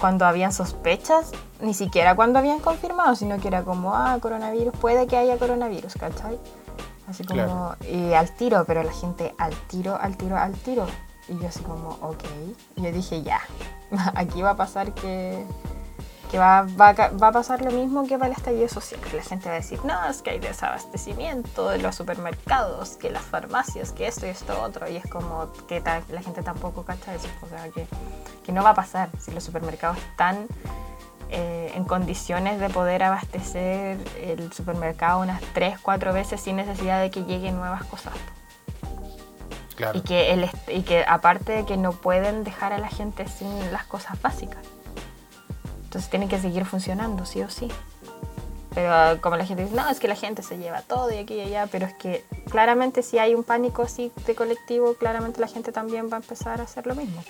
cuando 0.00 0.26
habían 0.26 0.52
sospechas, 0.52 1.30
ni 1.60 1.72
siquiera 1.72 2.16
cuando 2.16 2.40
habían 2.40 2.58
confirmado, 2.58 3.14
sino 3.14 3.38
que 3.38 3.46
era 3.46 3.62
como, 3.62 3.94
ah, 3.94 4.18
coronavirus, 4.20 4.74
puede 4.76 5.06
que 5.06 5.16
haya 5.16 5.38
coronavirus, 5.38 5.94
¿cachai? 5.94 6.38
Así 7.06 7.24
como, 7.24 7.44
Claro. 7.44 7.76
y 7.88 8.12
al 8.14 8.34
tiro, 8.34 8.64
pero 8.66 8.82
la 8.82 8.92
gente 8.92 9.34
al 9.38 9.54
tiro, 9.68 9.96
al 10.00 10.16
tiro, 10.16 10.36
al 10.36 10.52
tiro. 10.54 10.86
Y 11.28 11.38
yo 11.38 11.48
así 11.48 11.60
como, 11.60 11.90
ok. 12.00 12.24
Y 12.76 12.82
yo 12.82 12.92
dije, 12.92 13.22
ya, 13.22 13.40
aquí 14.14 14.42
va 14.42 14.50
a 14.50 14.56
pasar 14.56 14.92
que, 14.92 15.44
que 16.30 16.38
va, 16.38 16.62
va, 16.62 16.92
va 16.92 17.28
a 17.28 17.32
pasar 17.32 17.62
lo 17.62 17.70
mismo 17.70 18.06
que 18.06 18.18
para 18.18 18.26
el 18.30 18.36
estallido 18.36 18.68
social. 18.68 19.00
La 19.14 19.22
gente 19.22 19.48
va 19.48 19.54
a 19.54 19.58
decir, 19.58 19.80
no, 19.84 20.04
es 20.06 20.22
que 20.22 20.30
hay 20.30 20.38
desabastecimiento 20.38 21.68
de 21.70 21.78
los 21.78 21.94
supermercados, 21.94 22.96
que 22.96 23.10
las 23.10 23.22
farmacias, 23.22 23.92
que 23.92 24.06
esto 24.06 24.26
y 24.26 24.30
esto 24.30 24.60
otro. 24.60 24.88
Y 24.88 24.96
es 24.96 25.06
como 25.06 25.50
que 25.68 25.80
la 25.80 26.22
gente 26.22 26.42
tampoco 26.42 26.84
cacha 26.84 27.14
eso. 27.14 27.28
O 27.42 27.48
sea, 27.48 27.68
que, 27.70 27.86
que 28.44 28.52
no 28.52 28.62
va 28.62 28.70
a 28.70 28.74
pasar 28.74 29.10
si 29.18 29.30
los 29.30 29.44
supermercados 29.44 29.96
están 29.98 30.46
eh, 31.30 31.72
en 31.74 31.84
condiciones 31.84 32.60
de 32.60 32.68
poder 32.68 33.02
abastecer 33.02 33.98
el 34.20 34.52
supermercado 34.52 35.20
unas 35.20 35.40
3, 35.54 35.78
4 35.80 36.12
veces 36.12 36.40
sin 36.40 36.56
necesidad 36.56 37.00
de 37.00 37.10
que 37.10 37.24
lleguen 37.24 37.56
nuevas 37.56 37.82
cosas. 37.84 38.12
Claro. 39.76 39.98
Y 39.98 40.02
que, 40.02 40.32
el, 40.32 40.50
y 40.68 40.82
que 40.82 41.04
aparte 41.06 41.52
de 41.52 41.64
que 41.66 41.76
no 41.76 41.92
pueden 41.92 42.44
dejar 42.44 42.72
a 42.72 42.78
la 42.78 42.88
gente 42.88 43.26
sin 43.28 43.72
las 43.72 43.84
cosas 43.84 44.20
básicas. 44.22 44.64
Entonces 45.84 46.10
tienen 46.10 46.28
que 46.28 46.40
seguir 46.40 46.64
funcionando, 46.64 47.26
sí 47.26 47.42
o 47.42 47.50
sí. 47.50 47.70
Pero 48.74 49.20
como 49.20 49.36
la 49.36 49.46
gente 49.46 49.62
dice, 49.64 49.76
no, 49.76 49.88
es 49.88 50.00
que 50.00 50.08
la 50.08 50.16
gente 50.16 50.42
se 50.42 50.58
lleva 50.58 50.82
todo 50.82 51.12
y 51.12 51.18
aquí 51.18 51.34
y 51.34 51.40
allá, 51.42 51.68
pero 51.70 51.86
es 51.86 51.94
que 51.94 52.24
claramente 52.50 53.02
si 53.02 53.18
hay 53.18 53.34
un 53.34 53.44
pánico 53.44 53.82
así 53.82 54.10
de 54.26 54.34
colectivo, 54.34 54.94
claramente 54.94 55.40
la 55.40 55.46
gente 55.46 55.70
también 55.70 56.08
va 56.10 56.16
a 56.16 56.20
empezar 56.20 56.60
a 56.60 56.64
hacer 56.64 56.86
lo 56.86 56.96
mismo. 56.96 57.22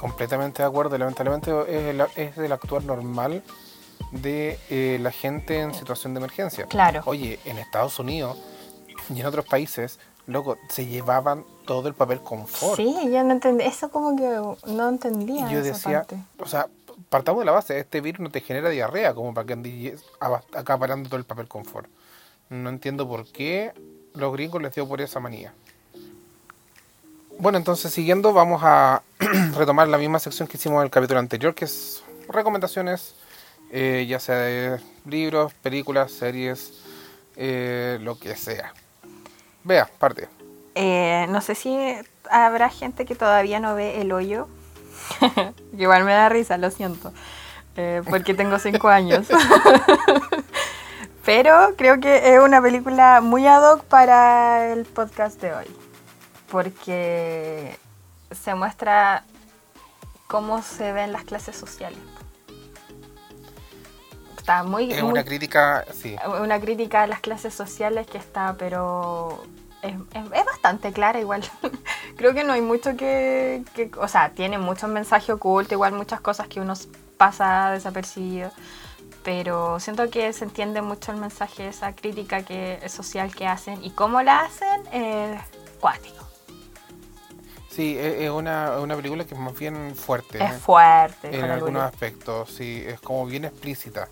Completamente 0.00 0.62
de 0.62 0.68
acuerdo. 0.68 0.96
Lamentablemente 0.96 1.50
es 1.68 1.94
el, 1.94 2.00
es 2.16 2.38
el 2.38 2.52
actuar 2.52 2.84
normal 2.84 3.42
de 4.12 4.58
eh, 4.70 4.98
la 5.00 5.10
gente 5.10 5.60
en 5.60 5.74
situación 5.74 6.14
de 6.14 6.18
emergencia. 6.18 6.66
Claro. 6.66 7.02
Oye, 7.04 7.38
en 7.44 7.58
Estados 7.58 7.98
Unidos 7.98 8.38
y 9.14 9.20
en 9.20 9.26
otros 9.26 9.44
países, 9.44 9.98
loco, 10.26 10.56
se 10.68 10.86
llevaban 10.86 11.44
todo 11.68 11.86
el 11.86 11.92
papel 11.94 12.20
confort. 12.22 12.76
Sí, 12.76 12.94
yo 13.12 13.22
no 13.22 13.32
entendí, 13.32 13.62
eso 13.62 13.90
como 13.90 14.16
que 14.16 14.26
no 14.72 14.88
entendía 14.88 15.46
Y 15.50 15.52
yo 15.52 15.60
esa 15.60 15.72
decía, 15.72 15.98
parte. 15.98 16.16
o 16.40 16.46
sea, 16.46 16.66
partamos 17.10 17.40
de 17.42 17.44
la 17.44 17.52
base, 17.52 17.78
este 17.78 18.00
virus 18.00 18.20
no 18.20 18.30
te 18.30 18.40
genera 18.40 18.70
diarrea 18.70 19.12
como 19.14 19.34
para 19.34 19.46
que 19.46 19.52
andes 19.52 20.02
acaparando 20.18 21.10
todo 21.10 21.18
el 21.18 21.26
papel 21.26 21.46
confort. 21.46 21.86
No 22.48 22.70
entiendo 22.70 23.06
por 23.06 23.26
qué 23.26 23.74
los 24.14 24.32
gringos 24.32 24.62
les 24.62 24.74
dio 24.74 24.88
por 24.88 25.02
esa 25.02 25.20
manía. 25.20 25.52
Bueno, 27.38 27.58
entonces 27.58 27.92
siguiendo 27.92 28.32
vamos 28.32 28.62
a 28.64 29.02
retomar 29.54 29.88
la 29.88 29.98
misma 29.98 30.18
sección 30.20 30.48
que 30.48 30.56
hicimos 30.56 30.78
en 30.78 30.84
el 30.84 30.90
capítulo 30.90 31.20
anterior, 31.20 31.54
que 31.54 31.66
es 31.66 32.02
recomendaciones, 32.30 33.14
eh, 33.70 34.06
ya 34.08 34.20
sea 34.20 34.36
de 34.36 34.80
libros, 35.04 35.52
películas, 35.52 36.12
series, 36.12 36.72
eh, 37.36 37.98
lo 38.00 38.18
que 38.18 38.34
sea. 38.36 38.72
Vea, 39.64 39.86
parte. 39.98 40.28
Eh, 40.80 41.26
no 41.30 41.40
sé 41.40 41.56
si 41.56 41.76
habrá 42.30 42.68
gente 42.70 43.04
que 43.04 43.16
todavía 43.16 43.58
no 43.58 43.74
ve 43.74 44.00
El 44.00 44.12
Hoyo. 44.12 44.46
Igual 45.76 46.04
me 46.04 46.12
da 46.12 46.28
risa, 46.28 46.56
lo 46.56 46.70
siento. 46.70 47.12
Eh, 47.76 48.02
porque 48.08 48.32
tengo 48.34 48.58
cinco 48.60 48.88
años. 49.00 49.26
Pero 51.24 51.74
creo 51.76 51.98
que 52.00 52.34
es 52.34 52.40
una 52.40 52.62
película 52.62 53.20
muy 53.20 53.46
ad 53.46 53.62
hoc 53.72 53.82
para 53.84 54.72
el 54.72 54.84
podcast 54.86 55.40
de 55.40 55.52
hoy. 55.52 55.66
Porque 56.50 57.76
se 58.30 58.54
muestra 58.54 59.24
cómo 60.28 60.62
se 60.62 60.92
ven 60.92 61.12
las 61.12 61.24
clases 61.24 61.56
sociales. 61.56 61.98
Está 64.38 64.62
muy, 64.62 64.92
Es 64.92 65.02
muy- 65.02 65.12
una 65.12 65.24
crítica, 65.24 65.84
sí. 65.92 66.16
una 66.40 66.58
crítica 66.60 67.02
a 67.02 67.06
las 67.06 67.20
clases 67.20 67.52
sociales 67.52 68.06
que 68.06 68.16
está, 68.16 68.54
pero 68.58 69.42
es, 69.82 69.94
es- 69.94 70.32
es 70.32 70.44
bastante 70.44 70.92
clara 70.92 71.20
igual. 71.20 71.42
Creo 72.16 72.34
que 72.34 72.44
no 72.44 72.52
hay 72.52 72.60
mucho 72.62 72.96
que, 72.96 73.62
que- 73.74 73.90
o 73.98 74.08
sea, 74.08 74.30
tiene 74.30 74.58
muchos 74.58 74.88
mensajes 74.90 75.30
ocultos, 75.30 75.72
igual 75.72 75.92
muchas 75.92 76.20
cosas 76.20 76.48
que 76.48 76.60
uno 76.60 76.74
pasa 77.16 77.70
desapercibido. 77.70 78.50
Pero 79.24 79.78
siento 79.80 80.08
que 80.10 80.32
se 80.32 80.44
entiende 80.44 80.80
mucho 80.80 81.12
el 81.12 81.18
mensaje, 81.18 81.68
esa 81.68 81.92
crítica 81.92 82.42
que, 82.44 82.80
social 82.88 83.34
que 83.34 83.46
hacen 83.46 83.84
y 83.84 83.90
cómo 83.90 84.22
la 84.22 84.40
hacen, 84.40 84.86
es 84.92 85.40
cuático. 85.80 86.26
Sí, 87.70 87.96
es 87.98 88.30
una, 88.30 88.78
una 88.80 88.96
película 88.96 89.24
que 89.24 89.34
es 89.34 89.40
más 89.40 89.56
bien 89.56 89.94
fuerte. 89.94 90.42
Es 90.42 90.54
fuerte. 90.56 91.36
En 91.38 91.44
algunos 91.50 91.82
aspectos, 91.82 92.50
sí, 92.50 92.82
es 92.86 93.00
como 93.00 93.26
bien 93.26 93.44
explícita. 93.44 94.08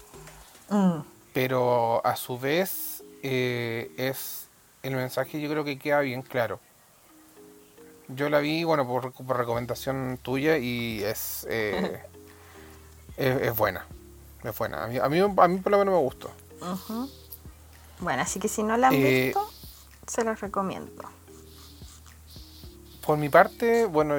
Mm, 0.69 0.99
Pero 1.33 2.05
a 2.05 2.15
su 2.17 2.39
vez 2.39 3.03
eh, 3.23 3.91
es 3.97 4.46
el 4.83 4.95
mensaje 4.95 5.41
yo 5.41 5.49
creo 5.51 5.65
que 5.65 5.79
queda 5.79 6.01
bien 6.01 6.23
claro. 6.23 6.61
Yo 8.09 8.29
la 8.31 8.39
vi, 8.39 8.63
bueno, 8.65 8.87
por, 8.87 9.13
por 9.13 9.37
recomendación 9.37 10.19
tuya 10.23 10.59
y 10.59 11.03
es, 11.03 11.47
eh, 11.51 12.01
es, 13.17 13.43
es 13.43 13.57
buena. 13.57 13.85
Es 14.45 14.57
buena. 14.57 14.85
A 14.85 14.87
mí, 14.87 14.99
a, 14.99 15.09
mí, 15.09 15.19
a 15.19 15.49
mí 15.49 15.59
por 15.59 15.73
lo 15.73 15.79
menos 15.79 15.95
me 15.95 16.01
gustó. 16.01 16.31
Bueno, 18.01 18.23
así 18.23 18.39
que 18.39 18.49
si 18.49 18.63
no 18.63 18.77
la 18.77 18.89
han 18.89 18.95
Eh, 18.95 19.25
visto, 19.27 19.51
se 20.07 20.23
los 20.25 20.41
recomiendo. 20.41 21.03
Por 23.05 23.19
mi 23.19 23.29
parte, 23.29 23.87
bueno, 23.87 24.17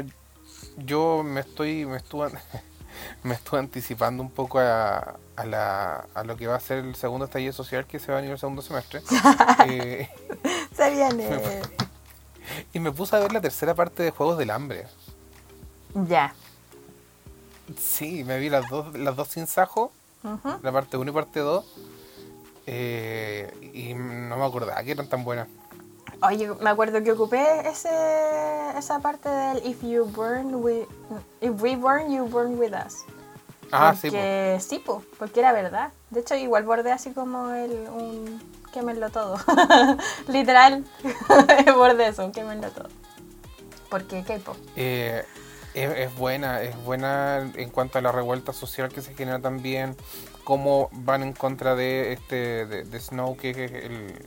yo 0.78 1.24
me 1.24 1.42
estoy, 1.42 1.86
me 1.86 1.98
estuve, 1.98 2.32
me 3.24 3.34
estuve 3.36 3.60
anticipando 3.60 4.22
un 4.24 4.30
poco 4.32 4.60
a, 4.60 5.18
a, 5.36 5.46
la, 5.46 6.08
a 6.14 6.24
lo 6.24 6.38
que 6.38 6.48
va 6.48 6.56
a 6.56 6.60
ser 6.60 6.80
el 6.80 6.96
segundo 6.96 7.26
estallido 7.26 7.54
social 7.54 7.86
que 7.86 8.00
se 8.00 8.12
va 8.12 8.18
a 8.18 8.22
venir 8.22 8.32
el 8.34 8.40
segundo 8.40 8.62
semestre. 8.62 9.02
Eh, 9.68 10.10
Se 10.76 10.90
viene. 10.92 11.62
y 12.74 12.80
me 12.80 12.92
puse 12.92 13.16
a 13.16 13.20
ver 13.20 13.32
la 13.34 13.42
tercera 13.42 13.74
parte 13.76 14.04
de 14.04 14.12
Juegos 14.12 14.38
del 14.38 14.52
Hambre. 14.52 14.86
ya. 15.94 16.34
Sí, 17.78 18.24
me 18.24 18.40
vi 18.40 18.50
las 18.50 18.70
dos, 18.70 18.98
las 18.98 19.16
dos 19.18 19.28
sin 19.28 19.46
sajo, 19.46 19.92
la 20.62 20.72
parte 20.72 20.96
1 20.96 21.12
y 21.12 21.14
parte 21.14 21.42
2. 21.42 21.66
y 22.66 23.94
no 23.94 24.38
me 24.38 24.46
acordaba 24.46 24.82
que 24.84 24.92
eran 24.92 25.08
tan 25.10 25.26
buenas. 25.26 25.48
Oye, 26.22 26.50
me 26.62 26.70
acuerdo 26.70 27.04
que 27.04 27.12
ocupé 27.12 27.68
ese, 27.68 27.90
esa 28.78 29.00
parte 29.00 29.30
del 29.30 29.66
If 29.66 29.84
you 29.84 30.06
burn 30.06 30.56
with, 30.56 30.88
If 31.42 31.62
we 31.62 31.76
burn, 31.76 32.12
you 32.12 32.26
burn 32.26 32.58
with 32.58 32.74
us. 32.74 33.06
Ah, 33.72 33.94
sí, 33.94 34.10
pues. 34.10 34.14
porque, 34.14 34.58
sí, 34.62 34.80
po, 34.80 35.04
porque 35.20 35.42
era 35.42 35.52
verdad. 35.52 35.92
De 36.10 36.22
hecho, 36.22 36.36
igual 36.36 36.64
bordé 36.64 36.92
así 36.92 37.12
como 37.12 37.50
el, 37.50 37.72
un 37.90 38.42
quémenlo 38.74 39.10
todo. 39.10 39.38
Literal, 40.28 40.86
bordé 41.76 42.08
eso, 42.08 42.26
un 42.26 42.32
quémenlo 42.32 42.70
todo. 42.72 42.88
Porque 43.90 44.24
K-pop. 44.24 44.58
Eh, 44.76 45.24
es, 45.74 45.98
es 45.98 46.16
buena, 46.16 46.62
es 46.62 46.76
buena 46.84 47.52
en 47.56 47.70
cuanto 47.70 48.00
a 48.00 48.02
la 48.02 48.12
revuelta 48.12 48.54
social 48.54 48.90
que 48.90 49.02
se 49.02 49.14
genera 49.14 49.40
también, 49.40 49.96
cómo 50.44 50.90
van 50.92 51.24
en 51.24 51.34
contra 51.34 51.76
de 51.76 52.14
este 52.14 52.66
de, 52.66 52.84
de 52.84 53.00
Snow, 53.00 53.38
que 53.38 53.52
es 53.52 53.58
el, 53.58 54.26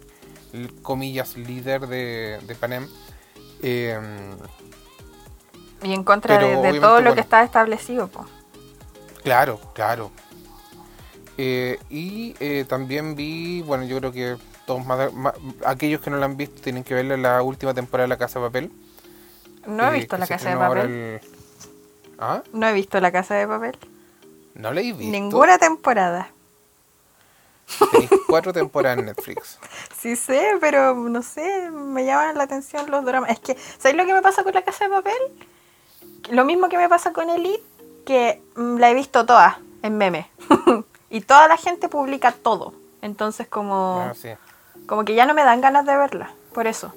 comillas 0.83 1.37
líder 1.37 1.87
de, 1.87 2.39
de 2.47 2.55
Panem. 2.55 2.89
Eh, 3.63 3.99
Y 5.83 5.93
en 5.95 6.05
contra 6.05 6.39
de, 6.39 6.55
todo 6.81 6.97
lo 6.97 7.03
bueno. 7.11 7.15
que 7.15 7.21
está 7.21 7.43
establecido, 7.43 8.09
po. 8.09 8.27
claro, 9.23 9.61
claro. 9.75 10.11
Eh, 11.39 11.79
y 11.89 12.35
eh, 12.41 12.65
también 12.69 13.15
vi, 13.15 13.63
bueno, 13.63 13.85
yo 13.85 13.97
creo 13.99 14.13
que 14.13 14.37
todos 14.67 14.85
más, 14.85 15.13
más- 15.15 15.35
aquellos 15.65 16.01
que 16.03 16.11
no 16.11 16.19
la 16.19 16.27
han 16.27 16.37
visto 16.37 16.61
tienen 16.61 16.85
que 16.85 16.93
ver 16.95 17.07
la 17.19 17.41
última 17.43 17.73
temporada 17.73 18.05
de 18.05 18.09
La 18.09 18.19
Casa 18.19 18.39
de 18.41 18.47
Papel. 18.47 18.73
No 19.67 19.85
he 19.85 19.97
eh, 19.97 20.01
visto 20.01 20.17
la 20.19 20.27
casa 20.27 20.51
de 20.51 20.57
papel. 20.57 20.91
el- 20.91 21.21
¿Ah? 22.19 22.43
No 22.53 22.67
he 22.69 22.73
visto 22.75 23.01
la 23.01 23.11
casa 23.11 23.35
de 23.35 23.47
papel. 23.47 23.79
¿No 24.55 24.73
la 24.73 24.81
he 24.81 24.93
visto? 24.93 25.11
Ninguna 25.11 25.59
temporada. 25.59 26.31
Tenéis 27.93 28.11
cuatro 28.29 28.53
temporadas 28.53 28.99
en 28.99 29.07
Netflix. 29.07 29.59
Sí 29.99 30.17
sé, 30.17 30.57
pero 30.61 30.95
no 30.95 31.23
sé, 31.23 31.71
me 31.71 32.05
llaman 32.05 32.37
la 32.37 32.45
atención 32.45 32.91
los 32.91 33.05
dramas. 33.05 33.31
Es 33.31 33.41
que, 33.41 33.57
¿sabes 33.79 33.97
lo 33.97 34.05
que 34.07 34.13
me 34.15 34.23
pasa 34.23 34.43
con 34.43 34.53
la 34.55 34.63
casa 34.63 34.85
de 34.85 34.91
papel? 34.91 35.15
Lo 36.31 36.45
mismo 36.45 36.69
que 36.69 36.77
me 36.79 36.89
pasa 36.89 37.13
con 37.13 37.31
Elite, 37.31 37.63
que 38.05 38.43
mm, 38.57 38.77
la 38.79 38.91
he 38.91 38.95
visto 38.95 39.25
toda 39.27 39.59
en 39.83 39.97
meme. 39.99 40.31
y 41.11 41.21
toda 41.23 41.49
la 41.49 41.57
gente 41.57 41.89
publica 41.89 42.33
todo. 42.33 42.75
Entonces 43.03 43.47
como, 43.49 44.09
Ah, 44.11 44.15
sí. 44.15 44.31
como 44.87 45.05
que 45.05 45.15
ya 45.15 45.25
no 45.27 45.35
me 45.35 45.43
dan 45.45 45.61
ganas 45.61 45.87
de 45.87 45.97
verla, 45.97 46.31
por 46.53 46.67
eso. 46.67 46.93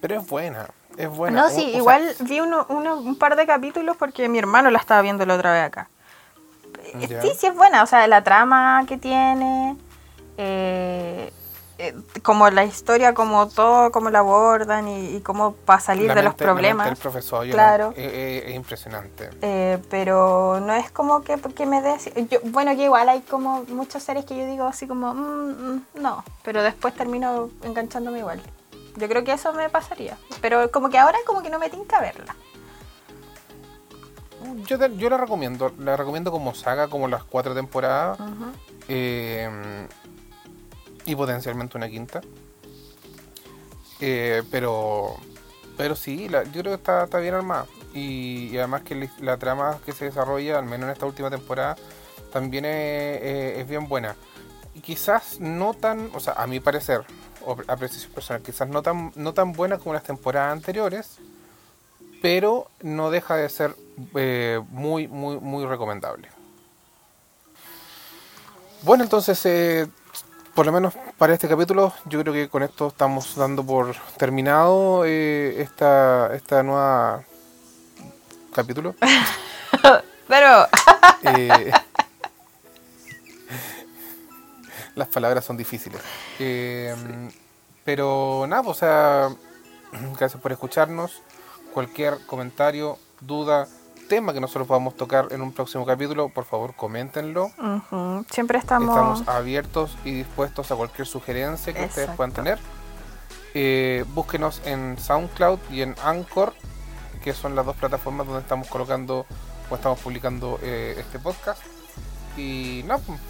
Pero 0.00 0.18
es 0.20 0.26
buena, 0.26 0.68
es 0.96 1.08
buena. 1.10 1.42
no, 1.42 1.50
sí, 1.50 1.72
o 1.74 1.76
igual 1.76 2.14
vi 2.20 2.40
uno, 2.40 2.64
uno- 2.70 2.96
un 2.98 3.16
par 3.16 3.36
de 3.36 3.46
capítulos 3.46 3.96
porque 3.98 4.28
mi 4.28 4.38
hermano 4.38 4.70
la 4.70 4.78
estaba 4.78 5.02
viendo 5.02 5.26
la 5.26 5.34
otra 5.34 5.52
vez 5.52 5.64
acá. 5.64 5.88
Sí, 7.22 7.32
sí 7.38 7.46
es 7.46 7.54
buena, 7.54 7.82
o 7.82 7.86
sea, 7.86 8.06
la 8.06 8.22
trama 8.22 8.84
que 8.86 8.96
tiene, 8.96 9.76
eh, 10.36 11.32
eh, 11.78 11.94
como 12.22 12.50
la 12.50 12.64
historia, 12.64 13.14
como 13.14 13.48
todo, 13.48 13.90
cómo 13.90 14.10
la 14.10 14.18
abordan 14.20 14.86
y, 14.88 15.16
y 15.16 15.20
cómo 15.20 15.52
para 15.52 15.80
salir 15.80 16.06
la 16.08 16.14
de 16.14 16.22
los 16.22 16.32
mente- 16.32 16.44
mente 16.44 16.52
problemas. 16.54 16.86
del 16.86 16.96
profesor, 16.96 17.48
Claro. 17.48 17.94
es, 17.96 18.12
es- 18.12 18.44
es 18.50 18.54
impresionante. 18.54 19.30
Eh, 19.40 19.78
pero 19.88 20.60
no 20.60 20.74
es 20.74 20.90
como 20.90 21.22
que, 21.22 21.38
que 21.38 21.66
me 21.66 21.78
así- 21.78 22.12
yo- 22.30 22.40
bueno, 22.44 22.74
que 22.76 22.84
igual 22.84 23.08
hay 23.08 23.20
como 23.22 23.62
muchas 23.68 24.02
series 24.02 24.26
que 24.26 24.36
yo 24.36 24.44
digo 24.46 24.64
así 24.66 24.86
como, 24.86 25.14
"Mm, 25.14 25.50
mm, 25.76 25.82
no, 25.94 26.22
pero 26.42 26.62
después 26.62 26.94
termino 26.94 27.48
enganchándome 27.62 28.18
igual. 28.18 28.42
Yo 28.96 29.08
creo 29.08 29.24
que 29.24 29.32
eso 29.32 29.52
me 29.54 29.68
pasaría. 29.70 30.18
Pero 30.42 30.70
como 30.70 30.90
que 30.90 30.98
ahora 30.98 31.16
como 31.26 31.42
que 31.42 31.48
no 31.48 31.58
me 31.58 31.70
tinca 31.70 32.00
verla. 32.00 32.34
Yo, 34.66 34.78
te- 34.78 34.96
yo 34.96 35.10
la 35.10 35.16
recomiendo, 35.18 35.72
la 35.78 35.96
recomiendo 35.96 36.30
como 36.30 36.54
saga, 36.54 36.88
como 36.88 37.08
las 37.08 37.24
cuatro 37.24 37.54
temporadas 37.54 38.18
eh, 38.88 39.86
y 41.04 41.14
potencialmente 41.14 41.76
una 41.76 41.88
quinta. 41.88 42.20
Eh, 44.00 44.42
pero 44.50 45.16
pero 45.76 45.96
sí, 45.96 46.28
la- 46.28 46.44
yo 46.44 46.60
creo 46.60 46.64
que 46.64 46.74
está, 46.74 47.04
está 47.04 47.18
bien 47.18 47.34
armada. 47.34 47.66
Y, 47.94 48.48
y 48.52 48.58
además 48.58 48.82
que 48.82 48.94
la, 48.94 49.08
la 49.20 49.36
trama 49.38 49.78
que 49.84 49.92
se 49.92 50.04
desarrolla, 50.06 50.58
al 50.58 50.64
menos 50.66 50.84
en 50.86 50.92
esta 50.92 51.06
última 51.06 51.30
temporada, 51.30 51.76
también 52.32 52.64
es, 52.66 53.22
es- 53.22 53.58
es 53.58 53.68
bien 53.68 53.88
buena. 53.88 54.14
Y 54.74 54.80
quizás 54.80 55.40
no 55.40 55.74
tan, 55.74 56.10
o 56.14 56.20
sea, 56.20 56.34
a 56.34 56.46
mi 56.46 56.60
parecer, 56.60 57.02
o 57.44 57.56
apreciación 57.66 58.12
personal, 58.12 58.42
quizás 58.42 58.68
no 58.68 58.82
tan, 58.82 59.10
no 59.16 59.32
tan 59.34 59.52
buena 59.52 59.78
como 59.78 59.94
las 59.94 60.02
temporadas 60.02 60.52
anteriores, 60.52 61.16
pero 62.22 62.70
no 62.82 63.10
deja 63.10 63.36
de 63.36 63.48
ser 63.48 63.74
eh, 64.14 64.60
muy, 64.70 65.08
muy, 65.08 65.38
muy 65.38 65.64
recomendable. 65.64 66.28
Bueno, 68.82 69.04
entonces, 69.04 69.44
eh, 69.46 69.86
por 70.54 70.66
lo 70.66 70.72
menos 70.72 70.94
para 71.18 71.34
este 71.34 71.48
capítulo, 71.48 71.92
yo 72.06 72.20
creo 72.20 72.32
que 72.32 72.48
con 72.48 72.62
esto 72.62 72.88
estamos 72.88 73.36
dando 73.36 73.64
por 73.64 73.94
terminado 74.16 75.04
eh, 75.04 75.60
esta, 75.60 76.34
esta 76.34 76.62
nueva 76.62 77.24
capítulo. 78.54 78.94
Pero... 80.28 80.66
Las 84.94 85.08
palabras 85.08 85.44
son 85.44 85.56
difíciles. 85.56 86.00
Pero 87.84 88.44
nada, 88.46 88.62
pues, 88.62 88.76
o 88.76 88.80
sea, 88.80 89.30
gracias 90.18 90.40
por 90.40 90.52
escucharnos. 90.52 91.22
Cualquier 91.72 92.18
comentario, 92.26 92.98
duda, 93.20 93.68
tema 94.08 94.32
que 94.32 94.40
nosotros 94.40 94.66
podamos 94.66 94.96
tocar 94.96 95.28
en 95.30 95.40
un 95.40 95.52
próximo 95.52 95.86
capítulo, 95.86 96.28
por 96.28 96.44
favor, 96.44 96.74
coméntenlo. 96.74 97.50
Siempre 98.30 98.58
estamos... 98.58 98.88
Estamos 98.88 99.28
abiertos 99.28 99.96
y 100.04 100.12
dispuestos 100.12 100.70
a 100.72 100.76
cualquier 100.76 101.06
sugerencia 101.06 101.72
que 101.72 101.84
ustedes 101.84 102.10
puedan 102.16 102.32
tener. 102.32 102.58
Eh, 103.54 104.04
búsquenos 104.08 104.62
en 104.64 104.98
SoundCloud 104.98 105.58
y 105.70 105.82
en 105.82 105.94
Anchor, 106.02 106.54
que 107.22 107.32
son 107.32 107.54
las 107.54 107.64
dos 107.64 107.76
plataformas 107.76 108.26
donde 108.26 108.42
estamos 108.42 108.66
colocando 108.68 109.26
o 109.70 109.74
estamos 109.74 110.00
publicando 110.00 110.58
eh, 110.62 110.96
este 110.98 111.20
podcast. 111.20 111.62
Y 112.36 112.82
no, 112.86 112.98
pues, 112.98 113.20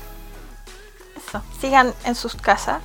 Eso. 1.28 1.43
Sigan 1.61 1.93
en 2.05 2.14
sus 2.14 2.36
casas, 2.36 2.82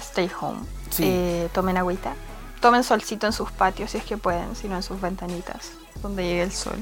stay 0.00 0.30
home. 0.40 0.60
Sí. 0.90 1.04
Eh, 1.06 1.48
tomen 1.52 1.76
agüita. 1.76 2.14
Tomen 2.62 2.82
solcito 2.84 3.26
en 3.26 3.32
sus 3.34 3.50
patios 3.50 3.90
si 3.90 3.98
es 3.98 4.04
que 4.04 4.16
pueden, 4.16 4.56
si 4.56 4.68
no 4.68 4.76
en 4.76 4.82
sus 4.82 5.00
ventanitas, 5.00 5.72
donde 6.00 6.22
llegue 6.24 6.42
el 6.42 6.52
sol. 6.52 6.78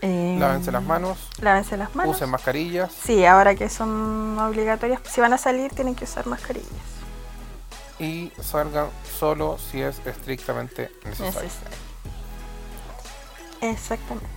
Eh, 0.00 0.36
lávense 0.38 0.70
las 0.70 0.84
manos, 0.84 1.18
Lávense 1.40 1.76
las 1.76 1.92
manos. 1.96 2.14
usen 2.16 2.30
mascarillas 2.30 2.92
Sí, 3.04 3.24
ahora 3.26 3.56
que 3.56 3.68
son 3.68 4.38
obligatorias, 4.38 5.00
si 5.10 5.20
van 5.20 5.32
a 5.32 5.38
salir 5.38 5.72
tienen 5.72 5.94
que 5.96 6.04
usar 6.04 6.24
mascarillas. 6.26 6.70
y 7.98 8.30
salgan 8.40 8.86
solo 9.18 9.58
si 9.58 9.80
es 9.82 10.00
estrictamente 10.06 10.92
necesario. 11.04 11.42
Necesario. 11.42 11.78
Exactamente. 13.60 14.28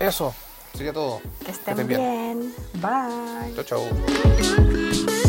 Eso 0.00 0.34
sería 0.74 0.92
todo. 0.92 1.20
Que 1.44 1.52
estén 1.52 1.78
estén 1.78 1.86
bien. 1.86 2.00
bien. 2.00 2.54
Bye. 2.82 3.54
Chao, 3.54 3.62
chao. 3.88 5.23